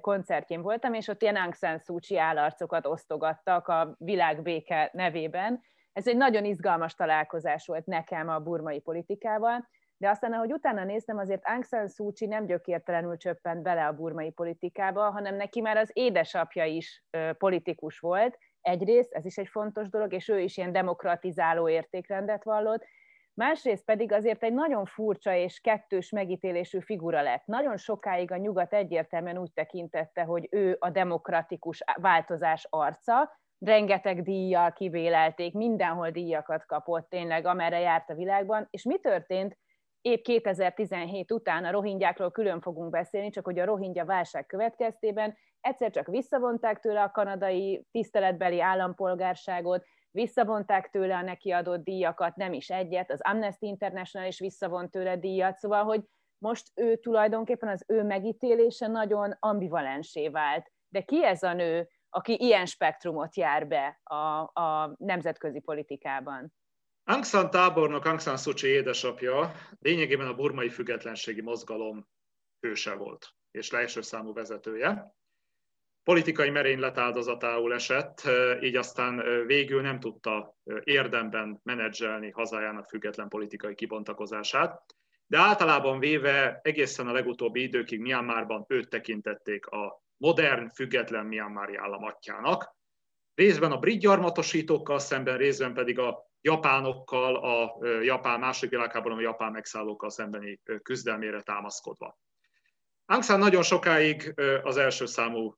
koncertjén 0.00 0.62
voltam, 0.62 0.94
és 0.94 1.08
ott 1.08 1.22
ilyen 1.22 1.36
Aung 1.36 1.54
San 1.54 1.78
Suu 1.78 1.98
Kyi 1.98 2.18
állarcokat 2.18 2.86
osztogattak 2.86 3.68
a 3.68 3.94
világbéke 3.98 4.90
nevében. 4.92 5.60
Ez 5.92 6.08
egy 6.08 6.16
nagyon 6.16 6.44
izgalmas 6.44 6.94
találkozás 6.94 7.66
volt 7.66 7.86
nekem 7.86 8.28
a 8.28 8.38
burmai 8.38 8.80
politikával, 8.80 9.68
de 9.96 10.08
aztán, 10.08 10.32
ahogy 10.32 10.52
utána 10.52 10.84
néztem, 10.84 11.18
azért 11.18 11.42
Aung 11.44 11.64
San 11.64 11.88
Suu 11.88 12.12
Kyi 12.12 12.26
nem 12.26 12.46
gyökértelenül 12.46 13.16
csöppent 13.16 13.62
bele 13.62 13.86
a 13.86 13.92
burmai 13.92 14.30
politikába, 14.30 15.10
hanem 15.10 15.36
neki 15.36 15.60
már 15.60 15.76
az 15.76 15.90
édesapja 15.92 16.64
is 16.64 17.04
politikus 17.38 17.98
volt, 17.98 18.38
egyrészt, 18.64 19.12
ez 19.12 19.24
is 19.24 19.36
egy 19.36 19.48
fontos 19.48 19.88
dolog, 19.88 20.12
és 20.12 20.28
ő 20.28 20.40
is 20.40 20.56
ilyen 20.56 20.72
demokratizáló 20.72 21.68
értékrendet 21.68 22.44
vallott, 22.44 22.84
másrészt 23.34 23.84
pedig 23.84 24.12
azért 24.12 24.42
egy 24.42 24.52
nagyon 24.52 24.84
furcsa 24.84 25.34
és 25.34 25.60
kettős 25.60 26.10
megítélésű 26.10 26.80
figura 26.80 27.22
lett. 27.22 27.46
Nagyon 27.46 27.76
sokáig 27.76 28.32
a 28.32 28.36
nyugat 28.36 28.72
egyértelműen 28.72 29.38
úgy 29.38 29.52
tekintette, 29.52 30.22
hogy 30.22 30.48
ő 30.50 30.76
a 30.78 30.90
demokratikus 30.90 31.82
változás 32.00 32.66
arca, 32.70 33.42
rengeteg 33.58 34.22
díjjal 34.22 34.72
kivélelték, 34.72 35.54
mindenhol 35.54 36.10
díjakat 36.10 36.66
kapott 36.66 37.08
tényleg, 37.08 37.46
amerre 37.46 37.78
járt 37.78 38.10
a 38.10 38.14
világban, 38.14 38.66
és 38.70 38.82
mi 38.82 38.98
történt? 38.98 39.56
Épp 40.04 40.22
2017 40.22 41.32
után 41.32 41.64
a 41.64 41.70
rohingyákról 41.70 42.30
külön 42.30 42.60
fogunk 42.60 42.90
beszélni, 42.90 43.30
csak 43.30 43.44
hogy 43.44 43.58
a 43.58 43.64
rohingya 43.64 44.04
válság 44.04 44.46
következtében 44.46 45.36
egyszer 45.60 45.90
csak 45.90 46.06
visszavonták 46.06 46.80
tőle 46.80 47.02
a 47.02 47.10
kanadai 47.10 47.86
tiszteletbeli 47.90 48.60
állampolgárságot, 48.60 49.84
visszavonták 50.10 50.90
tőle 50.90 51.16
a 51.16 51.22
neki 51.22 51.50
adott 51.50 51.84
díjakat, 51.84 52.36
nem 52.36 52.52
is 52.52 52.70
egyet, 52.70 53.10
az 53.10 53.20
Amnesty 53.22 53.62
International 53.62 54.28
is 54.28 54.38
visszavont 54.38 54.90
tőle 54.90 55.16
díjat, 55.16 55.56
szóval, 55.56 55.84
hogy 55.84 56.04
most 56.38 56.70
ő 56.74 56.96
tulajdonképpen 56.96 57.68
az 57.68 57.84
ő 57.86 58.02
megítélése 58.02 58.86
nagyon 58.86 59.36
ambivalensé 59.40 60.28
vált. 60.28 60.72
De 60.88 61.00
ki 61.00 61.24
ez 61.24 61.42
a 61.42 61.52
nő, 61.52 61.88
aki 62.10 62.36
ilyen 62.40 62.66
spektrumot 62.66 63.36
jár 63.36 63.66
be 63.66 64.00
a, 64.02 64.60
a 64.62 64.94
nemzetközi 64.98 65.60
politikában? 65.60 66.52
Aung 67.06 67.24
San 67.24 67.50
tábornok, 67.50 68.04
Aung 68.04 68.20
San 68.20 68.36
Suu 68.36 68.52
Kyi 68.52 68.66
édesapja 68.66 69.52
lényegében 69.78 70.26
a 70.26 70.34
burmai 70.34 70.68
függetlenségi 70.68 71.40
mozgalom 71.40 72.08
hőse 72.60 72.94
volt, 72.94 73.34
és 73.50 73.70
leeső 73.70 74.00
számú 74.00 74.32
vezetője. 74.32 75.14
Politikai 76.02 76.50
merénylet 76.50 76.98
áldozatául 76.98 77.74
esett, 77.74 78.22
így 78.60 78.76
aztán 78.76 79.46
végül 79.46 79.80
nem 79.80 80.00
tudta 80.00 80.56
érdemben 80.84 81.60
menedzselni 81.62 82.30
hazájának 82.30 82.88
független 82.88 83.28
politikai 83.28 83.74
kibontakozását, 83.74 84.94
de 85.26 85.38
általában 85.38 85.98
véve 85.98 86.60
egészen 86.62 87.06
a 87.06 87.12
legutóbbi 87.12 87.62
időkig 87.62 88.00
Myanmarban 88.00 88.64
őt 88.68 88.88
tekintették 88.88 89.66
a 89.66 90.02
modern, 90.16 90.68
független 90.68 91.26
Myanmari 91.26 91.76
államatjának, 91.76 92.76
részben 93.34 93.72
a 93.72 93.78
brit 93.78 94.00
gyarmatosítókkal 94.00 94.98
szemben, 94.98 95.36
részben 95.36 95.74
pedig 95.74 95.98
a 95.98 96.32
japánokkal, 96.44 97.36
a 97.36 97.86
japán 98.02 98.40
második 98.40 98.70
világháborúban 98.70 99.24
a 99.24 99.28
japán 99.28 99.52
megszállókkal 99.52 100.10
szembeni 100.10 100.60
küzdelmére 100.82 101.40
támaszkodva. 101.40 102.18
Aung 103.06 103.38
nagyon 103.38 103.62
sokáig 103.62 104.34
az 104.62 104.76
első 104.76 105.06
számú 105.06 105.54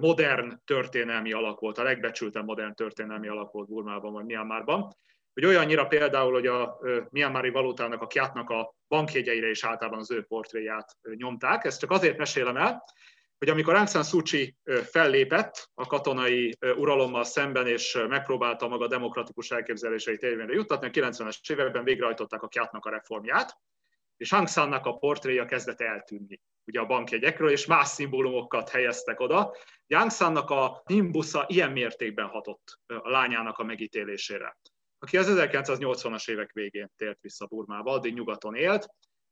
modern 0.00 0.60
történelmi 0.64 1.32
alak 1.32 1.60
volt, 1.60 1.78
a 1.78 1.82
legbecsültebb 1.82 2.44
modern 2.44 2.74
történelmi 2.74 3.28
alak 3.28 3.52
volt 3.52 3.68
Burmában 3.68 4.12
vagy 4.12 4.24
Myanmarban, 4.24 4.96
hogy 5.34 5.44
olyannyira 5.44 5.86
például, 5.86 6.32
hogy 6.32 6.46
a 6.46 6.78
Myanmari 7.10 7.50
valutának, 7.50 8.02
a 8.02 8.06
kiátnak 8.06 8.50
a 8.50 8.74
bankjegyeire 8.88 9.48
is 9.48 9.64
általában 9.64 9.98
az 9.98 10.10
ő 10.10 10.22
portréját 10.22 10.96
nyomták. 11.16 11.64
Ezt 11.64 11.80
csak 11.80 11.90
azért 11.90 12.18
mesélem 12.18 12.56
el, 12.56 12.84
hogy 13.38 13.48
amikor 13.48 13.74
Aung 13.74 13.88
San 13.88 14.02
Suu 14.02 14.22
Kyi 14.22 14.56
fellépett 14.90 15.70
a 15.74 15.86
katonai 15.86 16.56
uralommal 16.76 17.24
szemben, 17.24 17.66
és 17.66 17.98
megpróbálta 18.08 18.68
maga 18.68 18.86
demokratikus 18.86 19.50
elképzeléseit 19.50 20.22
érvényre 20.22 20.52
juttatni, 20.52 20.86
a 20.86 20.90
90-es 20.90 21.50
években 21.50 21.84
végrehajtották 21.84 22.42
a 22.42 22.48
Kiátnak 22.48 22.84
a 22.84 22.90
reformját, 22.90 23.56
és 24.16 24.32
Aung 24.32 24.48
Sannak 24.48 24.86
a 24.86 24.96
portréja 24.96 25.44
kezdett 25.44 25.80
eltűnni 25.80 26.40
ugye 26.64 26.80
a 26.80 26.86
bankjegyekről, 26.86 27.50
és 27.50 27.66
más 27.66 27.88
szimbólumokat 27.88 28.68
helyeztek 28.68 29.20
oda. 29.20 29.56
Aung 29.88 30.10
Sannak 30.10 30.50
a 30.50 30.82
nimbusza 30.86 31.44
ilyen 31.48 31.72
mértékben 31.72 32.26
hatott 32.26 32.78
a 32.86 33.08
lányának 33.08 33.58
a 33.58 33.64
megítélésére, 33.64 34.56
aki 34.98 35.16
az 35.16 35.26
1980-as 35.30 36.30
évek 36.30 36.52
végén 36.52 36.90
tért 36.96 37.20
vissza 37.20 37.46
Burmába, 37.46 37.92
addig 37.92 38.14
nyugaton 38.14 38.54
élt, 38.54 38.88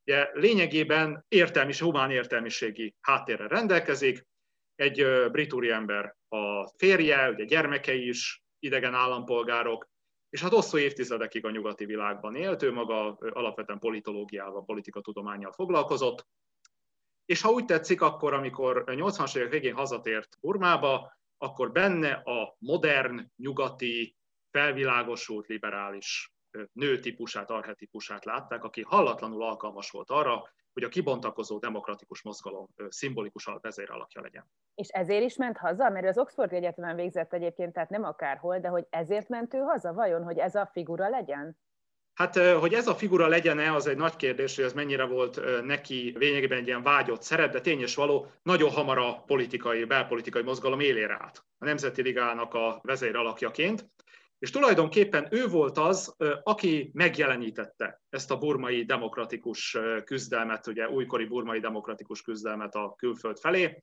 Ugye 0.06 0.30
lényegében 0.32 1.24
értelmis, 1.28 1.80
humán 1.80 2.10
értelmiségi 2.10 2.94
háttérre 3.00 3.46
rendelkezik, 3.46 4.26
egy 4.74 5.06
brit 5.30 5.52
úriember 5.52 6.16
a 6.28 6.68
férje, 6.76 7.30
ugye 7.30 7.44
gyermekei 7.44 8.08
is 8.08 8.42
idegen 8.58 8.94
állampolgárok, 8.94 9.88
és 10.30 10.40
hát 10.42 10.52
hosszú 10.52 10.78
évtizedekig 10.78 11.44
a 11.44 11.50
nyugati 11.50 11.84
világban 11.84 12.34
élt, 12.34 12.62
ő 12.62 12.72
maga 12.72 13.16
alapvetően 13.18 13.78
politológiával, 13.78 14.64
politikatudományjal 14.64 15.52
foglalkozott, 15.52 16.26
és 17.24 17.40
ha 17.40 17.50
úgy 17.50 17.64
tetszik, 17.64 18.00
akkor 18.00 18.32
amikor 18.32 18.84
80-as 18.86 19.36
évek 19.36 19.50
végén 19.50 19.74
hazatért 19.74 20.36
Burmába, 20.40 21.12
akkor 21.38 21.72
benne 21.72 22.12
a 22.12 22.56
modern, 22.58 23.30
nyugati, 23.36 24.16
felvilágosult, 24.50 25.46
liberális 25.46 26.33
nő 26.72 26.98
típusát, 26.98 27.50
arhetipusát 27.50 28.24
látták, 28.24 28.64
aki 28.64 28.82
hallatlanul 28.82 29.42
alkalmas 29.42 29.90
volt 29.90 30.10
arra, 30.10 30.42
hogy 30.72 30.82
a 30.82 30.88
kibontakozó 30.88 31.58
demokratikus 31.58 32.22
mozgalom 32.22 32.68
szimbolikus 32.88 33.48
vezéralakja 33.60 34.20
legyen. 34.20 34.50
És 34.74 34.88
ezért 34.88 35.24
is 35.24 35.36
ment 35.36 35.56
haza? 35.56 35.90
Mert 35.90 36.06
az 36.06 36.18
Oxford 36.18 36.52
Egyetemen 36.52 36.96
végzett 36.96 37.32
egyébként, 37.32 37.72
tehát 37.72 37.90
nem 37.90 38.04
akárhol, 38.04 38.58
de 38.58 38.68
hogy 38.68 38.86
ezért 38.90 39.28
ment 39.28 39.54
ő 39.54 39.58
haza? 39.58 39.92
Vajon, 39.92 40.22
hogy 40.22 40.38
ez 40.38 40.54
a 40.54 40.70
figura 40.72 41.08
legyen? 41.08 41.58
Hát, 42.14 42.36
hogy 42.36 42.72
ez 42.72 42.86
a 42.86 42.94
figura 42.94 43.26
legyen-e, 43.26 43.74
az 43.74 43.86
egy 43.86 43.96
nagy 43.96 44.16
kérdés, 44.16 44.56
hogy 44.56 44.64
ez 44.64 44.72
mennyire 44.72 45.04
volt 45.04 45.64
neki 45.64 46.14
lényegében 46.18 46.58
egy 46.58 46.66
ilyen 46.66 46.82
vágyott 46.82 47.22
szerep, 47.22 47.52
de 47.52 47.60
tény 47.60 47.80
és 47.80 47.94
való, 47.94 48.26
nagyon 48.42 48.70
hamar 48.70 48.98
a 48.98 49.22
politikai, 49.26 49.84
belpolitikai 49.84 50.42
mozgalom 50.42 50.80
élére 50.80 51.16
állt. 51.20 51.44
A 51.58 51.64
Nemzeti 51.64 52.02
Ligának 52.02 52.54
a 52.54 52.80
vezér 52.82 53.16
alakjaként 53.16 53.90
És 54.44 54.50
tulajdonképpen 54.50 55.28
ő 55.30 55.46
volt 55.46 55.78
az, 55.78 56.16
aki 56.42 56.90
megjelenítette 56.92 58.02
ezt 58.08 58.30
a 58.30 58.38
burmai 58.38 58.84
demokratikus 58.84 59.78
küzdelmet, 60.04 60.66
ugye 60.66 60.88
újkori 60.88 61.24
burmai 61.24 61.60
demokratikus 61.60 62.22
küzdelmet 62.22 62.74
a 62.74 62.94
külföld 62.96 63.38
felé, 63.38 63.78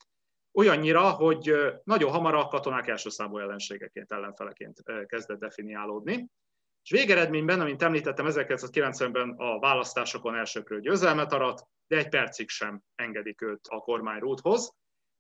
olyannyira, 0.54 1.10
hogy 1.10 1.56
nagyon 1.84 2.12
hamar 2.12 2.36
a 2.36 2.48
katonák 2.48 2.88
első 2.88 3.10
számú 3.10 3.38
ellenségeként, 3.38 4.12
ellenfeleként 4.12 4.84
kezdett 5.06 5.40
definiálódni. 5.40 6.28
És 6.84 6.92
végeredményben, 6.92 7.62
amint 7.62 7.82
említettem, 7.82 8.26
1990-ben 8.30 9.30
a 9.38 9.60
választásokon 9.60 10.36
elsőkről 10.36 10.80
győzelmet 10.80 11.34
arat, 11.34 11.68
de 11.88 11.98
egy 11.98 12.10
percig 12.10 12.50
sem 12.50 12.82
engedik 12.96 13.42
őt 13.42 13.68
a 13.68 13.80
kormányrúthoz, 13.80 14.74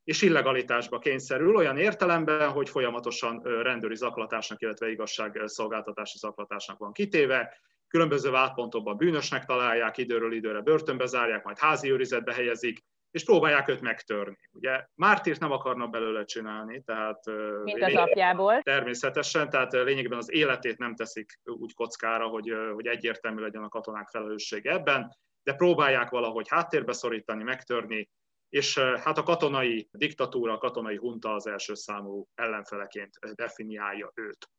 és 0.04 0.22
illegalitásba 0.22 1.00
kényszerül 1.00 1.56
olyan 1.56 1.78
értelemben, 1.78 2.50
hogy 2.50 2.70
folyamatosan 2.70 3.42
rendőri 3.44 3.96
zaklatásnak, 3.96 4.62
illetve 4.62 4.90
igazságszolgáltatási 4.90 6.18
zaklatásnak 6.18 6.78
van 6.78 6.92
kitéve, 6.92 7.54
különböző 7.88 8.30
vádpontokban 8.30 8.98
bűnösnek 8.98 9.46
találják, 9.46 9.98
időről 9.98 10.34
időre 10.34 10.62
börtönbe 10.62 11.06
zárják, 11.06 11.44
majd 11.44 11.58
házi 11.58 11.92
őrizetbe 11.92 12.34
helyezik, 12.34 12.80
és 13.12 13.24
próbálják 13.24 13.68
őt 13.68 13.82
megtörni. 13.82 14.50
Ugye 14.52 14.86
mártírt 14.96 15.40
nem 15.40 15.52
akarnak 15.52 15.90
belőle 15.90 16.24
csinálni, 16.24 16.84
tehát... 16.86 17.26
Mint 17.64 17.84
az 17.84 17.96
apjából. 17.96 18.62
Természetesen, 18.62 19.50
tehát 19.50 19.72
lényegében 19.72 20.18
az 20.18 20.32
életét 20.32 20.78
nem 20.78 20.96
teszik 20.96 21.40
úgy 21.44 21.74
kockára, 21.74 22.28
hogy, 22.28 22.54
hogy 22.74 22.88
egyértelmű 22.88 23.42
legyen 23.42 23.64
a 23.64 23.70
katonák 23.70 24.08
felelőssége 24.08 24.72
ebben, 24.72 25.16
de 25.44 25.54
próbálják 25.54 26.10
valahogy 26.10 26.48
háttérbe 26.50 26.94
szorítani, 26.94 27.44
megtörni, 27.44 28.10
és 28.52 28.78
hát 28.78 29.18
a 29.18 29.24
katonai 29.24 29.90
diktatúra, 29.92 30.54
a 30.54 30.58
katonai 30.58 30.98
hunta 30.98 31.34
az 31.34 31.48
első 31.48 31.74
számú 31.74 32.28
ellenfeleként 32.36 33.20
definiálja 33.36 34.12
őt. 34.16 34.50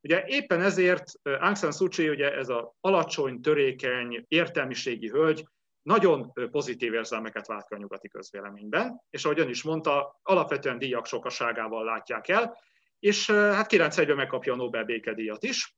Ugye 0.00 0.24
éppen 0.26 0.60
ezért 0.60 1.04
Aung 1.22 1.56
San 1.56 1.72
Suu 1.72 1.88
Kyi, 1.88 2.08
ugye 2.08 2.34
ez 2.34 2.48
az 2.48 2.64
alacsony, 2.80 3.40
törékeny, 3.40 4.24
értelmiségi 4.28 5.08
hölgy, 5.08 5.46
nagyon 5.82 6.32
pozitív 6.50 6.94
érzelmeket 6.94 7.46
vált 7.46 7.66
ki 7.68 7.74
a 7.74 7.78
nyugati 7.78 8.08
közvéleményben, 8.08 9.00
és 9.10 9.24
ahogy 9.24 9.38
ön 9.38 9.48
is 9.48 9.62
mondta, 9.62 10.20
alapvetően 10.22 10.78
díjak 10.78 11.06
sokaságával 11.06 11.84
látják 11.84 12.28
el, 12.28 12.58
és 12.98 13.30
hát 13.30 13.72
91-ben 13.72 14.16
megkapja 14.16 14.52
a 14.52 14.56
Nobel 14.56 14.84
békedíjat 14.84 15.42
is, 15.42 15.76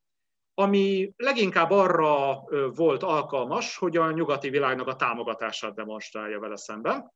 ami 0.54 1.12
leginkább 1.16 1.70
arra 1.70 2.42
volt 2.74 3.02
alkalmas, 3.02 3.76
hogy 3.76 3.96
a 3.96 4.10
nyugati 4.10 4.50
világnak 4.50 4.86
a 4.86 4.96
támogatását 4.96 5.74
demonstrálja 5.74 6.40
vele 6.40 6.56
szemben, 6.56 7.12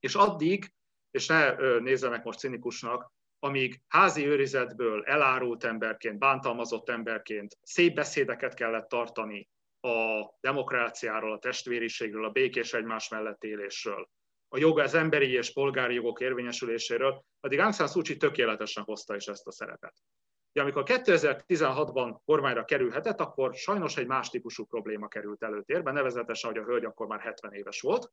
és 0.00 0.14
addig, 0.14 0.72
és 1.10 1.26
ne 1.26 1.54
nézzenek 1.78 2.24
most 2.24 2.38
cinikusnak, 2.38 3.12
amíg 3.38 3.80
házi 3.88 4.26
őrizetből 4.26 5.04
elárult 5.04 5.64
emberként, 5.64 6.18
bántalmazott 6.18 6.88
emberként 6.88 7.58
szép 7.62 7.94
beszédeket 7.94 8.54
kellett 8.54 8.88
tartani 8.88 9.48
a 9.80 10.28
demokráciáról, 10.40 11.32
a 11.32 11.38
testvériségről, 11.38 12.24
a 12.24 12.30
békés 12.30 12.72
egymás 12.72 13.08
mellett 13.08 13.44
élésről, 13.44 14.08
a 14.48 14.58
jog, 14.58 14.78
az 14.78 14.94
emberi 14.94 15.32
és 15.32 15.52
polgári 15.52 15.94
jogok 15.94 16.20
érvényesüléséről, 16.20 17.24
addig 17.40 17.58
Aung 17.58 17.74
San 17.74 17.88
Suu 17.88 18.02
Kyi 18.02 18.16
tökéletesen 18.16 18.84
hozta 18.84 19.16
is 19.16 19.26
ezt 19.26 19.46
a 19.46 19.52
szerepet. 19.52 19.94
De 20.52 20.60
amikor 20.60 20.82
2016-ban 20.86 22.16
kormányra 22.24 22.64
kerülhetett, 22.64 23.20
akkor 23.20 23.54
sajnos 23.54 23.96
egy 23.96 24.06
más 24.06 24.30
típusú 24.30 24.64
probléma 24.64 25.08
került 25.08 25.42
előtérbe, 25.42 25.92
nevezetesen, 25.92 26.50
hogy 26.50 26.60
a 26.60 26.64
hölgy 26.64 26.84
akkor 26.84 27.06
már 27.06 27.20
70 27.20 27.52
éves 27.52 27.80
volt, 27.80 28.12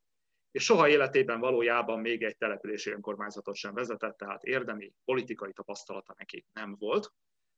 és 0.56 0.64
soha 0.64 0.90
életében 0.90 1.40
valójában 1.40 2.00
még 2.00 2.24
egy 2.24 2.38
települési 2.38 2.92
önkormányzatot 2.92 3.56
sem 3.56 3.74
vezetett, 3.74 4.18
tehát 4.18 4.44
érdemi 4.44 4.94
politikai 5.06 5.54
tapasztalata 5.54 6.14
neki 6.18 6.46
nem 6.54 6.76
volt. 6.80 7.12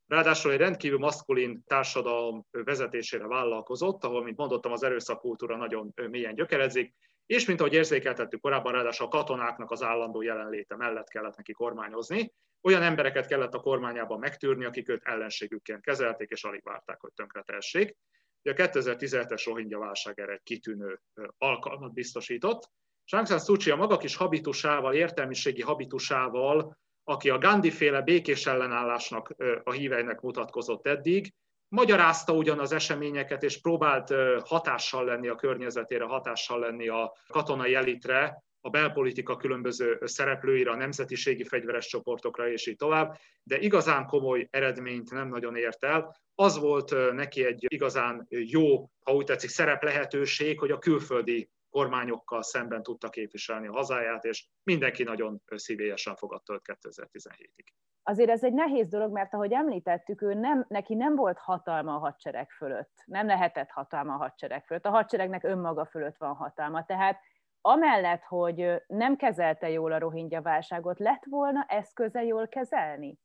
Ráadásul 0.07 0.51
egy 0.51 0.57
rendkívül 0.57 0.97
maszkulin 0.97 1.63
társadalom 1.65 2.45
vezetésére 2.51 3.27
vállalkozott, 3.27 4.03
ahol, 4.03 4.23
mint 4.23 4.37
mondottam, 4.37 4.71
az 4.71 4.83
erőszakkultúra 4.83 5.57
nagyon 5.57 5.93
mélyen 5.95 6.35
gyökerezik, 6.35 6.95
és 7.25 7.45
mint 7.45 7.59
ahogy 7.59 7.73
érzékeltettük 7.73 8.41
korábban, 8.41 8.71
ráadásul 8.71 9.05
a 9.05 9.09
katonáknak 9.09 9.71
az 9.71 9.83
állandó 9.83 10.21
jelenléte 10.21 10.75
mellett 10.75 11.09
kellett 11.09 11.37
neki 11.37 11.51
kormányozni, 11.51 12.33
olyan 12.61 12.81
embereket 12.81 13.27
kellett 13.27 13.53
a 13.53 13.59
kormányában 13.59 14.19
megtűrni, 14.19 14.65
akik 14.65 14.89
őt 14.89 15.03
ellenségükként 15.03 15.81
kezelték, 15.81 16.29
és 16.29 16.43
alig 16.43 16.63
várták, 16.63 16.99
hogy 16.99 17.11
tönkretessék. 17.13 17.95
a 18.41 18.53
2017-es 18.53 19.43
rohingya 19.45 19.79
válság 19.79 20.19
erre 20.19 20.33
egy 20.33 20.43
kitűnő 20.43 21.01
alkalmat 21.37 21.93
biztosított, 21.93 22.69
Aung 23.09 23.27
San 23.27 23.39
Suu 23.39 23.55
Kyi 23.55 23.71
a 23.71 23.75
maga 23.75 23.97
kis 23.97 24.15
habitusával, 24.15 24.93
értelmiségi 24.93 25.61
habitusával, 25.61 26.77
aki 27.03 27.29
a 27.29 27.37
Gandhi-féle 27.37 28.01
békés 28.01 28.45
ellenállásnak 28.45 29.35
a 29.63 29.71
híveinek 29.71 30.21
mutatkozott 30.21 30.87
eddig, 30.87 31.33
magyarázta 31.67 32.33
ugyan 32.33 32.59
az 32.59 32.71
eseményeket, 32.71 33.43
és 33.43 33.61
próbált 33.61 34.13
hatással 34.43 35.05
lenni 35.05 35.27
a 35.27 35.35
környezetére, 35.35 36.03
hatással 36.03 36.59
lenni 36.59 36.87
a 36.87 37.13
katonai 37.27 37.75
elitre, 37.75 38.43
a 38.61 38.69
belpolitika 38.69 39.35
különböző 39.35 39.99
szereplőire, 40.03 40.71
a 40.71 40.75
nemzetiségi 40.75 41.43
fegyveres 41.43 41.87
csoportokra, 41.87 42.49
és 42.49 42.67
így 42.67 42.75
tovább, 42.75 43.17
de 43.43 43.59
igazán 43.59 44.05
komoly 44.05 44.47
eredményt 44.51 45.11
nem 45.11 45.27
nagyon 45.27 45.55
ért 45.55 45.83
el. 45.83 46.15
Az 46.35 46.59
volt 46.59 47.13
neki 47.13 47.45
egy 47.45 47.65
igazán 47.67 48.25
jó, 48.29 48.89
ha 49.03 49.13
úgy 49.13 49.25
tetszik, 49.25 49.49
szerep 49.49 49.83
lehetőség, 49.83 50.59
hogy 50.59 50.71
a 50.71 50.77
külföldi 50.77 51.49
kormányokkal 51.69 52.43
szemben 52.43 52.83
tudta 52.83 53.09
képviselni 53.09 53.67
a 53.67 53.71
hazáját, 53.71 54.23
és 54.23 54.47
mindenki 54.63 55.03
nagyon 55.03 55.41
szívélyesen 55.45 56.15
fogadta 56.15 56.53
őt 56.53 56.61
2017-ig. 56.63 57.65
Azért 58.03 58.29
ez 58.29 58.43
egy 58.43 58.53
nehéz 58.53 58.89
dolog, 58.89 59.11
mert 59.11 59.33
ahogy 59.33 59.51
említettük, 59.51 60.21
ő 60.21 60.33
nem, 60.33 60.65
neki 60.67 60.95
nem 60.95 61.15
volt 61.15 61.37
hatalma 61.37 61.95
a 61.95 61.99
hadsereg 61.99 62.49
fölött. 62.49 63.03
Nem 63.05 63.27
lehetett 63.27 63.69
hatalma 63.69 64.13
a 64.13 64.17
hadsereg 64.17 64.65
fölött. 64.65 64.85
A 64.85 64.89
hadseregnek 64.89 65.43
önmaga 65.43 65.85
fölött 65.85 66.17
van 66.17 66.35
hatalma. 66.35 66.85
Tehát 66.85 67.19
amellett, 67.61 68.23
hogy 68.23 68.83
nem 68.87 69.15
kezelte 69.15 69.69
jól 69.69 69.91
a 69.91 69.99
rohingya 69.99 70.41
válságot, 70.41 70.99
lett 70.99 71.23
volna 71.25 71.65
eszköze 71.67 72.23
jól 72.23 72.47
kezelni? 72.47 73.19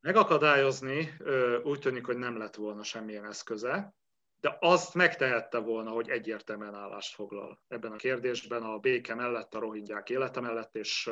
Megakadályozni 0.00 1.16
úgy 1.64 1.78
tűnik, 1.78 2.06
hogy 2.06 2.16
nem 2.16 2.38
lett 2.38 2.54
volna 2.54 2.82
semmilyen 2.82 3.24
eszköze 3.24 3.94
de 4.40 4.56
azt 4.60 4.94
megtehette 4.94 5.58
volna, 5.58 5.90
hogy 5.90 6.08
egyértelműen 6.08 6.74
állást 6.74 7.14
foglal 7.14 7.62
ebben 7.68 7.92
a 7.92 7.96
kérdésben 7.96 8.62
a 8.62 8.78
béke 8.78 9.14
mellett, 9.14 9.54
a 9.54 9.58
rohingyák 9.58 10.10
élete 10.10 10.40
mellett, 10.40 10.74
és 10.74 11.10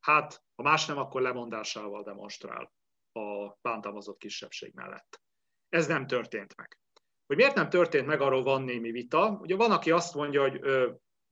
hát, 0.00 0.44
ha 0.54 0.62
más 0.62 0.86
nem, 0.86 0.98
akkor 0.98 1.20
lemondásával 1.20 2.02
demonstrál 2.02 2.72
a 3.12 3.56
bántalmazott 3.62 4.18
kisebbség 4.18 4.72
mellett. 4.74 5.20
Ez 5.68 5.86
nem 5.86 6.06
történt 6.06 6.56
meg. 6.56 6.78
Hogy 7.26 7.36
miért 7.36 7.54
nem 7.54 7.68
történt 7.68 8.06
meg, 8.06 8.20
arról 8.20 8.42
van 8.42 8.62
némi 8.62 8.90
vita. 8.90 9.38
Ugye 9.40 9.56
van, 9.56 9.70
aki 9.70 9.90
azt 9.90 10.14
mondja, 10.14 10.40
hogy 10.40 10.60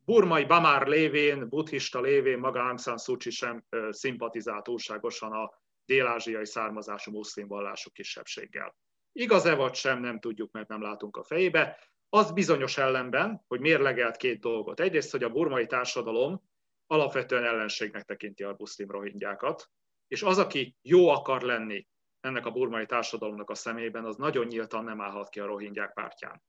burmai 0.04 0.44
Bamár 0.44 0.86
lévén, 0.86 1.48
buddhista 1.48 2.00
lévén 2.00 2.38
maga 2.38 2.60
Aung 2.60 2.78
San 2.78 2.98
Suu 2.98 3.16
Kyi 3.16 3.30
sem 3.30 3.64
szimpatizált 3.90 4.64
túlságosan 4.64 5.32
a 5.32 5.50
dél-ázsiai 5.84 6.46
származású 6.46 7.12
muszlim 7.12 7.46
vallású 7.46 7.90
kisebbséggel. 7.90 8.76
Igaz-e 9.12 9.54
vagy 9.54 9.74
sem, 9.74 10.00
nem 10.00 10.20
tudjuk, 10.20 10.52
mert 10.52 10.68
nem 10.68 10.82
látunk 10.82 11.16
a 11.16 11.24
fejébe. 11.24 11.78
Az 12.08 12.32
bizonyos 12.32 12.78
ellenben, 12.78 13.44
hogy 13.48 13.60
mérlegelt 13.60 14.16
két 14.16 14.40
dolgot. 14.40 14.80
Egyrészt, 14.80 15.10
hogy 15.10 15.22
a 15.22 15.30
burmai 15.30 15.66
társadalom 15.66 16.42
alapvetően 16.86 17.44
ellenségnek 17.44 18.04
tekinti 18.04 18.42
a 18.42 18.54
muszlim 18.58 18.90
rohingyákat, 18.90 19.70
és 20.08 20.22
az, 20.22 20.38
aki 20.38 20.76
jó 20.82 21.08
akar 21.08 21.42
lenni 21.42 21.88
ennek 22.20 22.46
a 22.46 22.50
burmai 22.50 22.86
társadalomnak 22.86 23.50
a 23.50 23.54
szemében, 23.54 24.04
az 24.04 24.16
nagyon 24.16 24.46
nyíltan 24.46 24.84
nem 24.84 25.00
állhat 25.00 25.28
ki 25.28 25.40
a 25.40 25.46
rohingyák 25.46 25.92
pártján. 25.92 26.42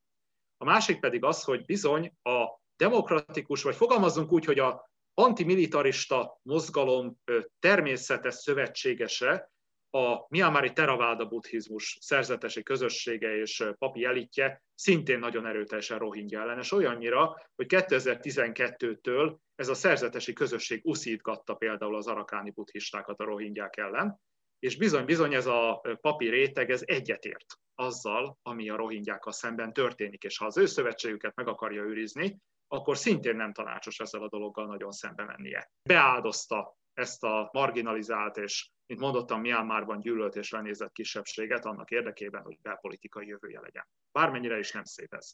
A 0.58 0.66
másik 0.66 1.00
pedig 1.00 1.24
az, 1.24 1.44
hogy 1.44 1.66
bizony 1.66 2.14
a 2.24 2.60
demokratikus, 2.76 3.64
vagy 3.64 3.76
fogalmazzunk 3.76 4.32
úgy, 4.32 4.46
hogy 4.46 4.60
a 4.60 4.90
antimilitarista 5.14 6.40
mozgalom 6.42 7.18
természetes 7.60 8.34
szövetségese, 8.34 9.52
a 9.92 10.26
Miamári 10.30 10.74
Theravada 10.74 11.26
buddhizmus 11.26 11.98
szerzetesi 12.02 12.64
közössége 12.64 13.36
és 13.36 13.64
papi 13.78 14.04
elitje 14.04 14.64
szintén 14.76 15.20
nagyon 15.20 15.46
erőteljesen 15.46 15.98
rohingya 15.98 16.40
ellenes, 16.40 16.72
olyannyira, 16.72 17.36
hogy 17.56 17.66
2012-től 17.70 19.36
ez 19.56 19.68
a 19.68 19.74
szerzetesi 19.74 20.34
közösség 20.34 20.82
uszítgatta 20.84 21.54
például 21.54 21.96
az 21.96 22.08
arakáni 22.08 22.52
buddhistákat 22.52 23.20
a 23.20 23.24
rohingyák 23.24 23.78
ellen, 23.78 24.20
és 24.60 24.78
bizony-bizony 24.78 25.34
ez 25.34 25.46
a 25.46 25.82
papi 26.02 26.30
réteg, 26.30 26.70
ez 26.70 26.82
egyetért 26.86 27.46
azzal, 27.76 28.38
ami 28.42 28.70
a 28.70 28.76
rohingyákkal 28.76 29.32
szemben 29.32 29.74
történik, 29.74 30.24
és 30.24 30.38
ha 30.38 30.46
az 30.46 30.58
ő 30.58 30.66
szövetségüket 30.66 31.36
meg 31.36 31.48
akarja 31.48 31.82
őrizni, 31.82 32.38
akkor 32.68 32.98
szintén 32.98 33.36
nem 33.36 33.54
tanácsos 33.54 34.00
ezzel 34.00 34.24
a 34.24 34.30
dologgal 34.30 34.66
nagyon 34.66 34.92
szembe 34.92 35.24
mennie. 35.24 35.72
Beáldozta 35.90 36.76
ezt 36.94 37.24
a 37.24 37.50
marginalizált 37.54 38.38
és, 38.38 38.70
mint 38.86 39.00
mondottam, 39.00 39.42
Myanmarban 39.42 40.00
gyűlölt 40.00 40.36
és 40.36 40.52
lenézett 40.52 40.92
kisebbséget 40.92 41.66
annak 41.66 41.92
érdekében, 41.92 42.42
hogy 42.42 42.58
belpolitikai 42.62 43.28
jövője 43.28 43.60
legyen. 43.60 43.88
Bármennyire 44.12 44.58
is 44.58 44.72
nem 44.72 44.84
szép 44.84 45.14
ez. 45.14 45.34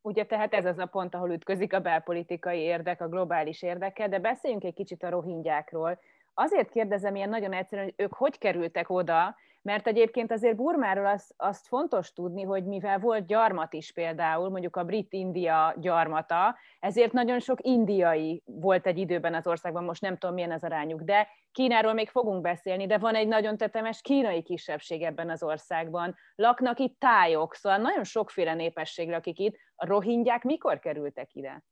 Ugye 0.00 0.26
tehát 0.26 0.54
ez 0.54 0.64
az 0.64 0.78
a 0.78 0.86
pont, 0.86 1.14
ahol 1.14 1.30
ütközik 1.30 1.72
a 1.72 1.80
belpolitikai 1.80 2.58
érdek, 2.58 3.00
a 3.00 3.08
globális 3.08 3.62
érdeke, 3.62 4.08
de 4.08 4.18
beszéljünk 4.18 4.64
egy 4.64 4.74
kicsit 4.74 5.02
a 5.02 5.10
rohingyákról. 5.10 5.98
Azért 6.34 6.70
kérdezem 6.70 7.16
ilyen 7.16 7.28
nagyon 7.28 7.52
egyszerűen, 7.52 7.86
hogy 7.86 8.04
ők 8.04 8.14
hogy 8.14 8.38
kerültek 8.38 8.90
oda, 8.90 9.36
Mert 9.68 9.86
egyébként 9.86 10.32
azért 10.32 10.56
Burmáról 10.56 11.06
azt, 11.06 11.34
azt 11.36 11.66
fontos 11.66 12.12
tudni, 12.12 12.42
hogy 12.42 12.64
mivel 12.64 12.98
volt 12.98 13.26
gyarmat 13.26 13.72
is 13.72 13.92
például, 13.92 14.50
mondjuk 14.50 14.76
a 14.76 14.84
brit-india 14.84 15.74
gyarmata, 15.76 16.56
ezért 16.80 17.12
nagyon 17.12 17.40
sok 17.40 17.58
indiai 17.62 18.42
volt 18.44 18.86
egy 18.86 18.98
időben 18.98 19.34
az 19.34 19.46
országban, 19.46 19.84
most 19.84 20.00
nem 20.00 20.16
tudom 20.16 20.34
milyen 20.34 20.52
az 20.52 20.64
arányuk, 20.64 21.00
de 21.00 21.28
Kínáról 21.52 21.92
még 21.92 22.08
fogunk 22.08 22.40
beszélni, 22.40 22.86
de 22.86 22.98
van 22.98 23.14
egy 23.14 23.28
nagyon 23.28 23.56
tetemes 23.56 24.00
kínai 24.00 24.42
kisebbség 24.42 25.02
ebben 25.02 25.30
az 25.30 25.42
országban. 25.42 26.14
Laknak 26.34 26.78
itt 26.78 26.98
tájok, 26.98 27.54
szóval 27.54 27.78
nagyon 27.78 28.04
sokféle 28.04 28.54
népesség 28.54 29.10
lakik 29.10 29.38
itt. 29.38 29.56
A 29.74 29.86
rohingyák 29.86 30.42
mikor 30.42 30.78
kerültek 30.78 31.34
ide? 31.34 31.62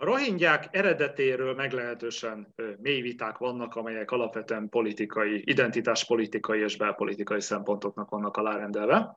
A 0.00 0.04
rohingyák 0.04 0.68
eredetéről 0.70 1.54
meglehetősen 1.54 2.54
mély 2.76 3.00
viták 3.00 3.38
vannak, 3.38 3.74
amelyek 3.74 4.10
alapvetően 4.10 4.68
politikai, 4.68 5.42
identitáspolitikai 5.44 6.60
és 6.60 6.76
belpolitikai 6.76 7.40
szempontoknak 7.40 8.10
vannak 8.10 8.36
alárendelve. 8.36 9.14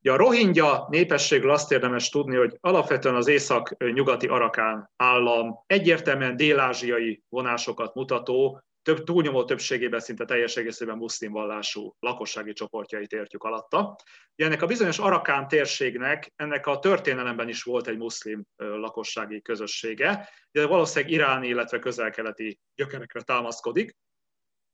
Ugye 0.00 0.12
a 0.12 0.16
rohingya 0.16 0.86
népességről 0.90 1.50
azt 1.50 1.72
érdemes 1.72 2.08
tudni, 2.08 2.36
hogy 2.36 2.56
alapvetően 2.60 3.14
az 3.14 3.28
észak-nyugati 3.28 4.26
Arakán 4.26 4.90
állam 4.96 5.62
egyértelműen 5.66 6.36
dél-ázsiai 6.36 7.22
vonásokat 7.28 7.94
mutató, 7.94 8.60
több, 8.88 9.04
túlnyomó 9.04 9.44
többségében 9.44 10.00
szinte 10.00 10.24
teljes 10.24 10.56
egészében 10.56 10.96
muszlim 10.96 11.32
vallású 11.32 11.96
lakossági 11.98 12.52
csoportjait 12.52 13.12
értjük 13.12 13.42
alatta. 13.42 13.96
Ugye 14.34 14.46
ennek 14.46 14.62
a 14.62 14.66
bizonyos 14.66 14.98
Arakán 14.98 15.48
térségnek, 15.48 16.32
ennek 16.36 16.66
a 16.66 16.78
történelemben 16.78 17.48
is 17.48 17.62
volt 17.62 17.86
egy 17.86 17.96
muszlim 17.96 18.44
lakossági 18.56 19.42
közössége, 19.42 20.28
de 20.50 20.66
valószínűleg 20.66 21.12
iráni, 21.14 21.48
illetve 21.48 21.78
közel-keleti 21.78 22.58
gyökerekre 22.74 23.22
támaszkodik. 23.22 23.96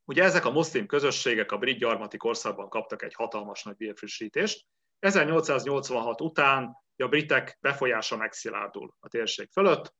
Ugye 0.05 0.22
ezek 0.22 0.44
a 0.44 0.50
muszlim 0.50 0.87
közösségek 0.87 1.53
a 1.53 1.59
brit 1.59 1.79
gyarmati 1.79 2.16
korszakban 2.16 2.68
kaptak 2.68 3.03
egy 3.03 3.14
hatalmas 3.14 3.62
nagy 3.62 3.77
vérfrissítést. 3.77 4.66
1886 4.98 6.20
után 6.20 6.77
a 6.96 7.09
britek 7.09 7.59
befolyása 7.61 8.16
megszilárdul 8.16 8.94
a 9.00 9.09
térség 9.09 9.48
fölött, 9.53 9.94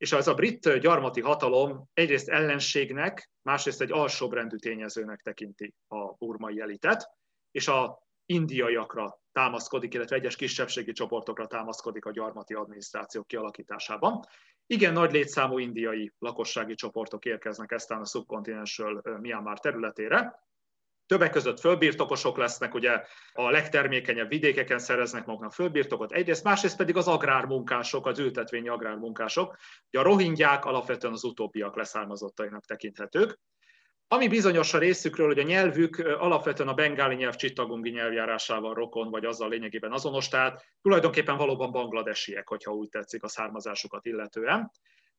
és 0.00 0.12
az 0.12 0.28
a 0.28 0.34
brit 0.34 0.78
gyarmati 0.78 1.20
hatalom 1.20 1.88
egyrészt 1.92 2.28
ellenségnek, 2.28 3.30
másrészt 3.42 3.80
egy 3.80 3.92
alsóbrendű 3.92 4.56
tényezőnek 4.56 5.20
tekinti 5.20 5.74
a 5.88 6.12
burmai 6.12 6.60
elitet, 6.60 7.10
és 7.50 7.68
a 7.68 8.02
indiaiakra 8.26 9.20
támaszkodik, 9.32 9.94
illetve 9.94 10.16
egyes 10.16 10.36
kisebbségi 10.36 10.92
csoportokra 10.92 11.46
támaszkodik 11.46 12.04
a 12.04 12.10
gyarmati 12.10 12.54
adminisztráció 12.54 13.22
kialakításában. 13.22 14.20
Igen 14.66 14.92
nagy 14.92 15.12
létszámú 15.12 15.58
indiai 15.58 16.12
lakossági 16.18 16.74
csoportok 16.74 17.24
érkeznek 17.24 17.72
eztán 17.72 18.00
a 18.00 18.06
szubkontinensről 18.06 19.02
Myanmar 19.20 19.58
területére, 19.58 20.38
Többek 21.10 21.30
között 21.30 21.60
fölbirtokosok 21.60 22.36
lesznek, 22.36 22.74
ugye 22.74 23.02
a 23.32 23.50
legtermékenyebb 23.50 24.28
vidékeken 24.28 24.78
szereznek 24.78 25.26
maguknak 25.26 25.52
fölbirtokot, 25.52 26.12
egyrészt, 26.12 26.44
másrészt 26.44 26.76
pedig 26.76 26.96
az 26.96 27.08
agrármunkások, 27.08 28.06
az 28.06 28.18
ültetvényi 28.18 28.68
agrármunkások. 28.68 29.56
Ugye 29.88 29.98
a 30.00 30.02
rohingyák 30.02 30.64
alapvetően 30.64 31.12
az 31.12 31.24
utóbbiak 31.24 31.76
leszármazottainak 31.76 32.64
tekinthetők. 32.64 33.38
Ami 34.08 34.28
bizonyos 34.28 34.74
a 34.74 34.78
részükről, 34.78 35.26
hogy 35.26 35.38
a 35.38 35.42
nyelvük 35.42 35.98
alapvetően 35.98 36.68
a 36.68 36.74
bengáli 36.74 37.14
nyelv 37.14 37.34
csittagungi 37.34 37.90
nyelvjárásával 37.90 38.74
rokon, 38.74 39.10
vagy 39.10 39.24
azzal 39.24 39.48
lényegében 39.48 39.92
azonos, 39.92 40.28
tehát 40.28 40.64
tulajdonképpen 40.82 41.36
valóban 41.36 41.72
bangladesiek, 41.72 42.48
hogyha 42.48 42.72
úgy 42.72 42.88
tetszik 42.88 43.22
a 43.22 43.28
származásukat 43.28 44.06
illetően. 44.06 44.70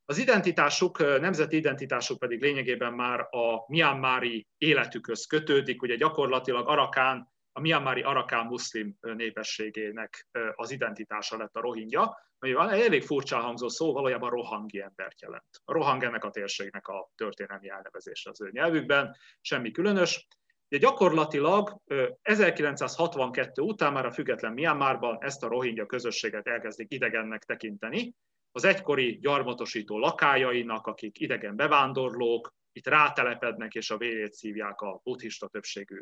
Az 0.05 0.17
identitásuk, 0.17 1.19
nemzeti 1.19 1.55
identitásuk 1.55 2.19
pedig 2.19 2.41
lényegében 2.41 2.93
már 2.93 3.19
a 3.19 3.65
Myanmari 3.67 4.47
életükhöz 4.57 5.25
kötődik, 5.25 5.81
ugye 5.81 5.95
gyakorlatilag 5.95 6.67
Arakán, 6.67 7.29
a 7.51 7.59
Myanmari 7.59 8.01
Arakán 8.01 8.45
muszlim 8.45 8.97
népességének 9.01 10.27
az 10.55 10.71
identitása 10.71 11.37
lett 11.37 11.55
a 11.55 11.61
rohingya, 11.61 12.17
ami 12.39 12.53
elég 12.83 13.03
furcsa 13.03 13.39
hangzó 13.39 13.67
szó, 13.67 13.93
valójában 13.93 14.29
rohangi 14.29 14.81
embert 14.81 15.21
jelent. 15.21 15.61
A 15.65 15.73
rohang 15.73 16.03
ennek 16.03 16.23
a 16.23 16.29
térségnek 16.29 16.87
a 16.87 17.11
történelmi 17.15 17.69
elnevezése 17.69 18.29
az 18.29 18.41
ő 18.41 18.49
nyelvükben, 18.51 19.15
semmi 19.41 19.71
különös. 19.71 20.27
De 20.67 20.77
gyakorlatilag 20.77 21.81
1962 22.21 23.61
után 23.61 23.93
már 23.93 24.05
a 24.05 24.11
független 24.11 24.53
Myanmarban 24.53 25.17
ezt 25.19 25.43
a 25.43 25.47
rohingya 25.47 25.85
közösséget 25.85 26.47
elkezdik 26.47 26.93
idegennek 26.93 27.43
tekinteni, 27.43 28.15
az 28.51 28.63
egykori 28.63 29.17
gyarmatosító 29.21 29.99
lakájainak, 29.99 30.87
akik 30.87 31.19
idegen 31.19 31.55
bevándorlók, 31.55 32.53
itt 32.71 32.87
rátelepednek 32.87 33.73
és 33.73 33.91
a 33.91 33.97
vérét 33.97 34.33
szívják 34.33 34.81
a 34.81 34.99
buddhista 35.03 35.47
többségű 35.47 36.01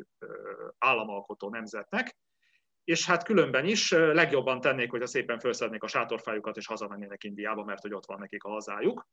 államalkotó 0.78 1.50
nemzetnek, 1.50 2.16
és 2.84 3.06
hát 3.06 3.24
különben 3.24 3.64
is 3.64 3.90
legjobban 3.90 4.60
tennék, 4.60 4.90
hogyha 4.90 5.06
szépen 5.06 5.38
felszednék 5.38 5.82
a 5.82 5.88
sátorfájukat 5.88 6.56
és 6.56 6.66
hazamennének 6.66 7.24
Indiába, 7.24 7.64
mert 7.64 7.82
hogy 7.82 7.94
ott 7.94 8.06
van 8.06 8.18
nekik 8.18 8.44
a 8.44 8.50
hazájuk. 8.50 9.08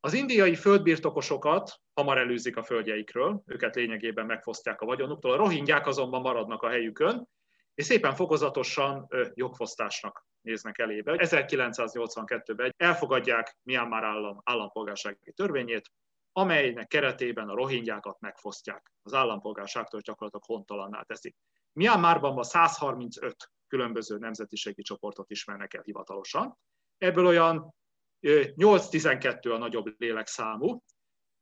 Az 0.00 0.12
indiai 0.12 0.54
földbirtokosokat 0.54 1.80
hamar 1.94 2.18
előzik 2.18 2.56
a 2.56 2.62
földjeikről, 2.62 3.42
őket 3.46 3.74
lényegében 3.74 4.26
megfosztják 4.26 4.80
a 4.80 4.86
vagyonuktól, 4.86 5.32
a 5.32 5.36
rohingyák 5.36 5.86
azonban 5.86 6.20
maradnak 6.20 6.62
a 6.62 6.68
helyükön, 6.68 7.28
és 7.74 7.84
szépen 7.84 8.14
fokozatosan 8.14 9.08
jogfosztásnak 9.34 10.26
néznek 10.40 10.78
elébe. 10.78 11.14
1982-ben 11.18 12.74
elfogadják 12.76 13.56
Myanmar 13.62 14.04
állam 14.04 14.40
állampolgársági 14.44 15.32
törvényét, 15.34 15.90
amelynek 16.32 16.86
keretében 16.86 17.48
a 17.48 17.54
rohingyákat 17.54 18.20
megfosztják. 18.20 18.92
Az 19.02 19.14
állampolgárságtól 19.14 20.00
gyakorlatilag 20.00 20.44
hontalanná 20.46 21.02
teszik. 21.02 21.36
Myanmarban 21.72 22.34
ma 22.34 22.42
135 22.42 23.50
különböző 23.66 24.18
nemzetiségi 24.18 24.82
csoportot 24.82 25.30
ismernek 25.30 25.74
el 25.74 25.82
hivatalosan. 25.82 26.58
Ebből 26.98 27.26
olyan 27.26 27.74
8-12 28.22 29.54
a 29.54 29.58
nagyobb 29.58 29.94
lélekszámú. 29.98 30.82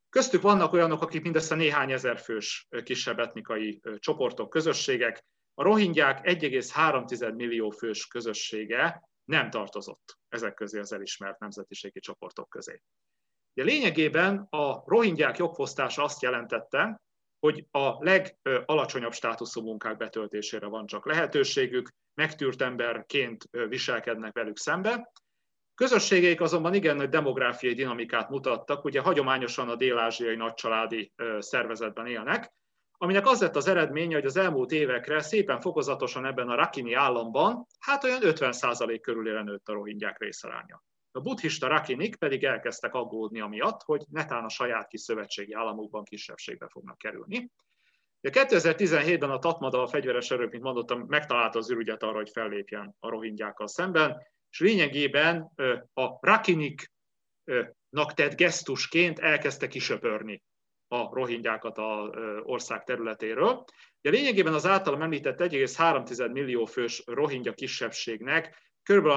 Köztük 0.08 0.42
vannak 0.42 0.72
olyanok, 0.72 1.02
akik 1.02 1.22
mindössze 1.22 1.54
néhány 1.54 1.92
ezer 1.92 2.18
fős 2.18 2.68
kisebb 2.82 3.18
etnikai 3.18 3.80
csoportok, 3.98 4.48
közösségek, 4.48 5.24
a 5.58 5.62
rohingyák 5.62 6.20
1,3 6.22 7.34
millió 7.34 7.70
fős 7.70 8.06
közössége 8.06 9.08
nem 9.24 9.50
tartozott 9.50 10.18
ezek 10.28 10.54
közé 10.54 10.78
az 10.78 10.92
elismert 10.92 11.38
nemzetiségi 11.38 12.00
csoportok 12.00 12.48
közé. 12.48 12.82
De 13.54 13.62
lényegében 13.62 14.46
a 14.50 14.82
rohingyák 14.86 15.36
jogfosztása 15.36 16.02
azt 16.02 16.22
jelentette, 16.22 17.00
hogy 17.38 17.66
a 17.70 18.04
legalacsonyabb 18.04 19.12
státuszú 19.12 19.62
munkák 19.62 19.96
betöltésére 19.96 20.66
van 20.66 20.86
csak 20.86 21.06
lehetőségük, 21.06 21.90
megtűrt 22.14 22.62
emberként 22.62 23.44
viselkednek 23.68 24.34
velük 24.34 24.58
szembe. 24.58 25.12
Közösségeik 25.74 26.40
azonban 26.40 26.74
igen 26.74 26.96
nagy 26.96 27.08
demográfiai 27.08 27.74
dinamikát 27.74 28.28
mutattak, 28.28 28.84
ugye 28.84 29.00
hagyományosan 29.00 29.68
a 29.68 29.76
dél-ázsiai 29.76 30.36
nagycsaládi 30.36 31.12
szervezetben 31.38 32.06
élnek, 32.06 32.52
aminek 32.98 33.26
az 33.26 33.40
lett 33.40 33.56
az 33.56 33.68
eredménye, 33.68 34.14
hogy 34.14 34.24
az 34.24 34.36
elmúlt 34.36 34.70
évekre 34.70 35.20
szépen 35.20 35.60
fokozatosan 35.60 36.26
ebben 36.26 36.48
a 36.48 36.54
Rakini 36.54 36.92
államban, 36.92 37.66
hát 37.78 38.04
olyan 38.04 38.20
50% 38.22 38.98
körülére 39.02 39.42
nőtt 39.42 39.68
a 39.68 39.72
rohingyák 39.72 40.18
részaránya. 40.18 40.82
A 41.12 41.20
buddhista 41.20 41.68
rakinik 41.68 42.16
pedig 42.16 42.44
elkezdtek 42.44 42.94
aggódni 42.94 43.40
amiatt, 43.40 43.82
hogy 43.82 44.04
netán 44.10 44.44
a 44.44 44.48
saját 44.48 44.88
kis 44.88 45.00
szövetségi 45.00 45.52
államukban 45.52 46.04
kisebbségbe 46.04 46.68
fognak 46.68 46.98
kerülni. 46.98 47.50
De 48.20 48.30
2017-ben 48.32 49.30
a 49.30 49.38
Tatmada, 49.38 49.82
a 49.82 49.86
fegyveres 49.86 50.30
erők, 50.30 50.50
mint 50.50 50.62
mondottam, 50.62 51.04
megtalálta 51.08 51.58
az 51.58 51.70
ürügyet 51.70 52.02
arra, 52.02 52.16
hogy 52.16 52.30
fellépjen 52.30 52.96
a 52.98 53.08
rohingyákkal 53.08 53.66
szemben, 53.66 54.26
és 54.50 54.60
lényegében 54.60 55.52
a 55.94 56.18
rakiniknak 56.20 58.14
tett 58.14 58.36
gesztusként 58.36 59.18
elkezdte 59.18 59.68
kisöpörni 59.68 60.42
a 60.88 61.14
rohingyákat 61.14 61.78
az 61.78 62.08
ország 62.42 62.84
területéről. 62.84 63.64
Ugye 64.02 64.10
lényegében 64.10 64.54
az 64.54 64.66
általam 64.66 65.02
említett 65.02 65.40
1,3 65.40 66.32
millió 66.32 66.64
fős 66.64 67.02
rohingya 67.06 67.52
kisebbségnek 67.52 68.56
kb. 68.82 69.08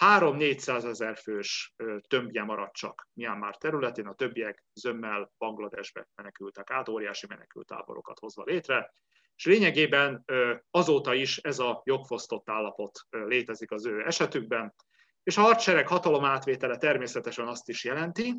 3-400 0.00 0.84
ezer 0.84 1.16
fős 1.16 1.74
tömbje 2.08 2.42
maradt 2.42 2.74
csak 2.74 3.08
Myanmar 3.14 3.56
területén, 3.56 4.06
a 4.06 4.14
többiek 4.14 4.64
zömmel 4.72 5.32
Bangladesbe 5.38 6.08
menekültek 6.14 6.70
át, 6.70 6.88
óriási 6.88 7.26
menekültáborokat 7.28 8.18
hozva 8.18 8.42
létre, 8.44 8.92
és 9.36 9.44
lényegében 9.44 10.24
azóta 10.70 11.14
is 11.14 11.38
ez 11.38 11.58
a 11.58 11.82
jogfosztott 11.84 12.50
állapot 12.50 13.00
létezik 13.10 13.70
az 13.70 13.86
ő 13.86 14.06
esetükben, 14.06 14.74
és 15.22 15.36
a 15.36 15.40
hadsereg 15.40 15.88
hatalom 15.88 16.24
átvétele 16.24 16.76
természetesen 16.76 17.46
azt 17.48 17.68
is 17.68 17.84
jelenti, 17.84 18.34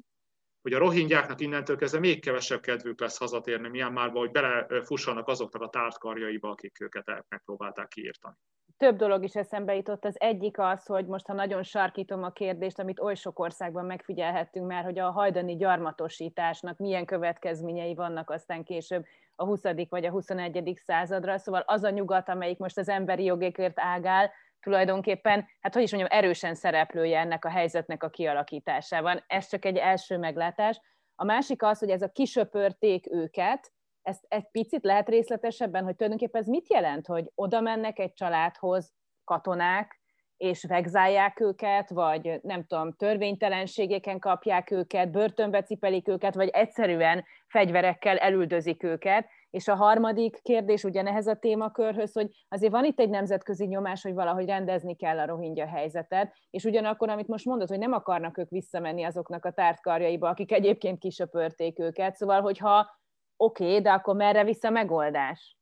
hogy 0.64 0.74
a 0.74 0.78
rohingyáknak 0.78 1.41
innentől 1.41 1.78
kezdve 1.78 1.99
még 1.99 2.22
kevesebb 2.22 2.59
kedvük 2.59 2.99
lesz 2.99 3.18
hazatérni 3.18 3.70
Myanmarba, 3.70 4.20
hogy 4.20 4.32
belefussanak 4.32 5.28
azoknak 5.28 5.61
a 5.61 5.70
tártkarjaiba, 5.70 6.49
akik 6.49 6.82
őket 6.82 7.26
megpróbálták 7.30 7.88
kiírtani. 7.88 8.36
Több 8.78 8.95
dolog 8.95 9.24
is 9.24 9.36
eszembe 9.36 9.76
jutott. 9.76 10.05
Az 10.05 10.20
egyik 10.20 10.59
az, 10.59 10.86
hogy 10.86 11.05
most, 11.05 11.28
ha 11.28 11.34
nagyon 11.34 11.64
sarkítom 11.64 12.24
a 12.24 12.32
kérdést, 12.32 12.80
amit 12.80 12.99
oly 12.99 13.16
sok 13.16 13.39
országban 13.39 13.86
megfigyelhettünk 13.86 14.68
már, 14.68 14.84
hogy 14.84 14.99
a 14.99 15.11
hajdani 15.11 15.55
gyarmatosításnak 15.55 16.78
milyen 16.78 17.05
következményei 17.05 17.95
vannak 17.95 18.30
aztán 18.30 18.64
később 18.64 19.05
a 19.36 19.45
20. 19.45 19.61
vagy 19.89 20.05
a 20.05 20.09
21. 20.09 20.80
századra, 20.86 21.38
szóval 21.38 21.64
az 21.66 21.84
a 21.84 21.89
nyugat, 21.89 22.30
amelyik 22.30 22.57
most 22.57 22.78
az 22.78 22.89
emberi 22.89 23.24
jogékért 23.24 23.80
ágál, 23.80 24.32
tulajdonképpen, 24.64 25.45
hát 25.59 25.74
hogy 25.74 25.84
is 25.84 25.91
mondjam, 25.91 26.20
erősen 26.20 26.55
szereplője 26.55 27.20
ennek 27.20 27.45
a 27.45 27.49
helyzetnek 27.49 28.03
a 28.03 28.09
kialakításában. 28.09 29.24
Ez 29.28 29.47
csak 29.47 29.66
egy 29.66 29.78
első 29.78 30.18
meglátás. 30.18 30.80
A 31.16 31.24
másik 31.24 31.64
az, 31.64 31.80
hogy 31.80 31.89
ez 31.89 32.01
a 32.01 32.11
kisöpörték 32.11 33.11
őket, 33.11 33.72
ezt 34.01 34.26
egy 34.28 34.47
picit 34.51 34.84
lehet 34.84 35.09
részletesebben, 35.09 35.84
hogy 35.84 35.95
tulajdonképpen 35.95 36.41
ez 36.41 36.47
mit 36.47 36.70
jelent, 36.70 37.07
hogy 37.07 37.32
oda 37.36 37.61
mennek 37.61 37.99
egy 37.99 38.14
családhoz 38.14 38.93
katonák, 39.24 40.01
és 40.38 40.64
vegzálják 40.64 41.39
őket, 41.39 41.89
vagy 41.89 42.39
nem 42.41 42.66
tudom, 42.66 42.93
törvénytelenségeken 42.93 44.20
kapják 44.20 44.72
őket, 44.72 45.11
börtönbe 45.11 45.64
cipelik 45.64 46.07
őket, 46.07 46.36
vagy 46.36 46.49
egyszerűen 46.49 47.26
fegyverekkel 47.47 48.18
elüldözik 48.18 48.84
őket. 48.84 49.28
És 49.54 49.68
a 49.68 49.76
harmadik 49.76 50.39
kérdés 50.41 50.84
ugyanehez 50.84 51.28
a 51.28 51.36
témakörhöz, 51.36 52.14
hogy 52.14 52.30
azért 52.47 52.72
van 52.72 52.86
itt 52.86 52.99
egy 52.99 53.10
nemzetközi 53.10 53.66
nyomás, 53.66 54.01
hogy 54.01 54.14
valahogy 54.14 54.45
rendezni 54.45 54.95
kell 54.95 55.20
a 55.20 55.26
rohingya 55.26 55.68
helyzetet, 55.68 56.36
és 56.49 56.64
ugyanakkor, 56.64 57.10
amit 57.10 57.28
most 57.28 57.45
mondod, 57.45 57.68
hogy 57.68 57.78
nem 57.78 57.91
akarnak 57.91 58.38
ők 58.38 58.49
visszamenni 58.49 59.04
azoknak 59.04 59.45
a 59.45 59.51
tártkarjaiba, 59.51 60.30
akik 60.30 60.51
egyébként 60.51 60.99
kisöpörték 60.99 61.80
őket, 61.80 62.16
szóval, 62.16 62.41
hogyha 62.41 62.99
oké, 63.38 63.66
okay, 63.66 63.82
de 63.82 63.91
akkor 63.91 64.16
merre 64.16 64.43
vissza 64.43 64.70
megoldás? 64.70 65.58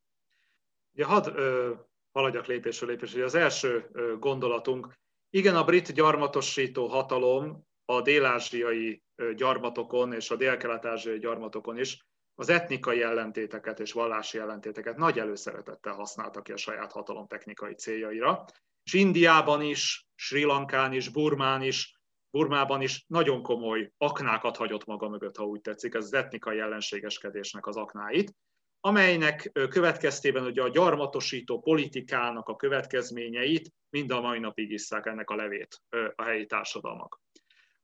Ja, 0.94 1.08
hadd 1.08 1.28
ö, 1.36 1.72
haladjak 2.12 2.46
lépésről 2.46 2.90
lépésre. 2.90 3.24
Az 3.24 3.36
első 3.36 3.90
gondolatunk, 4.20 4.94
igen, 5.30 5.56
a 5.56 5.64
brit 5.64 5.94
gyarmatosító 5.94 6.88
hatalom 6.88 7.68
a 7.86 8.02
dél-ázsiai 8.02 9.04
gyarmatokon 9.36 10.14
és 10.14 10.32
a 10.32 10.36
dél-kelet-ázsiai 10.36 11.20
gyarmatokon 11.20 11.78
is 11.78 12.06
az 12.36 12.50
etnikai 12.50 13.02
ellentéteket 13.02 13.80
és 13.80 13.92
vallási 13.92 14.38
ellentéteket 14.38 14.98
nagy 14.98 15.20
előszeretettel 15.20 15.94
használta 15.94 16.42
ki 16.42 16.52
a 16.52 16.58
saját 16.58 16.92
hatalom 16.92 17.28
technikai 17.28 17.74
céljaira. 17.74 18.46
És 18.84 18.94
Indiában 18.94 19.62
is, 19.62 20.08
Sri 20.16 20.44
Lankán 20.44 20.94
is, 20.94 21.10
Burmán 21.10 21.62
is, 21.62 22.00
Burmában 22.30 22.82
is 22.82 23.06
nagyon 23.08 23.42
komoly 23.42 23.92
aknákat 23.98 24.58
hagyott 24.58 24.86
maga 24.86 25.10
mögött, 25.10 25.38
ha 25.38 25.44
úgy 25.44 25.62
tetszik, 25.62 25.94
ez 25.94 26.04
az 26.04 26.14
etnikai 26.14 26.60
ellenségeskedésnek 26.60 27.68
az 27.68 27.76
aknáit 27.76 28.34
amelynek 28.84 29.52
következtében 29.70 30.46
ugye 30.46 30.62
a 30.62 30.70
gyarmatosító 30.70 31.60
politikának 31.60 32.48
a 32.48 32.56
következményeit 32.56 33.74
mind 33.90 34.12
a 34.12 34.22
mai 34.22 34.40
napig 34.40 34.72
isszák 34.72 35.06
ennek 35.06 35.30
a 35.30 35.36
levét 35.36 35.82
a 36.16 36.24
helyi 36.24 36.46
társadalmak. 36.46 37.22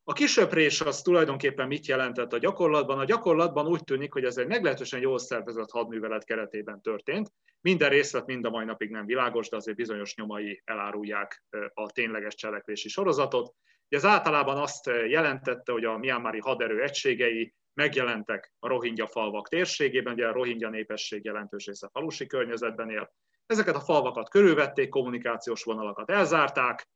A 0.10 0.14
kisöprés 0.14 0.82
az 0.82 1.02
tulajdonképpen 1.02 1.68
mit 1.68 1.86
jelentett 1.86 2.34
a 2.34 2.38
gyakorlatban? 2.38 3.00
A 3.00 3.04
gyakorlatban 3.04 3.68
úgy 3.68 3.84
tűnik, 3.84 4.14
hogy 4.14 4.24
ez 4.24 4.38
egy 4.38 4.48
meglehetősen 4.48 5.00
jól 5.00 5.20
szervezett 5.20 5.72
hadművelet 5.72 6.24
keretében 6.24 6.82
történt. 6.82 7.32
Minden 7.62 7.90
részlet 7.90 8.26
mind 8.26 8.46
a 8.46 8.50
mai 8.50 8.66
napig 8.66 8.90
nem 8.90 9.06
világos, 9.06 9.50
de 9.50 9.56
azért 9.56 9.78
bizonyos 9.78 10.16
nyomai 10.16 10.62
elárulják 10.66 11.44
a 11.74 11.92
tényleges 11.92 12.36
cselekvési 12.36 12.90
sorozatot. 12.90 13.54
Ez 13.90 14.06
általában 14.06 14.58
azt 14.58 14.86
jelentette, 14.86 15.72
hogy 15.72 15.86
a 15.86 15.98
Myanmari 15.98 16.40
haderő 16.40 16.82
egységei 16.82 17.54
megjelentek 17.74 18.54
a 18.60 18.68
rohingya 18.68 19.08
falvak 19.08 19.48
térségében, 19.48 20.14
ugye 20.14 20.28
a 20.28 20.34
rohingya 20.34 20.70
népesség 20.70 21.24
jelentős 21.24 21.66
része 21.66 21.90
falusi 21.92 22.26
környezetben 22.26 22.90
él. 22.90 23.14
Ezeket 23.46 23.76
a 23.76 23.80
falvakat 23.80 24.30
körülvették, 24.30 24.90
kommunikációs 24.90 25.64
vonalakat 25.64 26.12
elzárták, 26.12 26.88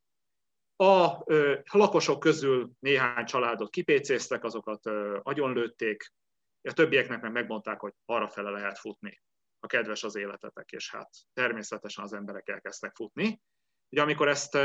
a 0.81 1.23
lakosok 1.71 2.19
közül 2.19 2.71
néhány 2.79 3.25
családot 3.25 3.69
kipécéztek, 3.69 4.43
azokat 4.43 4.85
agyonlőtték, 5.21 6.13
a 6.61 6.73
többieknek 6.73 7.21
meg 7.21 7.31
megmondták, 7.31 7.79
hogy 7.79 7.93
arra 8.05 8.27
fele 8.27 8.49
lehet 8.49 8.79
futni, 8.79 9.21
a 9.59 9.67
kedves 9.67 10.03
az 10.03 10.15
életetek, 10.15 10.71
és 10.71 10.91
hát 10.91 11.09
természetesen 11.33 12.03
az 12.03 12.13
emberek 12.13 12.49
elkezdtek 12.49 12.95
futni. 12.95 13.41
Ugye 13.89 14.01
amikor 14.01 14.27
ezt 14.27 14.57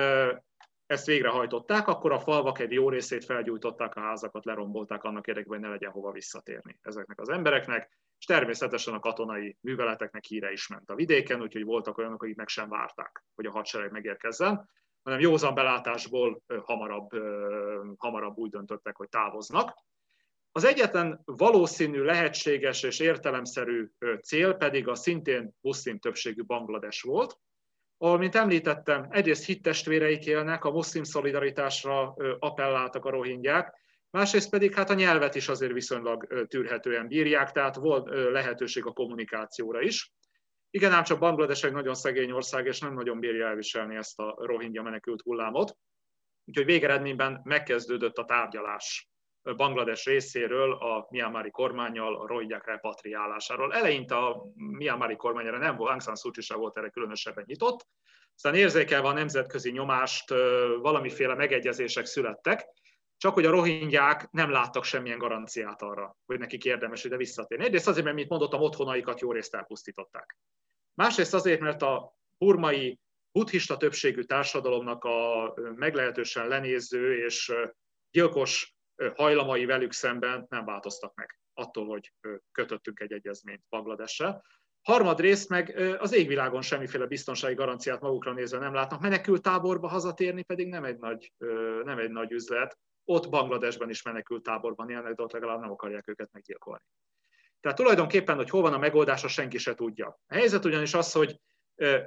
ezt 0.86 1.06
végrehajtották, 1.06 1.88
akkor 1.88 2.12
a 2.12 2.20
falvak 2.20 2.58
egy 2.58 2.72
jó 2.72 2.88
részét 2.88 3.24
felgyújtották, 3.24 3.94
a 3.94 4.00
házakat 4.00 4.44
lerombolták 4.44 5.02
annak 5.02 5.26
érdekében, 5.26 5.58
hogy 5.58 5.66
ne 5.66 5.72
legyen 5.72 5.90
hova 5.90 6.12
visszatérni 6.12 6.78
ezeknek 6.82 7.20
az 7.20 7.28
embereknek, 7.28 7.98
és 8.18 8.24
természetesen 8.24 8.94
a 8.94 9.00
katonai 9.00 9.56
műveleteknek 9.60 10.24
híre 10.24 10.52
is 10.52 10.68
ment 10.68 10.90
a 10.90 10.94
vidéken, 10.94 11.42
úgyhogy 11.42 11.64
voltak 11.64 11.98
olyanok, 11.98 12.22
akik 12.22 12.36
meg 12.36 12.48
sem 12.48 12.68
várták, 12.68 13.24
hogy 13.34 13.46
a 13.46 13.50
hadsereg 13.50 13.90
megérkezzen, 13.90 14.68
hanem 15.06 15.20
józan 15.20 15.54
belátásból 15.54 16.42
hamarabb, 16.64 17.08
hamarabb 17.96 18.36
úgy 18.36 18.50
döntöttek, 18.50 18.96
hogy 18.96 19.08
távoznak. 19.08 19.84
Az 20.52 20.64
egyetlen 20.64 21.22
valószínű, 21.24 22.02
lehetséges 22.02 22.82
és 22.82 23.00
értelemszerű 23.00 23.88
cél 24.22 24.54
pedig 24.54 24.88
a 24.88 24.94
szintén 24.94 25.52
muszlim 25.60 25.98
többségű 25.98 26.44
Banglades 26.44 27.02
volt, 27.02 27.38
ahol, 27.98 28.18
mint 28.18 28.34
említettem, 28.34 29.06
egyrészt 29.10 29.44
hittestvéreik 29.44 30.26
élnek, 30.26 30.64
a 30.64 30.70
muszlim 30.70 31.02
szolidaritásra 31.02 32.14
appelláltak 32.38 33.04
a 33.04 33.10
rohingyák, 33.10 33.74
másrészt 34.10 34.50
pedig 34.50 34.74
hát 34.74 34.90
a 34.90 34.94
nyelvet 34.94 35.34
is 35.34 35.48
azért 35.48 35.72
viszonylag 35.72 36.46
tűrhetően 36.48 37.06
bírják, 37.08 37.52
tehát 37.52 37.76
volt 37.76 38.08
lehetőség 38.08 38.86
a 38.86 38.92
kommunikációra 38.92 39.80
is. 39.80 40.12
Igen, 40.76 40.92
ám 40.92 41.04
csak 41.04 41.18
Banglades 41.18 41.62
egy 41.62 41.72
nagyon 41.72 41.94
szegény 41.94 42.30
ország, 42.30 42.66
és 42.66 42.80
nem 42.80 42.94
nagyon 42.94 43.20
bírja 43.20 43.46
elviselni 43.46 43.96
ezt 43.96 44.18
a 44.18 44.34
rohingya 44.38 44.82
menekült 44.82 45.22
hullámot. 45.22 45.76
Úgyhogy 46.44 46.64
végeredményben 46.64 47.40
megkezdődött 47.44 48.16
a 48.16 48.24
tárgyalás 48.24 49.08
Banglades 49.56 50.04
részéről 50.04 50.72
a 50.72 51.06
Myanmari 51.10 51.50
kormányjal 51.50 52.16
a 52.16 52.26
rohingyák 52.26 52.66
repatriálásáról. 52.66 53.74
Eleinte 53.74 54.16
a 54.16 54.44
Myanmari 54.54 55.16
kormányra 55.16 55.58
nem 55.58 55.76
volt, 55.76 55.90
Aung 55.90 56.02
San 56.02 56.16
Suu 56.16 56.30
Kyi 56.30 56.54
volt 56.54 56.76
erre 56.78 56.88
különösebben 56.88 57.44
nyitott, 57.46 57.86
aztán 58.34 58.54
érzékelve 58.54 59.08
a 59.08 59.12
nemzetközi 59.12 59.70
nyomást, 59.70 60.30
valamiféle 60.80 61.34
megegyezések 61.34 62.04
születtek, 62.04 62.66
csak 63.16 63.34
hogy 63.34 63.44
a 63.44 63.50
rohingyák 63.50 64.30
nem 64.30 64.50
láttak 64.50 64.84
semmilyen 64.84 65.18
garanciát 65.18 65.82
arra, 65.82 66.16
hogy 66.26 66.38
nekik 66.38 66.64
érdemes 66.64 67.04
ide 67.04 67.16
visszatérni. 67.16 67.64
Egyrészt 67.64 67.88
azért, 67.88 68.04
mert, 68.04 68.16
mint 68.16 68.28
mondottam, 68.28 68.60
otthonaikat 68.60 69.20
jó 69.20 69.32
részt 69.32 69.54
elpusztították. 69.54 70.38
Másrészt 70.94 71.34
azért, 71.34 71.60
mert 71.60 71.82
a 71.82 72.16
burmai 72.38 72.98
buddhista 73.32 73.76
többségű 73.76 74.22
társadalomnak 74.22 75.04
a 75.04 75.54
meglehetősen 75.74 76.48
lenéző 76.48 77.24
és 77.24 77.54
gyilkos 78.10 78.74
hajlamai 79.14 79.64
velük 79.64 79.92
szemben 79.92 80.46
nem 80.48 80.64
változtak 80.64 81.14
meg 81.14 81.40
attól, 81.54 81.86
hogy 81.86 82.12
kötöttünk 82.52 83.00
egy 83.00 83.12
egyezményt 83.12 83.64
Bangladessel. 83.68 84.44
Harmadrészt 84.82 85.48
meg 85.48 85.78
az 85.98 86.14
égvilágon 86.14 86.62
semmiféle 86.62 87.06
biztonsági 87.06 87.54
garanciát 87.54 88.00
magukra 88.00 88.32
nézve 88.32 88.58
nem 88.58 88.74
látnak. 88.74 89.00
Menekült 89.00 89.42
táborba 89.42 89.88
hazatérni 89.88 90.42
pedig 90.42 90.68
nem 90.68 90.84
egy 90.84 90.98
nagy, 90.98 91.32
nem 91.84 91.98
egy 91.98 92.10
nagy 92.10 92.32
üzlet. 92.32 92.78
Ott 93.08 93.28
Bangladesben 93.28 93.90
is 93.90 94.02
menekült 94.02 94.42
táborban 94.42 94.90
élnek, 94.90 95.14
de 95.14 95.22
ott 95.22 95.32
legalább 95.32 95.60
nem 95.60 95.70
akarják 95.70 96.08
őket 96.08 96.28
meggyilkolni. 96.32 96.82
Tehát 97.60 97.76
tulajdonképpen, 97.76 98.36
hogy 98.36 98.50
hol 98.50 98.62
van 98.62 98.72
a 98.72 98.78
megoldás, 98.78 99.24
senki 99.26 99.58
se 99.58 99.74
tudja. 99.74 100.06
A 100.26 100.34
helyzet 100.34 100.64
ugyanis 100.64 100.94
az, 100.94 101.12
hogy 101.12 101.40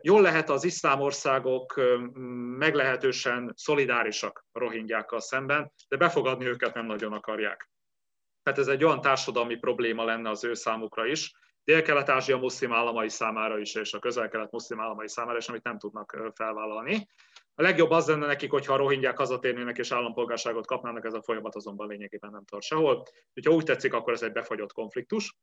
Jól 0.01 0.21
lehet 0.21 0.49
az 0.49 0.63
iszlám 0.63 0.99
országok 0.99 1.81
meglehetősen 2.57 3.53
szolidárisak 3.55 4.45
a 4.51 4.59
rohingyákkal 4.59 5.19
szemben, 5.19 5.71
de 5.87 5.97
befogadni 5.97 6.45
őket 6.45 6.73
nem 6.73 6.85
nagyon 6.85 7.13
akarják. 7.13 7.69
Tehát 8.43 8.59
ez 8.59 8.67
egy 8.67 8.83
olyan 8.83 9.01
társadalmi 9.01 9.55
probléma 9.55 10.03
lenne 10.03 10.29
az 10.29 10.43
ő 10.43 10.53
számukra 10.53 11.05
is, 11.05 11.33
Dél-Kelet-Ázsia 11.63 12.37
muszlim 12.37 12.73
államai 12.73 13.09
számára 13.09 13.57
is, 13.57 13.75
és 13.75 13.93
a 13.93 13.99
közel-kelet 13.99 14.51
muszlim 14.51 14.79
államai 14.79 15.07
számára 15.09 15.37
is, 15.37 15.47
amit 15.47 15.63
nem 15.63 15.77
tudnak 15.77 16.31
felvállalni. 16.35 17.07
A 17.59 17.61
legjobb 17.61 17.89
az 17.89 18.07
lenne 18.07 18.25
nekik, 18.25 18.51
hogyha 18.51 18.73
a 18.73 18.77
rohingyák 18.77 19.17
hazatérnének 19.17 19.77
és 19.77 19.91
állampolgárságot 19.91 20.65
kapnának, 20.65 21.05
ez 21.05 21.13
a 21.13 21.21
folyamat 21.21 21.55
azonban 21.55 21.87
lényegében 21.87 22.31
nem 22.31 22.45
tart 22.45 22.63
sehol. 22.63 23.03
Ha 23.43 23.51
úgy 23.51 23.63
tetszik, 23.63 23.93
akkor 23.93 24.13
ez 24.13 24.21
egy 24.21 24.31
befagyott 24.31 24.73
konfliktus 24.73 25.35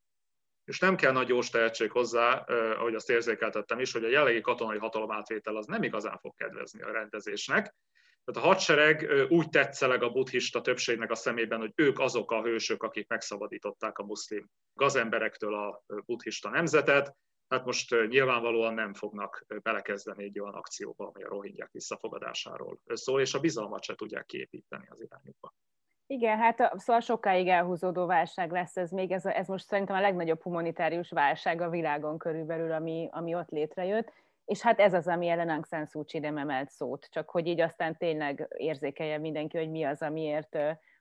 és 0.66 0.78
nem 0.78 0.96
kell 0.96 1.12
nagy 1.12 1.28
jós 1.28 1.50
tehetség 1.50 1.90
hozzá, 1.90 2.44
ahogy 2.78 2.94
azt 2.94 3.10
érzékeltettem 3.10 3.80
is, 3.80 3.92
hogy 3.92 4.04
a 4.04 4.08
jelenlegi 4.08 4.40
katonai 4.40 4.78
hatalom 4.78 5.10
átvétel 5.10 5.56
az 5.56 5.66
nem 5.66 5.82
igazán 5.82 6.18
fog 6.18 6.34
kedvezni 6.34 6.82
a 6.82 6.92
rendezésnek. 6.92 7.74
Tehát 8.24 8.44
a 8.44 8.48
hadsereg 8.48 9.26
úgy 9.28 9.48
tetszeleg 9.48 10.02
a 10.02 10.10
buddhista 10.10 10.60
többségnek 10.60 11.10
a 11.10 11.14
szemében, 11.14 11.58
hogy 11.58 11.72
ők 11.74 11.98
azok 11.98 12.30
a 12.30 12.42
hősök, 12.42 12.82
akik 12.82 13.08
megszabadították 13.08 13.98
a 13.98 14.04
muszlim 14.04 14.48
gazemberektől 14.74 15.54
a 15.54 15.82
buddhista 16.06 16.50
nemzetet, 16.50 17.16
hát 17.48 17.64
most 17.64 18.06
nyilvánvalóan 18.08 18.74
nem 18.74 18.94
fognak 18.94 19.44
belekezdeni 19.62 20.24
egy 20.24 20.40
olyan 20.40 20.54
akcióba, 20.54 21.06
ami 21.06 21.22
a 21.24 21.28
rohingyák 21.28 21.70
visszafogadásáról 21.72 22.78
szól, 22.84 23.20
és 23.20 23.34
a 23.34 23.40
bizalmat 23.40 23.82
se 23.82 23.94
tudják 23.94 24.24
kiépíteni 24.24 24.86
az 24.88 25.02
irányukba. 25.02 25.54
Igen, 26.06 26.38
hát 26.38 26.72
szóval 26.76 27.00
sokáig 27.00 27.48
elhúzódó 27.48 28.06
válság 28.06 28.50
lesz 28.50 28.76
ez 28.76 28.90
még, 28.90 29.12
ez, 29.12 29.26
ez 29.26 29.46
most 29.46 29.66
szerintem 29.66 29.96
a 29.96 30.00
legnagyobb 30.00 30.42
humanitárius 30.42 31.10
válság 31.10 31.60
a 31.60 31.70
világon 31.70 32.18
körülbelül, 32.18 32.72
ami, 32.72 33.08
ami 33.12 33.34
ott 33.34 33.50
létrejött, 33.50 34.12
és 34.44 34.60
hát 34.60 34.80
ez 34.80 34.94
az, 34.94 35.06
ami 35.06 35.28
ellen 35.28 35.48
Aung 35.48 35.66
San 35.66 35.86
Suu 35.86 36.04
Kyi 36.04 36.18
nem 36.18 36.38
emelt 36.38 36.70
szót, 36.70 37.06
csak 37.10 37.30
hogy 37.30 37.46
így 37.46 37.60
aztán 37.60 37.96
tényleg 37.96 38.48
érzékelje 38.56 39.18
mindenki, 39.18 39.56
hogy 39.56 39.70
mi 39.70 39.84
az, 39.84 40.02
amiért 40.02 40.58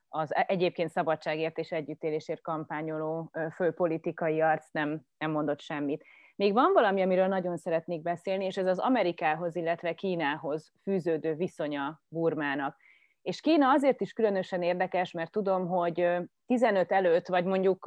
az 0.07 0.35
e-, 0.35 0.45
egyébként 0.47 0.89
szabadságért 0.89 1.57
és 1.57 1.71
együttélésért 1.71 2.41
kampányoló 2.41 3.31
főpolitikai 3.55 4.41
arc 4.41 4.71
nem, 4.71 5.01
nem 5.17 5.31
mondott 5.31 5.61
semmit. 5.61 6.05
Még 6.35 6.53
van 6.53 6.73
valami, 6.73 7.01
amiről 7.01 7.27
nagyon 7.27 7.57
szeretnék 7.57 8.01
beszélni, 8.01 8.45
és 8.45 8.57
ez 8.57 8.65
az 8.65 8.79
Amerikához, 8.79 9.55
illetve 9.55 9.93
Kínához 9.93 10.71
fűződő 10.81 11.33
viszonya 11.33 12.01
Burmának. 12.07 12.77
És 13.21 13.41
Kína 13.41 13.69
azért 13.69 14.01
is 14.01 14.13
különösen 14.13 14.61
érdekes, 14.61 15.11
mert 15.11 15.31
tudom, 15.31 15.67
hogy 15.67 16.07
15 16.45 16.91
előtt, 16.91 17.27
vagy 17.27 17.45
mondjuk, 17.45 17.83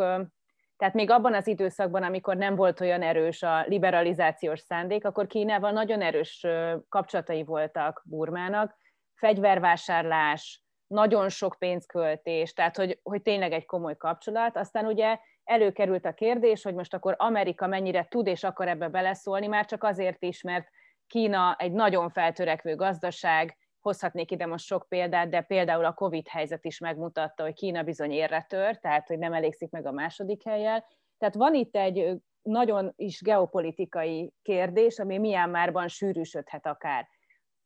tehát 0.77 0.95
még 0.95 1.11
abban 1.11 1.35
az 1.35 1.47
időszakban, 1.47 2.03
amikor 2.03 2.37
nem 2.37 2.55
volt 2.55 2.81
olyan 2.81 3.03
erős 3.03 3.43
a 3.43 3.65
liberalizációs 3.67 4.61
szándék, 4.61 5.05
akkor 5.05 5.27
Kínával 5.27 5.71
nagyon 5.71 6.01
erős 6.01 6.47
kapcsolatai 6.89 7.45
voltak 7.45 8.03
Burmának, 8.05 8.77
fegyvervásárlás, 9.15 10.63
nagyon 10.87 11.29
sok 11.29 11.57
pénzköltés, 11.59 12.53
tehát 12.53 12.77
hogy, 12.77 13.01
hogy 13.03 13.23
tényleg 13.23 13.53
egy 13.53 13.67
komoly 13.67 13.97
kapcsolat. 13.97 14.57
Aztán 14.57 14.87
ugye 14.87 15.19
előkerült 15.49 16.07
a 16.07 16.13
kérdés, 16.13 16.63
hogy 16.63 16.75
most 16.75 16.95
akkor 16.95 17.15
Amerika 17.19 17.67
mennyire 17.67 18.07
tud 18.11 18.27
és 18.27 18.45
akar 18.45 18.69
ebbe 18.69 18.89
beleszólni, 18.89 19.47
már 19.47 19.65
csak 19.65 19.85
azért 19.85 20.23
is, 20.23 20.43
mert 20.43 20.69
Kína 21.07 21.57
egy 21.59 21.73
nagyon 21.73 22.11
feltörekvő 22.11 22.75
gazdaság, 22.75 23.57
hozhatnék 23.81 24.31
ide 24.31 24.47
most 24.47 24.65
sok 24.65 24.87
példát, 24.89 25.29
de 25.29 25.41
például 25.41 25.85
a 25.85 25.93
Covid 25.93 26.29
helyzet 26.29 26.65
is 26.65 26.79
megmutatta, 26.79 27.43
hogy 27.43 27.55
Kína 27.55 27.83
bizony 27.83 28.11
érre 28.11 28.47
tör, 28.49 28.79
tehát 28.79 29.09
hogy 29.09 29.19
nem 29.19 29.33
elégszik 29.33 29.71
meg 29.71 29.87
a 29.87 29.93
második 29.93 30.45
helyjel. 30.45 30.85
Tehát 31.19 31.35
van 31.35 31.55
itt 31.55 31.77
egy 31.77 32.17
nagyon 32.43 32.93
is 32.97 33.23
geopolitikai 33.23 34.33
kérdés, 34.43 34.99
ami 34.99 35.19
Myanmarban 35.19 35.89
sűrűsödhet 35.89 36.67
akár. 36.67 37.09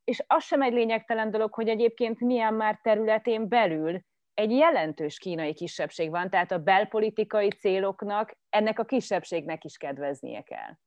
És 0.05 0.25
az 0.27 0.45
sem 0.45 0.63
egy 0.63 0.73
lényegtelen 0.73 1.31
dolog, 1.31 1.55
hogy 1.55 1.69
egyébként 1.69 2.21
Myanmar 2.21 2.79
területén 2.83 3.49
belül 3.49 4.01
egy 4.35 4.51
jelentős 4.51 5.19
kínai 5.19 5.55
kisebbség 5.55 6.11
van, 6.11 6.31
tehát 6.31 6.53
a 6.53 6.59
belpolitikai 6.59 7.51
céloknak 7.51 8.37
ennek 8.49 8.79
a 8.79 8.85
kisebbségnek 8.85 9.65
is 9.65 9.77
kedveznie 9.77 10.43
kell. 10.43 10.79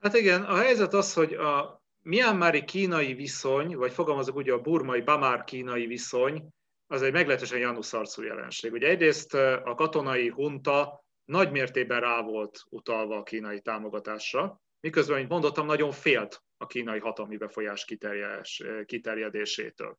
Hát 0.00 0.14
igen, 0.14 0.42
a 0.42 0.56
helyzet 0.56 0.94
az, 0.94 1.14
hogy 1.14 1.32
a 1.32 1.82
Myanmari 2.02 2.64
kínai 2.64 3.14
viszony, 3.14 3.76
vagy 3.76 3.92
fogalmazok 3.92 4.36
úgy, 4.36 4.48
a 4.48 4.60
burmai 4.60 5.00
Bamár 5.00 5.44
kínai 5.44 5.86
viszony, 5.86 6.48
az 6.86 7.02
egy 7.02 7.12
meglehetősen 7.12 7.58
januszarcú 7.58 8.22
jelenség. 8.22 8.72
Ugye 8.72 8.88
egyrészt 8.88 9.34
a 9.34 9.74
katonai 9.76 10.28
hunta 10.28 11.04
nagy 11.24 11.50
mértékben 11.50 12.00
rá 12.00 12.22
volt 12.22 12.60
utalva 12.70 13.16
a 13.16 13.22
kínai 13.22 13.60
támogatásra, 13.60 14.60
miközben, 14.80 15.16
mint 15.16 15.28
mondottam, 15.28 15.66
nagyon 15.66 15.90
félt 15.90 16.42
a 16.56 16.66
kínai 16.66 16.98
hatalmi 16.98 17.36
befolyás 17.36 17.84
kiterjedésétől. 18.84 19.98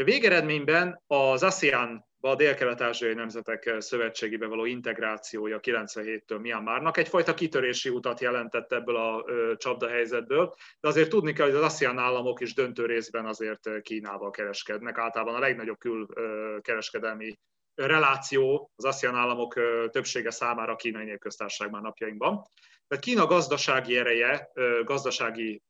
A 0.00 0.04
végeredményben 0.04 1.02
az 1.06 1.42
ASEAN 1.42 2.04
a 2.20 2.34
dél-kelet-ázsiai 2.34 3.14
nemzetek 3.14 3.74
szövetségébe 3.78 4.46
való 4.46 4.64
integrációja 4.64 5.58
97-től 5.62 6.40
Myanmarnak 6.40 6.96
egyfajta 6.96 7.34
kitörési 7.34 7.88
utat 7.88 8.20
jelentett 8.20 8.72
ebből 8.72 8.96
a 8.96 9.24
csapdahelyzetből, 9.56 10.54
de 10.80 10.88
azért 10.88 11.08
tudni 11.08 11.32
kell, 11.32 11.46
hogy 11.46 11.54
az 11.54 11.62
ASEAN 11.62 11.98
államok 11.98 12.40
is 12.40 12.54
döntő 12.54 12.86
részben 12.86 13.26
azért 13.26 13.82
Kínával 13.82 14.30
kereskednek. 14.30 14.98
Általában 14.98 15.34
a 15.34 15.38
legnagyobb 15.38 15.78
külkereskedelmi 15.78 17.38
reláció 17.74 18.70
az 18.76 18.84
ASEAN 18.84 19.14
államok 19.14 19.54
többsége 19.90 20.30
számára 20.30 20.72
a 20.72 20.76
kínai 20.76 21.04
népköztársaságban 21.04 21.82
napjainkban. 21.82 22.42
Tehát 22.88 23.04
Kína 23.04 23.26
gazdasági 23.26 23.96
ereje, 23.96 24.50
gazdasági 24.84 25.62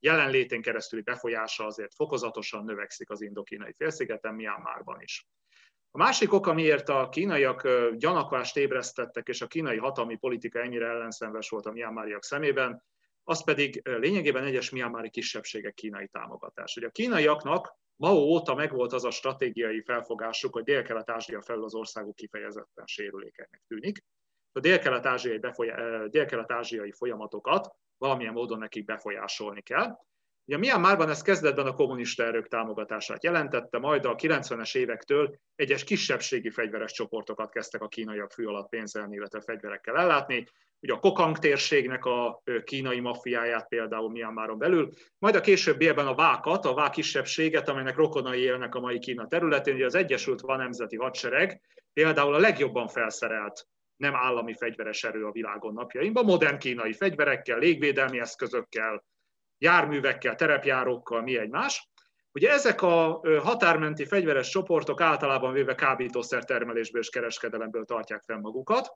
jelenlétén 0.00 0.62
keresztüli 0.62 1.02
befolyása 1.02 1.66
azért 1.66 1.94
fokozatosan 1.94 2.64
növekszik 2.64 3.10
az 3.10 3.20
indokínai 3.20 3.72
félszigeten, 3.76 4.34
Myanmarban 4.34 5.00
is. 5.00 5.26
A 5.90 5.98
másik 5.98 6.32
ok, 6.32 6.54
miért 6.54 6.88
a 6.88 7.08
kínaiak 7.08 7.68
gyanakvást 7.96 8.56
ébresztettek, 8.56 9.28
és 9.28 9.40
a 9.40 9.46
kínai 9.46 9.76
hatalmi 9.76 10.16
politika 10.16 10.60
ennyire 10.60 10.86
ellenszenves 10.86 11.48
volt 11.48 11.66
a 11.66 11.72
miamáriak 11.72 12.24
szemében, 12.24 12.82
az 13.24 13.44
pedig 13.44 13.80
lényegében 13.84 14.44
egyes 14.44 14.70
miamári 14.70 15.10
kisebbségek 15.10 15.74
kínai 15.74 16.08
támogatás. 16.08 16.76
Ugye 16.76 16.86
a 16.86 16.90
kínaiaknak 16.90 17.76
Mao 17.96 18.16
óta 18.16 18.54
megvolt 18.54 18.92
az 18.92 19.04
a 19.04 19.10
stratégiai 19.10 19.82
felfogásuk, 19.82 20.52
hogy 20.52 20.64
Dél-Kelet-Ázsia 20.64 21.42
felül 21.42 21.64
az 21.64 21.74
országok 21.74 22.14
kifejezetten 22.14 22.86
sérülékenynek 22.86 23.62
tűnik. 23.66 24.04
A 24.52 24.60
dél-kelet-ázsiai, 24.60 25.38
befolyá- 25.38 26.08
dél-kelet-ázsiai 26.10 26.92
folyamatokat 26.92 27.70
valamilyen 27.98 28.32
módon 28.32 28.58
nekik 28.58 28.84
befolyásolni 28.84 29.62
kell. 29.62 29.98
Ugye 30.48 30.58
Myanmarban 30.58 31.08
ez 31.08 31.22
kezdetben 31.22 31.66
a 31.66 31.74
kommunista 31.74 32.24
erők 32.24 32.48
támogatását 32.48 33.24
jelentette, 33.24 33.78
majd 33.78 34.04
a 34.04 34.14
90-es 34.14 34.76
évektől 34.76 35.38
egyes 35.54 35.84
kisebbségi 35.84 36.50
fegyveres 36.50 36.92
csoportokat 36.92 37.50
kezdtek 37.50 37.82
a 37.82 37.88
kínaiak 37.88 38.32
fő 38.32 38.46
alatt 38.46 38.68
pénzelni, 38.68 39.14
illetve 39.14 39.40
fegyverekkel 39.40 39.96
ellátni. 39.96 40.46
Ugye 40.80 40.92
a 40.92 40.98
Kokang 40.98 41.38
térségnek 41.38 42.04
a 42.04 42.42
kínai 42.64 43.00
maffiáját 43.00 43.68
például 43.68 44.10
Myanmaron 44.10 44.58
belül, 44.58 44.88
majd 45.18 45.34
a 45.34 45.40
későbbiekben 45.40 46.06
a 46.06 46.14
vákat, 46.14 46.64
a 46.64 46.74
vák 46.74 46.90
kisebbséget, 46.90 47.68
amelynek 47.68 47.96
rokonai 47.96 48.40
élnek 48.40 48.74
a 48.74 48.80
mai 48.80 48.98
Kína 48.98 49.26
területén, 49.26 49.74
ugye 49.74 49.84
az 49.84 49.94
Egyesült 49.94 50.40
Van 50.40 50.58
Nemzeti 50.58 50.96
Hadsereg 50.96 51.60
például 51.92 52.34
a 52.34 52.38
legjobban 52.38 52.88
felszerelt 52.88 53.66
nem 53.98 54.14
állami 54.14 54.54
fegyveres 54.54 55.04
erő 55.04 55.26
a 55.26 55.32
világon 55.32 55.72
napjainkban, 55.72 56.24
modern 56.24 56.58
kínai 56.58 56.92
fegyverekkel, 56.92 57.58
légvédelmi 57.58 58.20
eszközökkel, 58.20 59.04
járművekkel, 59.58 60.34
terepjárókkal, 60.34 61.22
mi 61.22 61.38
egymás. 61.38 61.88
Ugye 62.32 62.50
ezek 62.50 62.82
a 62.82 63.20
határmenti 63.42 64.04
fegyveres 64.04 64.48
csoportok 64.48 65.00
általában 65.00 65.52
véve 65.52 65.74
kábítószer 65.74 66.44
termelésből 66.44 67.00
és 67.00 67.08
kereskedelemből 67.08 67.84
tartják 67.84 68.22
fel 68.22 68.38
magukat, 68.38 68.88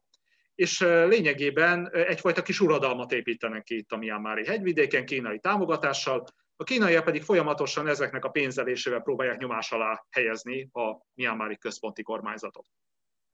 és 0.54 0.80
lényegében 0.80 1.90
egyfajta 1.92 2.42
kis 2.42 2.60
uradalmat 2.60 3.12
építenek 3.12 3.62
ki 3.62 3.76
itt 3.76 3.90
a 3.90 3.96
Myanmari 3.96 4.46
hegyvidéken 4.46 5.06
kínai 5.06 5.38
támogatással, 5.38 6.24
a 6.56 6.64
kínaiak 6.64 7.04
pedig 7.04 7.22
folyamatosan 7.22 7.88
ezeknek 7.88 8.24
a 8.24 8.28
pénzelésével 8.28 9.00
próbálják 9.00 9.38
nyomás 9.38 9.72
alá 9.72 10.06
helyezni 10.10 10.68
a 10.72 10.96
Myanmari 11.14 11.58
központi 11.58 12.02
kormányzatot 12.02 12.66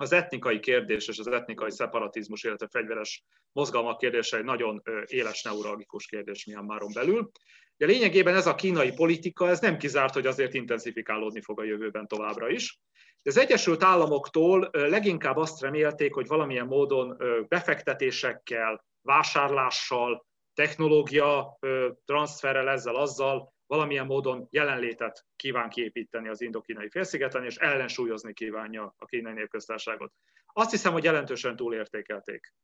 az 0.00 0.12
etnikai 0.12 0.60
kérdés 0.60 1.08
és 1.08 1.18
az 1.18 1.26
etnikai 1.26 1.70
szeparatizmus, 1.70 2.44
illetve 2.44 2.68
fegyveres 2.70 3.24
mozgalmak 3.52 3.98
kérdése 3.98 4.36
egy 4.36 4.44
nagyon 4.44 4.82
éles 5.04 5.42
neuralgikus 5.42 6.06
kérdés 6.06 6.44
Myanmaron 6.44 6.90
belül. 6.94 7.30
De 7.76 7.86
lényegében 7.86 8.34
ez 8.34 8.46
a 8.46 8.54
kínai 8.54 8.92
politika, 8.92 9.48
ez 9.48 9.60
nem 9.60 9.76
kizárt, 9.76 10.14
hogy 10.14 10.26
azért 10.26 10.54
intenzifikálódni 10.54 11.42
fog 11.42 11.60
a 11.60 11.64
jövőben 11.64 12.06
továbbra 12.06 12.48
is. 12.48 12.80
De 13.22 13.30
az 13.30 13.38
Egyesült 13.38 13.82
Államoktól 13.82 14.68
leginkább 14.72 15.36
azt 15.36 15.60
remélték, 15.60 16.14
hogy 16.14 16.26
valamilyen 16.26 16.66
módon 16.66 17.16
befektetésekkel, 17.48 18.84
vásárlással, 19.02 20.26
technológia 20.54 21.58
transferrel 22.04 22.68
ezzel, 22.68 22.94
azzal 22.94 23.52
valamilyen 23.68 24.06
módon 24.06 24.46
jelenlétet 24.50 25.26
kíván 25.36 25.68
kiépíteni 25.68 26.28
az 26.28 26.40
indokínai 26.40 26.88
félszigeten, 26.88 27.44
és 27.44 27.56
ellensúlyozni 27.56 28.32
kívánja 28.32 28.94
a 28.98 29.04
kínai 29.04 29.32
népköztárságot. 29.32 30.12
Azt 30.52 30.70
hiszem, 30.70 30.92
hogy 30.92 31.04
jelentősen 31.04 31.56
túlértékelték 31.56 32.54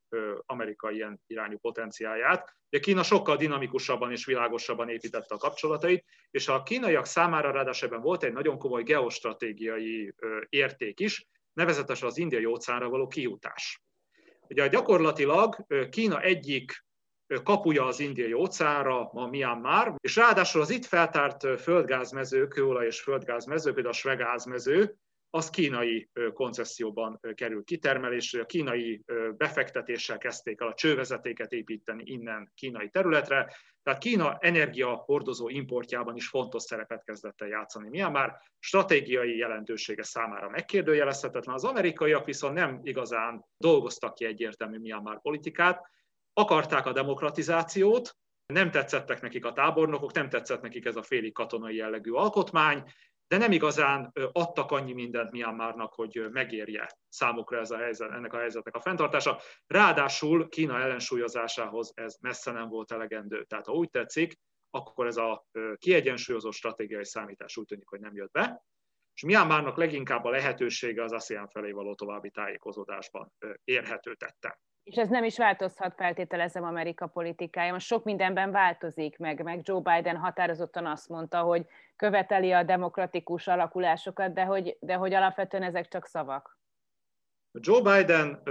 Amerika 0.46 0.90
ilyen 0.90 1.20
irányú 1.26 1.58
potenciáját. 1.58 2.56
De 2.68 2.78
Kína 2.78 3.02
sokkal 3.02 3.36
dinamikusabban 3.36 4.10
és 4.10 4.24
világosabban 4.24 4.88
építette 4.88 5.34
a 5.34 5.38
kapcsolatait, 5.38 6.04
és 6.30 6.48
a 6.48 6.62
kínaiak 6.62 7.06
számára 7.06 7.50
ráadásul 7.50 7.98
volt 7.98 8.22
egy 8.22 8.32
nagyon 8.32 8.58
komoly 8.58 8.82
geostratégiai 8.82 10.14
érték 10.48 11.00
is, 11.00 11.26
nevezetesen 11.52 12.08
az 12.08 12.18
indiai 12.18 12.44
óceánra 12.44 12.88
való 12.88 13.06
kijutás. 13.06 13.82
Ugye 14.48 14.68
gyakorlatilag 14.68 15.66
Kína 15.90 16.20
egyik 16.20 16.84
kapuja 17.42 17.86
az 17.86 18.00
indiai 18.00 18.32
óceánra, 18.32 19.10
ma 19.12 19.26
Myanmar, 19.26 19.94
és 20.00 20.16
ráadásul 20.16 20.60
az 20.60 20.70
itt 20.70 20.84
feltárt 20.84 21.60
földgázmező, 21.60 22.48
kőolaj 22.48 22.86
és 22.86 23.00
földgázmező, 23.00 23.72
például 23.72 23.94
a 23.94 23.96
svegázmező, 23.96 24.94
az 25.30 25.50
kínai 25.50 26.10
koncesszióban 26.32 27.20
kerül 27.34 27.64
kitermelésre, 27.64 28.40
a 28.40 28.46
kínai 28.46 29.02
befektetéssel 29.36 30.18
kezdték 30.18 30.60
el 30.60 30.66
a 30.66 30.74
csővezetéket 30.74 31.52
építeni 31.52 32.02
innen 32.06 32.52
kínai 32.54 32.88
területre, 32.88 33.54
tehát 33.84 34.00
Kína 34.00 34.36
energiahordozó 34.40 35.48
importjában 35.48 36.16
is 36.16 36.28
fontos 36.28 36.62
szerepet 36.62 37.04
kezdett 37.04 37.40
el 37.40 37.48
játszani. 37.48 37.88
Myanmar. 37.88 38.36
Stratégiai 38.58 39.36
jelentősége 39.36 40.02
számára 40.02 40.48
megkérdőjelezhetetlen, 40.48 41.54
az 41.54 41.64
amerikaiak 41.64 42.24
viszont 42.24 42.54
nem 42.54 42.80
igazán 42.82 43.44
dolgoztak 43.56 44.14
ki 44.14 44.24
egyértelmű 44.24 44.78
Myanmar 44.78 45.20
politikát, 45.20 45.80
akarták 46.34 46.86
a 46.86 46.92
demokratizációt, 46.92 48.16
nem 48.46 48.70
tetszettek 48.70 49.20
nekik 49.20 49.44
a 49.44 49.52
tábornokok, 49.52 50.12
nem 50.12 50.28
tetszett 50.28 50.60
nekik 50.60 50.84
ez 50.84 50.96
a 50.96 51.02
félig 51.02 51.32
katonai 51.32 51.76
jellegű 51.76 52.10
alkotmány, 52.10 52.84
de 53.28 53.36
nem 53.36 53.52
igazán 53.52 54.12
adtak 54.32 54.70
annyi 54.70 54.92
mindent 54.92 55.30
Myanmarnak, 55.30 55.94
hogy 55.94 56.26
megérje 56.30 56.88
számukra 57.08 57.58
ez 57.58 57.70
a 57.70 57.76
helyzet, 57.76 58.10
ennek 58.10 58.32
a 58.32 58.38
helyzetnek 58.38 58.74
a 58.74 58.80
fenntartása. 58.80 59.40
Ráadásul 59.66 60.48
Kína 60.48 60.80
ellensúlyozásához 60.80 61.92
ez 61.94 62.16
messze 62.20 62.52
nem 62.52 62.68
volt 62.68 62.92
elegendő. 62.92 63.44
Tehát 63.44 63.66
ha 63.66 63.72
úgy 63.72 63.90
tetszik, 63.90 64.34
akkor 64.70 65.06
ez 65.06 65.16
a 65.16 65.46
kiegyensúlyozó 65.78 66.50
stratégiai 66.50 67.04
számítás 67.04 67.56
úgy 67.56 67.66
tűnik, 67.66 67.88
hogy 67.88 68.00
nem 68.00 68.14
jött 68.14 68.32
be. 68.32 68.64
és 69.14 69.22
Myanmarnak 69.22 69.76
leginkább 69.76 70.24
a 70.24 70.30
lehetősége 70.30 71.02
az 71.02 71.12
ASEAN 71.12 71.48
felé 71.48 71.70
való 71.70 71.94
további 71.94 72.30
tájékozódásban 72.30 73.32
érhető 73.64 74.14
tettem. 74.14 74.56
És 74.84 74.96
ez 74.96 75.08
nem 75.08 75.24
is 75.24 75.38
változhat, 75.38 75.94
feltételezem 75.94 76.64
Amerika 76.64 77.06
politikája. 77.06 77.72
Most 77.72 77.86
sok 77.86 78.04
mindenben 78.04 78.50
változik 78.50 79.18
meg, 79.18 79.42
meg 79.42 79.60
Joe 79.62 79.80
Biden 79.80 80.16
határozottan 80.16 80.86
azt 80.86 81.08
mondta, 81.08 81.40
hogy 81.40 81.66
követeli 81.96 82.52
a 82.52 82.62
demokratikus 82.62 83.46
alakulásokat, 83.46 84.32
de 84.32 84.44
hogy, 84.44 84.76
de 84.80 84.94
hogy 84.94 85.14
alapvetően 85.14 85.62
ezek 85.62 85.88
csak 85.88 86.06
szavak. 86.06 86.58
Joe 87.52 87.80
Biden 87.80 88.42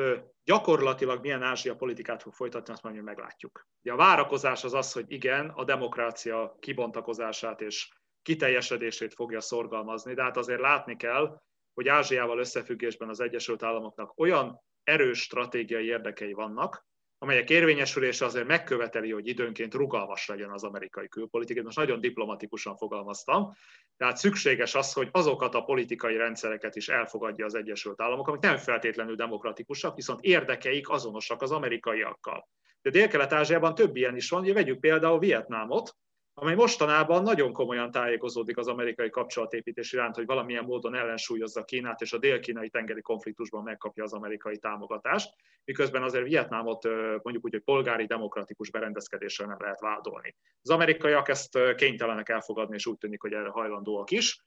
gyakorlatilag 0.43 1.21
milyen 1.21 1.43
Ázsia 1.43 1.75
politikát 1.75 2.21
fog 2.21 2.33
folytatni, 2.33 2.73
azt 2.73 2.83
majd 2.83 3.03
meglátjuk. 3.03 3.67
a 3.89 3.95
várakozás 3.95 4.63
az 4.63 4.73
az, 4.73 4.93
hogy 4.93 5.11
igen, 5.11 5.49
a 5.49 5.63
demokrácia 5.63 6.55
kibontakozását 6.59 7.61
és 7.61 7.93
kiteljesedését 8.21 9.13
fogja 9.13 9.41
szorgalmazni, 9.41 10.13
de 10.13 10.23
hát 10.23 10.37
azért 10.37 10.59
látni 10.59 10.95
kell, 10.95 11.41
hogy 11.73 11.87
Ázsiával 11.87 12.39
összefüggésben 12.39 13.09
az 13.09 13.19
Egyesült 13.19 13.63
Államoknak 13.63 14.19
olyan 14.19 14.61
erős 14.83 15.21
stratégiai 15.21 15.85
érdekei 15.85 16.33
vannak, 16.33 16.85
amelyek 17.17 17.49
érvényesülése 17.49 18.25
azért 18.25 18.47
megköveteli, 18.47 19.11
hogy 19.11 19.27
időnként 19.27 19.73
rugalmas 19.73 20.27
legyen 20.27 20.49
az 20.49 20.63
amerikai 20.63 21.07
külpolitika. 21.07 21.61
Most 21.61 21.77
nagyon 21.77 21.99
diplomatikusan 21.99 22.77
fogalmaztam. 22.77 23.55
Tehát 23.97 24.17
szükséges 24.17 24.75
az, 24.75 24.93
hogy 24.93 25.09
azokat 25.11 25.55
a 25.55 25.63
politikai 25.63 26.17
rendszereket 26.17 26.75
is 26.75 26.89
elfogadja 26.89 27.45
az 27.45 27.55
Egyesült 27.55 28.01
Államok, 28.01 28.27
amik 28.27 28.41
nem 28.41 28.57
feltétlenül 28.57 29.15
demokratikusak, 29.15 29.95
viszont 29.95 30.21
érdekeik 30.21 30.89
azonosak 30.89 31.41
az 31.41 31.51
amerikaiakkal. 31.51 32.49
De 32.81 32.89
Dél-Kelet-Ázsiában 32.89 33.75
több 33.75 33.95
ilyen 33.95 34.15
is 34.15 34.29
van, 34.29 34.53
vegyük 34.53 34.79
például 34.79 35.19
Vietnámot, 35.19 35.95
amely 36.33 36.55
mostanában 36.55 37.23
nagyon 37.23 37.53
komolyan 37.53 37.91
tájékozódik 37.91 38.57
az 38.57 38.67
amerikai 38.67 39.09
kapcsolatépítés 39.09 39.93
iránt, 39.93 40.15
hogy 40.15 40.25
valamilyen 40.25 40.63
módon 40.63 40.95
ellensúlyozza 40.95 41.63
Kínát, 41.63 42.01
és 42.01 42.13
a 42.13 42.17
dél-kínai 42.17 42.69
tengeri 42.69 43.01
konfliktusban 43.01 43.63
megkapja 43.63 44.03
az 44.03 44.13
amerikai 44.13 44.57
támogatást, 44.57 45.33
miközben 45.65 46.03
azért 46.03 46.23
Vietnámot 46.23 46.83
mondjuk 47.23 47.45
úgy, 47.45 47.51
hogy 47.51 47.63
polgári 47.63 48.05
demokratikus 48.05 48.71
berendezkedéssel 48.71 49.47
nem 49.47 49.57
lehet 49.59 49.79
vádolni. 49.79 50.35
Az 50.61 50.69
amerikaiak 50.69 51.29
ezt 51.29 51.59
kénytelenek 51.75 52.29
elfogadni, 52.29 52.75
és 52.75 52.85
úgy 52.85 52.97
tűnik, 52.97 53.21
hogy 53.21 53.33
erre 53.33 53.49
hajlandóak 53.49 54.11
is. 54.11 54.43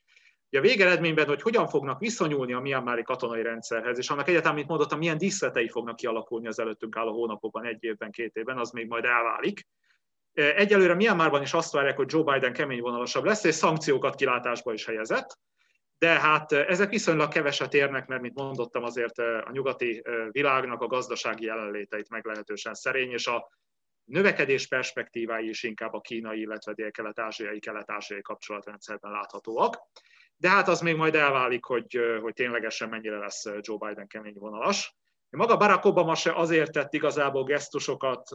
Ugye 0.50 0.58
a 0.58 0.62
végeredményben, 0.62 1.26
hogy 1.26 1.42
hogyan 1.42 1.68
fognak 1.68 2.00
viszonyulni 2.00 2.52
a 2.52 2.60
Myanmari 2.60 3.02
katonai 3.02 3.42
rendszerhez, 3.42 3.98
és 3.98 4.10
annak 4.10 4.28
egyáltalán, 4.28 4.56
mint 4.56 4.68
mondottam, 4.68 4.98
milyen 4.98 5.18
díszletei 5.18 5.68
fognak 5.68 5.96
kialakulni 5.96 6.46
az 6.46 6.58
előttünk 6.58 6.96
álló 6.96 7.12
hónapokban, 7.12 7.64
egy 7.64 7.84
évben, 7.84 8.10
két 8.10 8.36
évben, 8.36 8.58
az 8.58 8.70
még 8.70 8.86
majd 8.86 9.04
elválik. 9.04 9.66
Egyelőre 10.36 10.94
Myanmarban 10.94 11.42
is 11.42 11.52
azt 11.52 11.72
várják, 11.72 11.96
hogy 11.96 12.12
Joe 12.12 12.32
Biden 12.32 12.52
kemény 12.52 12.80
vonalasabb 12.80 13.24
lesz, 13.24 13.44
és 13.44 13.54
szankciókat 13.54 14.14
kilátásba 14.14 14.72
is 14.72 14.84
helyezett, 14.84 15.38
de 15.98 16.08
hát 16.08 16.52
ezek 16.52 16.90
viszonylag 16.90 17.28
keveset 17.28 17.74
érnek, 17.74 18.06
mert, 18.06 18.20
mint 18.20 18.34
mondottam, 18.34 18.84
azért 18.84 19.18
a 19.18 19.50
nyugati 19.50 20.02
világnak 20.30 20.80
a 20.82 20.86
gazdasági 20.86 21.44
jelenléteit 21.44 22.08
meglehetősen 22.08 22.74
szerény, 22.74 23.10
és 23.10 23.26
a 23.26 23.48
növekedés 24.04 24.66
perspektívái 24.66 25.48
is 25.48 25.62
inkább 25.62 25.92
a 25.92 26.00
kínai, 26.00 26.40
illetve 26.40 26.72
dél-kelet-ázsiai, 26.72 27.58
kelet-ázsiai 27.58 28.22
kapcsolatrendszerben 28.22 29.10
láthatóak. 29.10 29.76
De 30.36 30.48
hát 30.48 30.68
az 30.68 30.80
még 30.80 30.96
majd 30.96 31.14
elválik, 31.14 31.64
hogy, 31.64 32.00
hogy 32.20 32.32
ténylegesen 32.34 32.88
mennyire 32.88 33.18
lesz 33.18 33.44
Joe 33.60 33.88
Biden 33.88 34.06
kemény 34.06 34.36
vonalas. 34.38 34.96
Maga 35.30 35.56
Barack 35.56 35.84
Obama 35.84 36.14
se 36.14 36.32
azért 36.32 36.72
tett 36.72 36.94
igazából 36.94 37.44
gesztusokat 37.44 38.28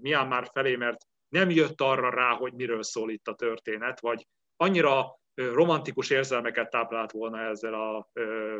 Myanmar 0.00 0.48
felé, 0.52 0.76
mert 0.76 1.06
nem 1.28 1.50
jött 1.50 1.80
arra 1.80 2.10
rá, 2.10 2.30
hogy 2.30 2.52
miről 2.52 2.82
szól 2.82 3.10
itt 3.10 3.28
a 3.28 3.34
történet, 3.34 4.00
vagy 4.00 4.26
annyira 4.56 5.18
romantikus 5.34 6.10
érzelmeket 6.10 6.70
táplált 6.70 7.10
volna 7.12 7.40
ezzel 7.40 7.74
a 7.74 8.10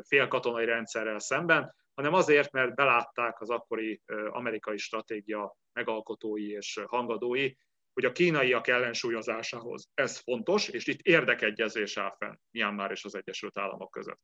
félkatonai 0.09 0.65
rendszerrel 0.65 1.19
szemben, 1.19 1.75
hanem 1.95 2.15
azért, 2.15 2.53
mert 2.53 2.75
belátták 2.75 3.41
az 3.41 3.51
akkori 3.51 4.03
amerikai 4.31 4.77
stratégia 4.77 5.57
megalkotói 5.73 6.51
és 6.51 6.81
hangadói, 6.87 7.53
hogy 7.93 8.05
a 8.05 8.13
kínaiak 8.13 8.67
ellensúlyozásához 8.67 9.89
ez 9.95 10.19
fontos, 10.19 10.69
és 10.69 10.87
itt 10.87 11.01
érdekegyezés 11.01 11.97
áll 11.97 12.15
fenn 12.19 12.35
Myanmar 12.51 12.91
és 12.91 13.05
az 13.05 13.15
Egyesült 13.15 13.59
Államok 13.59 13.91
között. 13.91 14.21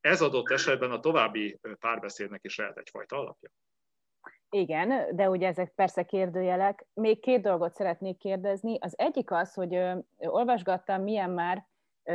Ez 0.00 0.22
adott 0.22 0.50
esetben 0.50 0.90
a 0.90 1.00
további 1.00 1.58
párbeszédnek 1.78 2.44
is 2.44 2.56
lehet 2.56 2.78
egyfajta 2.78 3.16
alapja. 3.16 3.50
Igen, 4.50 5.16
de 5.16 5.30
ugye 5.30 5.46
ezek 5.46 5.72
persze 5.74 6.02
kérdőjelek. 6.02 6.86
Még 6.94 7.20
két 7.20 7.42
dolgot 7.42 7.74
szeretnék 7.74 8.18
kérdezni. 8.18 8.78
Az 8.80 8.98
egyik 8.98 9.30
az, 9.30 9.54
hogy 9.54 9.74
ö, 9.74 9.98
olvasgattam 10.16 11.02
milyen 11.02 11.30
már 11.30 11.66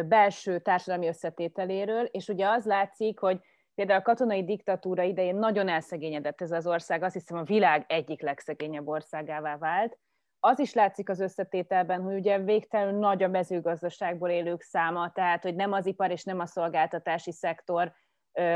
belső 0.05 0.59
társadalmi 0.59 1.07
összetételéről, 1.07 2.05
és 2.05 2.27
ugye 2.27 2.47
az 2.47 2.65
látszik, 2.65 3.19
hogy 3.19 3.39
például 3.75 3.99
a 3.99 4.03
katonai 4.03 4.43
diktatúra 4.43 5.03
idején 5.03 5.35
nagyon 5.35 5.67
elszegényedett 5.67 6.41
ez 6.41 6.51
az 6.51 6.67
ország, 6.67 7.03
azt 7.03 7.13
hiszem 7.13 7.37
a 7.37 7.43
világ 7.43 7.85
egyik 7.87 8.21
legszegényebb 8.21 8.87
országává 8.87 9.57
vált. 9.57 9.97
Az 10.39 10.59
is 10.59 10.73
látszik 10.73 11.09
az 11.09 11.19
összetételben, 11.19 12.01
hogy 12.01 12.13
ugye 12.13 12.39
végtelenül 12.39 12.99
nagy 12.99 13.23
a 13.23 13.27
mezőgazdaságból 13.27 14.29
élők 14.29 14.61
száma, 14.61 15.11
tehát 15.11 15.43
hogy 15.43 15.55
nem 15.55 15.71
az 15.71 15.85
ipar 15.85 16.11
és 16.11 16.23
nem 16.23 16.39
a 16.39 16.45
szolgáltatási 16.45 17.31
szektor 17.31 17.93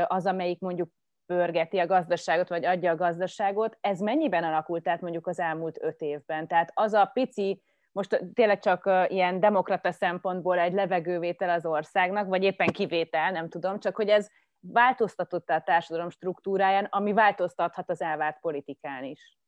az, 0.06 0.26
amelyik 0.26 0.60
mondjuk 0.60 0.90
pörgeti 1.28 1.78
a 1.78 1.86
gazdaságot, 1.86 2.48
vagy 2.48 2.64
adja 2.64 2.90
a 2.90 2.96
gazdaságot, 2.96 3.78
ez 3.80 4.00
mennyiben 4.00 4.44
alakult 4.44 4.88
át 4.88 5.00
mondjuk 5.00 5.26
az 5.26 5.40
elmúlt 5.40 5.82
öt 5.82 6.00
évben? 6.00 6.46
Tehát 6.46 6.70
az 6.74 6.92
a 6.92 7.04
pici, 7.04 7.62
most 7.92 8.24
tényleg 8.34 8.58
csak 8.58 8.90
ilyen 9.08 9.40
demokrata 9.40 9.92
szempontból 9.92 10.58
egy 10.58 10.72
levegővétel 10.72 11.50
az 11.50 11.66
országnak, 11.66 12.28
vagy 12.28 12.42
éppen 12.42 12.68
kivétel, 12.68 13.30
nem 13.30 13.48
tudom, 13.48 13.80
csak 13.80 13.96
hogy 13.96 14.08
ez 14.08 14.28
változtatott 14.60 15.48
a 15.50 15.60
társadalom 15.60 16.10
struktúráján, 16.10 16.84
ami 16.84 17.12
változtathat 17.12 17.90
az 17.90 18.00
elvárt 18.00 18.40
politikán 18.40 19.04
is. 19.04 19.38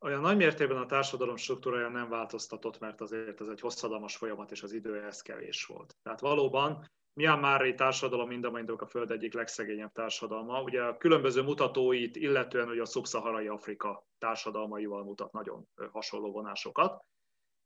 Olyan 0.00 0.20
nagy 0.20 0.36
mértékben 0.36 0.76
a 0.76 0.86
társadalom 0.86 1.36
struktúrája 1.36 1.88
nem 1.88 2.08
változtatott, 2.08 2.78
mert 2.78 3.00
azért 3.00 3.40
ez 3.40 3.48
egy 3.48 3.60
hosszadalmas 3.60 4.16
folyamat, 4.16 4.50
és 4.50 4.62
az 4.62 4.72
idő 4.72 5.00
ehhez 5.00 5.22
kevés 5.22 5.64
volt. 5.64 5.96
Tehát 6.02 6.20
valóban 6.20 6.90
Myanmari 7.16 7.74
társadalom 7.74 8.28
mindamennyiük 8.28 8.80
a 8.80 8.86
Föld 8.86 9.10
egyik 9.10 9.34
legszegényebb 9.34 9.92
társadalma. 9.92 10.62
Ugye 10.62 10.82
a 10.82 10.96
különböző 10.96 11.42
mutatóit, 11.42 12.16
illetően 12.16 12.68
ugye 12.68 12.80
a 12.80 12.86
szubszaharai 12.86 13.46
Afrika 13.46 14.06
társadalmaival 14.18 15.04
mutat 15.04 15.32
nagyon 15.32 15.68
hasonló 15.92 16.32
vonásokat. 16.32 17.04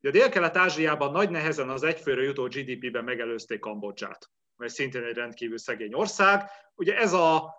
A 0.02 0.10
Dél-Kelet-Ázsiában 0.10 1.12
nagy 1.12 1.30
nehezen 1.30 1.70
az 1.70 1.82
egyfőre 1.82 2.22
jutó 2.22 2.44
GDP-ben 2.44 3.04
megelőzték 3.04 3.58
Kambodzsát, 3.58 4.30
mely 4.56 4.68
szintén 4.68 5.02
egy 5.02 5.16
rendkívül 5.16 5.58
szegény 5.58 5.94
ország. 5.94 6.50
Ugye 6.74 6.96
ez 6.96 7.12
a 7.12 7.54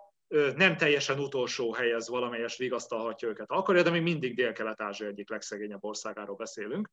nem 0.56 0.76
teljesen 0.76 1.18
utolsó 1.18 1.72
hely, 1.72 1.92
ez 1.92 2.08
valamelyes 2.08 2.56
vigasztalhatja 2.56 3.28
őket 3.28 3.50
akarja, 3.50 3.82
de 3.82 3.90
még 3.90 4.02
mindig 4.02 4.34
Dél-Kelet-Ázsia 4.34 5.06
egyik 5.06 5.30
legszegényebb 5.30 5.84
országáról 5.84 6.36
beszélünk. 6.36 6.90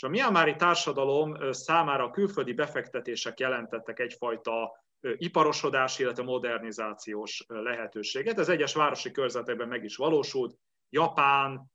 És 0.00 0.06
a 0.06 0.10
Myanmari 0.10 0.56
társadalom 0.56 1.52
számára 1.52 2.04
a 2.04 2.10
külföldi 2.10 2.52
befektetések 2.52 3.40
jelentettek 3.40 3.98
egyfajta 3.98 4.84
iparosodás, 5.00 5.98
illetve 5.98 6.22
modernizációs 6.22 7.44
lehetőséget. 7.48 8.38
Ez 8.38 8.48
egyes 8.48 8.74
városi 8.74 9.10
körzetekben 9.10 9.68
meg 9.68 9.84
is 9.84 9.96
valósult. 9.96 10.56
Japán, 10.88 11.70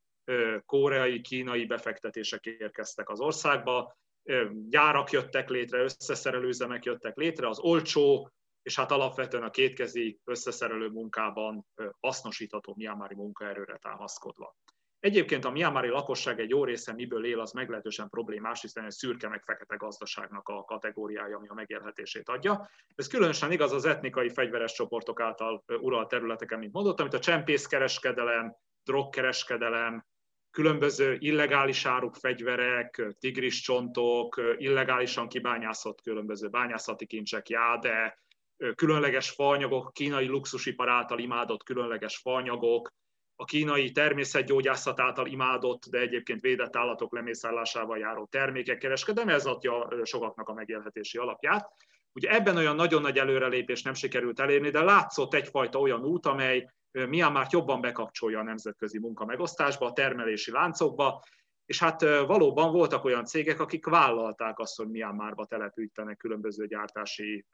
koreai, 0.65 1.21
kínai 1.21 1.65
befektetések 1.65 2.45
érkeztek 2.45 3.09
az 3.09 3.19
országba, 3.19 3.97
gyárak 4.69 5.11
jöttek 5.11 5.49
létre, 5.49 5.79
összeszerelőzemek 5.79 6.85
jöttek 6.85 7.15
létre, 7.15 7.47
az 7.47 7.59
olcsó 7.59 8.29
és 8.61 8.75
hát 8.75 8.91
alapvetően 8.91 9.43
a 9.43 9.49
kétkezi 9.49 10.19
összeszerelő 10.23 10.87
munkában 10.87 11.65
hasznosítható 11.99 12.73
Myanmari 12.77 13.15
munkaerőre 13.15 13.77
támaszkodva. 13.77 14.55
Egyébként 15.05 15.45
a 15.45 15.51
Myanmari 15.51 15.87
lakosság 15.87 16.39
egy 16.39 16.49
jó 16.49 16.63
része 16.63 16.93
miből 16.93 17.25
él, 17.25 17.39
az 17.39 17.51
meglehetősen 17.51 18.09
problémás, 18.09 18.61
hiszen 18.61 18.85
egy 18.85 18.91
szürke 18.91 19.27
meg 19.27 19.43
fekete 19.43 19.75
gazdaságnak 19.75 20.47
a 20.47 20.63
kategóriája, 20.63 21.37
ami 21.37 21.47
a 21.47 21.53
megélhetését 21.53 22.29
adja. 22.29 22.69
Ez 22.95 23.07
különösen 23.07 23.51
igaz 23.51 23.71
az 23.71 23.85
etnikai 23.85 24.29
fegyveres 24.29 24.73
csoportok 24.73 25.19
által 25.19 25.63
uralt 25.67 26.07
területeken, 26.07 26.59
mint 26.59 26.73
mondottam, 26.73 27.05
amit 27.05 27.17
a 27.17 27.23
csempészkereskedelem, 27.23 28.55
drogkereskedelem, 28.83 30.05
különböző 30.51 31.15
illegális 31.19 31.85
áruk, 31.85 32.15
fegyverek, 32.15 33.15
tigris 33.19 33.61
csontok, 33.61 34.41
illegálisan 34.57 35.27
kibányászott 35.27 36.01
különböző 36.01 36.49
bányászati 36.49 37.05
kincsek, 37.05 37.49
jáde, 37.49 38.19
különleges 38.75 39.29
faanyagok, 39.29 39.93
kínai 39.93 40.27
luxusipar 40.27 40.89
által 40.89 41.19
imádott 41.19 41.63
különleges 41.63 42.17
faanyagok, 42.17 42.93
a 43.35 43.45
kínai 43.45 43.91
természetgyógyászat 43.91 44.99
által 44.99 45.27
imádott, 45.27 45.85
de 45.85 45.99
egyébként 45.99 46.41
védett 46.41 46.75
állatok 46.75 47.13
lemészállásával 47.13 47.97
járó 47.97 48.25
termékek 48.25 48.77
kereskedelme, 48.77 49.33
ez 49.33 49.45
adja 49.45 49.87
sokaknak 50.03 50.49
a 50.49 50.53
megélhetési 50.53 51.17
alapját. 51.17 51.67
Ugye 52.13 52.29
ebben 52.29 52.57
olyan 52.57 52.75
nagyon 52.75 53.01
nagy 53.01 53.17
előrelépés 53.17 53.81
nem 53.81 53.93
sikerült 53.93 54.39
elérni, 54.39 54.69
de 54.69 54.81
látszott 54.81 55.33
egyfajta 55.33 55.79
olyan 55.79 56.05
út, 56.05 56.25
amely 56.25 56.69
már 57.09 57.47
jobban 57.49 57.81
bekapcsolja 57.81 58.39
a 58.39 58.43
nemzetközi 58.43 58.99
munka 58.99 59.25
megosztásba, 59.25 59.85
a 59.85 59.93
termelési 59.93 60.51
láncokba, 60.51 61.23
és 61.65 61.79
hát 61.79 62.01
valóban 62.01 62.71
voltak 62.71 63.03
olyan 63.03 63.25
cégek, 63.25 63.59
akik 63.59 63.85
vállalták 63.85 64.59
azt, 64.59 64.77
hogy 64.77 64.87
Myanmarba 64.87 65.45
telepítenek 65.45 66.17
különböző 66.17 66.67
gyártási 66.67 67.45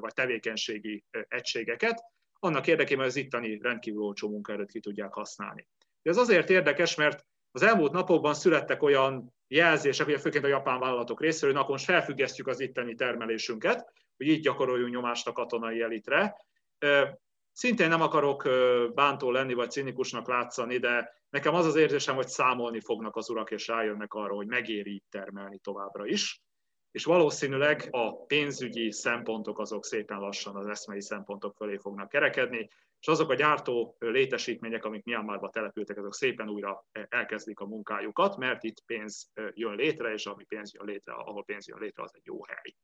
vagy 0.00 0.12
tevékenységi 0.12 1.04
egységeket, 1.28 2.02
annak 2.40 2.66
érdekében, 2.66 2.98
hogy 2.98 3.12
az 3.12 3.16
itteni 3.16 3.58
rendkívül 3.62 4.02
olcsó 4.02 4.28
munkaerőt 4.28 4.70
ki 4.70 4.80
tudják 4.80 5.12
használni. 5.12 5.68
Ez 6.02 6.16
azért 6.16 6.50
érdekes, 6.50 6.94
mert 6.94 7.26
az 7.52 7.62
elmúlt 7.62 7.92
napokban 7.92 8.34
születtek 8.34 8.82
olyan 8.82 9.34
jelzések, 9.48 10.06
ugye 10.06 10.18
főként 10.18 10.44
a 10.44 10.48
japán 10.48 10.80
vállalatok 10.80 11.20
részéről, 11.20 11.50
hogy 11.50 11.60
akkor 11.60 11.74
most 11.74 11.84
felfüggesztjük 11.84 12.46
az 12.46 12.60
itteni 12.60 12.94
termelésünket, 12.94 13.92
hogy 14.16 14.26
így 14.26 14.40
gyakoroljunk 14.40 14.92
nyomást 14.92 15.26
a 15.26 15.32
katonai 15.32 15.80
elitre. 15.80 16.36
Szintén 17.52 17.88
nem 17.88 18.00
akarok 18.00 18.48
bántó 18.94 19.30
lenni, 19.30 19.54
vagy 19.54 19.70
cinikusnak 19.70 20.28
látszani, 20.28 20.78
de 20.78 21.22
nekem 21.30 21.54
az 21.54 21.66
az 21.66 21.76
érzésem, 21.76 22.14
hogy 22.14 22.28
számolni 22.28 22.80
fognak 22.80 23.16
az 23.16 23.30
urak, 23.30 23.50
és 23.50 23.66
rájönnek 23.66 24.14
arra, 24.14 24.34
hogy 24.34 24.46
megéri 24.46 24.90
így 24.90 25.04
termelni 25.08 25.58
továbbra 25.58 26.06
is. 26.06 26.42
És 26.90 27.04
valószínűleg 27.04 27.88
a 27.90 28.24
pénzügyi 28.24 28.92
szempontok 28.92 29.58
azok 29.58 29.84
szépen 29.84 30.18
lassan 30.18 30.56
az 30.56 30.66
eszmei 30.66 31.00
szempontok 31.00 31.54
fölé 31.56 31.76
fognak 31.76 32.08
kerekedni, 32.08 32.68
és 33.00 33.06
azok 33.06 33.30
a 33.30 33.34
gyártó 33.34 33.96
létesítmények, 33.98 34.84
amik 34.84 35.04
Myanmarba 35.04 35.50
települtek, 35.50 35.98
azok 35.98 36.14
szépen 36.14 36.48
újra 36.48 36.84
elkezdik 37.08 37.60
a 37.60 37.66
munkájukat, 37.66 38.36
mert 38.36 38.62
itt 38.62 38.82
pénz 38.86 39.30
jön 39.54 39.74
létre, 39.74 40.12
és 40.12 40.26
ami 40.26 40.44
pénz 40.44 40.74
jön 40.74 40.86
létre, 40.86 41.12
ahol 41.12 41.44
pénz 41.44 41.68
jön 41.68 41.78
létre, 41.78 42.02
az 42.02 42.12
egy 42.14 42.24
jó 42.24 42.44
hely. 42.44 42.74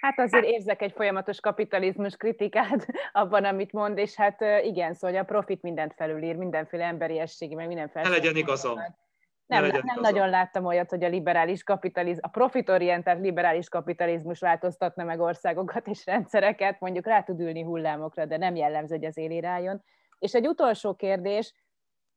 Hát 0.00 0.18
azért 0.18 0.44
érzek 0.44 0.82
egy 0.82 0.92
folyamatos 0.92 1.40
kapitalizmus 1.40 2.16
kritikát 2.16 2.86
abban, 3.12 3.44
amit 3.44 3.72
mond, 3.72 3.98
és 3.98 4.14
hát 4.14 4.40
igen, 4.64 4.94
szóval 4.94 5.16
a 5.16 5.24
profit 5.24 5.62
mindent 5.62 5.94
felülír, 5.94 6.36
mindenféle 6.36 6.84
emberiességi, 6.84 7.54
meg 7.54 7.66
mindenféle... 7.66 8.04
Ne 8.04 8.10
legyen 8.10 8.36
igazam. 8.36 8.78
Nem, 9.46 9.64
nem, 9.64 10.00
nagyon 10.00 10.28
láttam 10.28 10.64
olyat, 10.64 10.90
hogy 10.90 11.04
a 11.04 11.08
liberális 11.08 11.62
kapitalizmus, 11.62 12.24
a 12.24 12.28
profitorientált 12.28 13.20
liberális 13.20 13.68
kapitalizmus 13.68 14.40
változtatna 14.40 15.04
meg 15.04 15.20
országokat 15.20 15.86
és 15.86 16.06
rendszereket, 16.06 16.80
mondjuk 16.80 17.06
rá 17.06 17.22
tud 17.22 17.40
ülni 17.40 17.62
hullámokra, 17.62 18.24
de 18.24 18.36
nem 18.36 18.56
jellemző, 18.56 18.94
hogy 18.94 19.04
az 19.04 19.16
élére 19.16 19.48
álljon. 19.48 19.82
És 20.18 20.34
egy 20.34 20.46
utolsó 20.46 20.94
kérdés, 20.94 21.54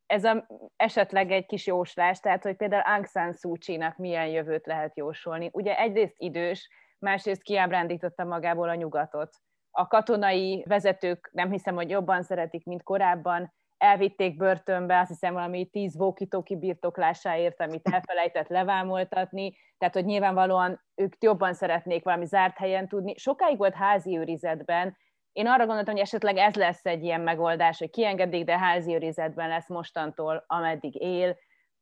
ez 0.05 0.23
a, 0.23 0.47
esetleg 0.75 1.31
egy 1.31 1.45
kis 1.45 1.67
jóslás, 1.67 2.19
tehát 2.19 2.43
hogy 2.43 2.55
például 2.55 2.81
Aung 2.81 3.07
San 3.07 3.33
Suu 3.33 3.53
Kyi-nak 3.53 3.97
milyen 3.97 4.27
jövőt 4.27 4.65
lehet 4.65 4.97
jósolni. 4.97 5.49
Ugye 5.53 5.77
egyrészt 5.77 6.15
idős, 6.17 6.69
másrészt 6.99 7.41
kiábrándította 7.41 8.23
magából 8.23 8.69
a 8.69 8.75
nyugatot. 8.75 9.29
A 9.71 9.87
katonai 9.87 10.63
vezetők 10.67 11.29
nem 11.31 11.51
hiszem, 11.51 11.75
hogy 11.75 11.89
jobban 11.89 12.23
szeretik, 12.23 12.65
mint 12.65 12.83
korábban, 12.83 13.53
elvitték 13.79 14.37
börtönbe, 14.37 14.99
azt 14.99 15.09
hiszem 15.09 15.33
valami 15.33 15.65
tíz 15.65 15.97
vókitóki 15.97 16.57
birtoklásáért, 16.57 17.61
amit 17.61 17.87
elfelejtett 17.87 18.47
levámoltatni, 18.47 19.57
tehát 19.77 19.93
hogy 19.93 20.05
nyilvánvalóan 20.05 20.81
ők 20.95 21.13
jobban 21.19 21.53
szeretnék 21.53 22.03
valami 22.03 22.25
zárt 22.25 22.57
helyen 22.57 22.87
tudni. 22.87 23.17
Sokáig 23.17 23.57
volt 23.57 23.73
házi 23.73 24.17
őrizetben, 24.17 24.97
én 25.31 25.47
arra 25.47 25.65
gondoltam, 25.65 25.93
hogy 25.93 26.03
esetleg 26.03 26.37
ez 26.37 26.55
lesz 26.55 26.85
egy 26.85 27.03
ilyen 27.03 27.21
megoldás, 27.21 27.77
hogy 27.77 27.89
kiengedik, 27.89 28.45
de 28.45 28.57
házi 28.57 28.93
őrizetben 28.93 29.47
lesz 29.47 29.69
mostantól, 29.69 30.43
ameddig 30.47 31.01
él. 31.01 31.37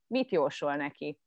Mit 0.08 0.32
jósol 0.32 0.76
neki? 0.76 1.20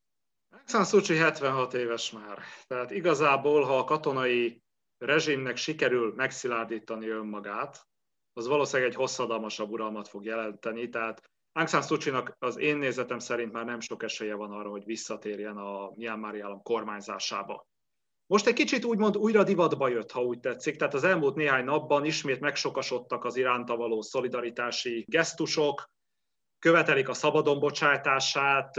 Aung 0.72 0.86
San 0.86 1.16
76 1.16 1.74
éves 1.74 2.10
már. 2.10 2.38
Tehát 2.66 2.90
igazából, 2.90 3.64
ha 3.64 3.78
a 3.78 3.84
katonai 3.84 4.62
rezsimnek 4.98 5.56
sikerül 5.56 6.14
megszilárdítani 6.16 7.08
önmagát, 7.08 7.88
az 8.32 8.46
valószínűleg 8.46 8.90
egy 8.90 8.96
hosszadalmasabb 8.96 9.70
uralmat 9.70 10.08
fog 10.08 10.24
jelenteni, 10.24 10.88
tehát 10.88 11.30
Aung 11.52 11.68
San 11.68 11.82
Suu 11.82 12.22
az 12.38 12.58
én 12.58 12.76
nézetem 12.76 13.18
szerint 13.18 13.52
már 13.52 13.64
nem 13.64 13.80
sok 13.80 14.02
esélye 14.02 14.34
van 14.34 14.52
arra, 14.52 14.68
hogy 14.70 14.84
visszatérjen 14.84 15.56
a 15.56 15.92
Myanmari 15.94 16.40
állam 16.40 16.62
kormányzásába. 16.62 17.68
Most 18.26 18.46
egy 18.46 18.54
kicsit 18.54 18.84
úgymond 18.84 19.16
újra 19.16 19.44
divatba 19.44 19.88
jött, 19.88 20.10
ha 20.10 20.24
úgy 20.24 20.40
tetszik, 20.40 20.76
tehát 20.76 20.94
az 20.94 21.04
elmúlt 21.04 21.34
néhány 21.34 21.64
napban 21.64 22.04
ismét 22.04 22.40
megsokasodtak 22.40 23.24
az 23.24 23.36
iránta 23.36 23.76
való 23.76 24.02
szolidaritási 24.02 25.04
gesztusok, 25.08 25.90
követelik 26.58 27.08
a 27.08 27.14
szabadon 27.14 27.58
bocsátását, 27.58 28.74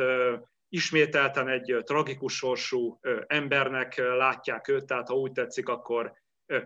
ismételten 0.70 1.48
egy 1.48 1.82
tragikus 1.84 2.36
sorsú 2.36 3.00
embernek 3.28 3.98
látják 3.98 4.68
őt, 4.68 4.86
tehát 4.86 5.08
ha 5.08 5.16
úgy 5.16 5.32
tetszik, 5.32 5.68
akkor 5.68 6.14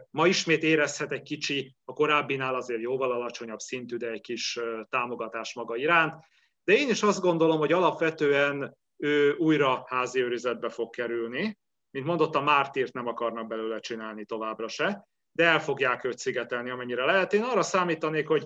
ma 0.10 0.28
ismét 0.28 0.64
érezhet 0.64 1.12
egy 1.12 1.22
kicsi, 1.22 1.76
a 1.86 1.94
korábbinál 1.94 2.56
azért 2.56 2.82
jóval 2.82 3.12
alacsonyabb 3.12 3.60
szintű, 3.60 3.98
de 3.98 4.10
egy 4.10 4.22
kis 4.22 4.60
támogatás 4.90 5.54
maga 5.54 5.76
iránt. 5.76 6.24
De 6.64 6.74
én 6.74 6.90
is 6.90 7.04
azt 7.04 7.22
gondolom, 7.22 7.58
hogy 7.58 7.72
alapvetően 7.72 8.78
ő 8.98 9.34
újra 9.34 9.84
házi 9.88 10.22
őrizetbe 10.22 10.70
fog 10.70 10.90
kerülni. 10.90 11.58
Mint 11.92 12.06
mondottam, 12.06 12.44
Mártírt 12.44 12.94
nem 12.94 13.08
akarnak 13.08 13.48
belőle 13.48 13.80
csinálni 13.80 14.26
továbbra 14.26 14.68
se, 14.68 15.08
de 15.32 15.44
el 15.44 15.60
fogják 15.60 16.04
őt 16.04 16.18
szigetelni, 16.18 16.70
amennyire 16.70 17.06
lehet. 17.06 17.34
Én 17.34 17.44
arra 17.44 17.62
számítanék, 17.62 18.28
hogy 18.28 18.44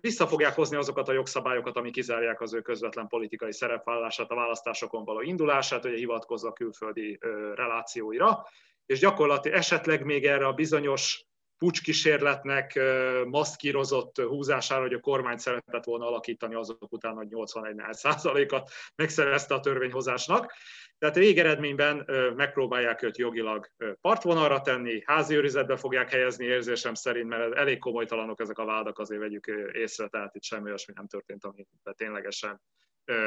vissza 0.00 0.26
fogják 0.26 0.54
hozni 0.54 0.76
azokat 0.76 1.08
a 1.08 1.12
jogszabályokat, 1.12 1.76
amik 1.76 1.92
kizárják 1.92 2.40
az 2.40 2.54
ő 2.54 2.60
közvetlen 2.60 3.06
politikai 3.06 3.52
szerepvállását, 3.52 4.30
a 4.30 4.34
választásokon 4.34 5.04
való 5.04 5.20
indulását, 5.20 5.82
hogy 5.82 5.98
hivatkozza 5.98 6.48
a 6.48 6.52
külföldi 6.52 7.18
relációira, 7.54 8.46
és 8.86 8.98
gyakorlatilag 8.98 9.58
esetleg 9.58 10.04
még 10.04 10.26
erre 10.26 10.46
a 10.46 10.52
bizonyos 10.52 11.26
pucskísérletnek 11.58 12.80
maszkírozott 13.26 14.20
húzására, 14.20 14.80
hogy 14.80 14.92
a 14.92 15.00
kormány 15.00 15.36
szeretett 15.36 15.84
volna 15.84 16.06
alakítani 16.06 16.54
azok 16.54 16.92
után, 16.92 17.14
hogy 17.14 17.26
81%-at 17.30 18.70
megszerezte 18.94 19.54
a 19.54 19.60
törvényhozásnak. 19.60 20.52
Tehát 20.98 21.16
végeredményben 21.16 22.08
megpróbálják 22.36 23.02
őt 23.02 23.18
jogilag 23.18 23.66
partvonalra 24.00 24.60
tenni, 24.60 25.02
házi 25.04 25.34
őrizetbe 25.34 25.76
fogják 25.76 26.10
helyezni 26.10 26.44
érzésem 26.44 26.94
szerint, 26.94 27.28
mert 27.28 27.54
elég 27.54 27.78
komolytalanok 27.78 28.40
ezek 28.40 28.58
a 28.58 28.64
vádak, 28.64 28.98
azért 28.98 29.20
vegyük 29.20 29.46
észre, 29.72 30.08
tehát 30.08 30.34
itt 30.34 30.42
semmi 30.42 30.68
olyasmi 30.68 30.94
nem 30.96 31.06
történt, 31.06 31.44
amit 31.44 31.68
ténylegesen 31.92 32.60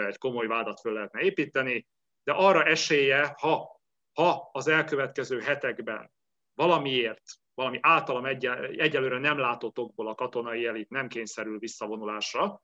egy 0.08 0.18
komoly 0.18 0.48
vádat 0.48 0.80
föl 0.80 0.94
lehetne 0.94 1.22
építeni, 1.22 1.88
de 2.24 2.32
arra 2.32 2.64
esélye, 2.64 3.34
ha, 3.38 3.79
ha 4.20 4.50
az 4.52 4.68
elkövetkező 4.68 5.40
hetekben 5.40 6.12
valamiért, 6.54 7.24
valami 7.54 7.78
általam 7.82 8.26
egyelőre 8.26 9.18
nem 9.18 9.38
látott 9.38 9.80
okból 9.80 10.08
a 10.08 10.16
katonai 10.16 10.66
elit 10.66 10.90
nem 10.90 11.08
kényszerül 11.08 11.60
visszavonulásra, 11.60 12.62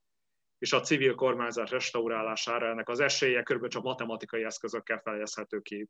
és 0.57 0.73
a 0.73 0.79
civil 0.79 1.15
kormányzás 1.15 1.71
restaurálására 1.71 2.67
ennek 2.67 2.89
az 2.89 2.99
esélye 2.99 3.43
körülbelül 3.43 3.73
csak 3.73 3.83
matematikai 3.83 4.43
eszközökkel 4.43 4.99
fejezhető 4.99 5.59
ki. 5.59 5.89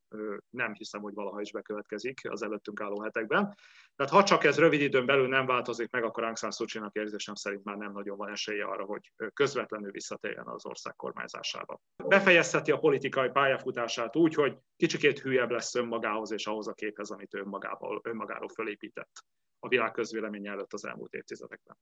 Nem 0.49 0.73
hiszem, 0.73 1.01
hogy 1.01 1.13
valaha 1.13 1.41
is 1.41 1.51
bekövetkezik 1.51 2.19
az 2.29 2.41
előttünk 2.41 2.81
álló 2.81 3.01
hetekben. 3.01 3.55
Tehát 3.95 4.11
ha 4.11 4.23
csak 4.23 4.43
ez 4.43 4.57
rövid 4.59 4.81
időn 4.81 5.05
belül 5.05 5.27
nem 5.27 5.45
változik 5.45 5.89
meg, 5.89 6.03
akkor 6.03 6.23
Aung 6.23 6.37
San 6.37 6.51
Suu 6.51 6.65
Kyi-nak 6.65 6.95
érzésem 6.95 7.35
szerint 7.35 7.63
már 7.63 7.77
nem 7.77 7.91
nagyon 7.91 8.17
van 8.17 8.29
esélye 8.29 8.65
arra, 8.65 8.83
hogy 8.83 9.11
közvetlenül 9.33 9.91
visszatérjen 9.91 10.47
az 10.47 10.65
ország 10.65 10.95
kormányzásába. 10.95 11.79
Befejezheti 12.03 12.71
a 12.71 12.77
politikai 12.77 13.29
pályafutását 13.29 14.15
úgy, 14.15 14.33
hogy 14.33 14.57
kicsikét 14.75 15.19
hülyebb 15.19 15.49
lesz 15.49 15.75
önmagához 15.75 16.31
és 16.31 16.47
ahhoz 16.47 16.67
a 16.67 16.73
képhez, 16.73 17.09
amit 17.09 17.33
önmagából, 17.33 18.01
önmagáról 18.03 18.49
fölépített 18.49 19.11
a 19.59 19.67
világ 19.67 19.91
közvélemény 19.91 20.47
előtt 20.47 20.73
az 20.73 20.85
elmúlt 20.85 21.13
évtizedekben. 21.13 21.77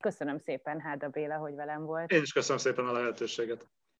Köszönöm 0.00 0.38
szépen, 0.38 0.80
Háda 0.80 1.08
Béla, 1.08 1.36
hogy 1.36 1.54
velem 1.54 1.84
volt. 1.84 2.12
Én 2.12 2.22
is 2.22 2.32
köszönöm 2.32 2.58
szépen 2.58 2.86
a 2.86 2.92
lehetőséget. 2.92 3.68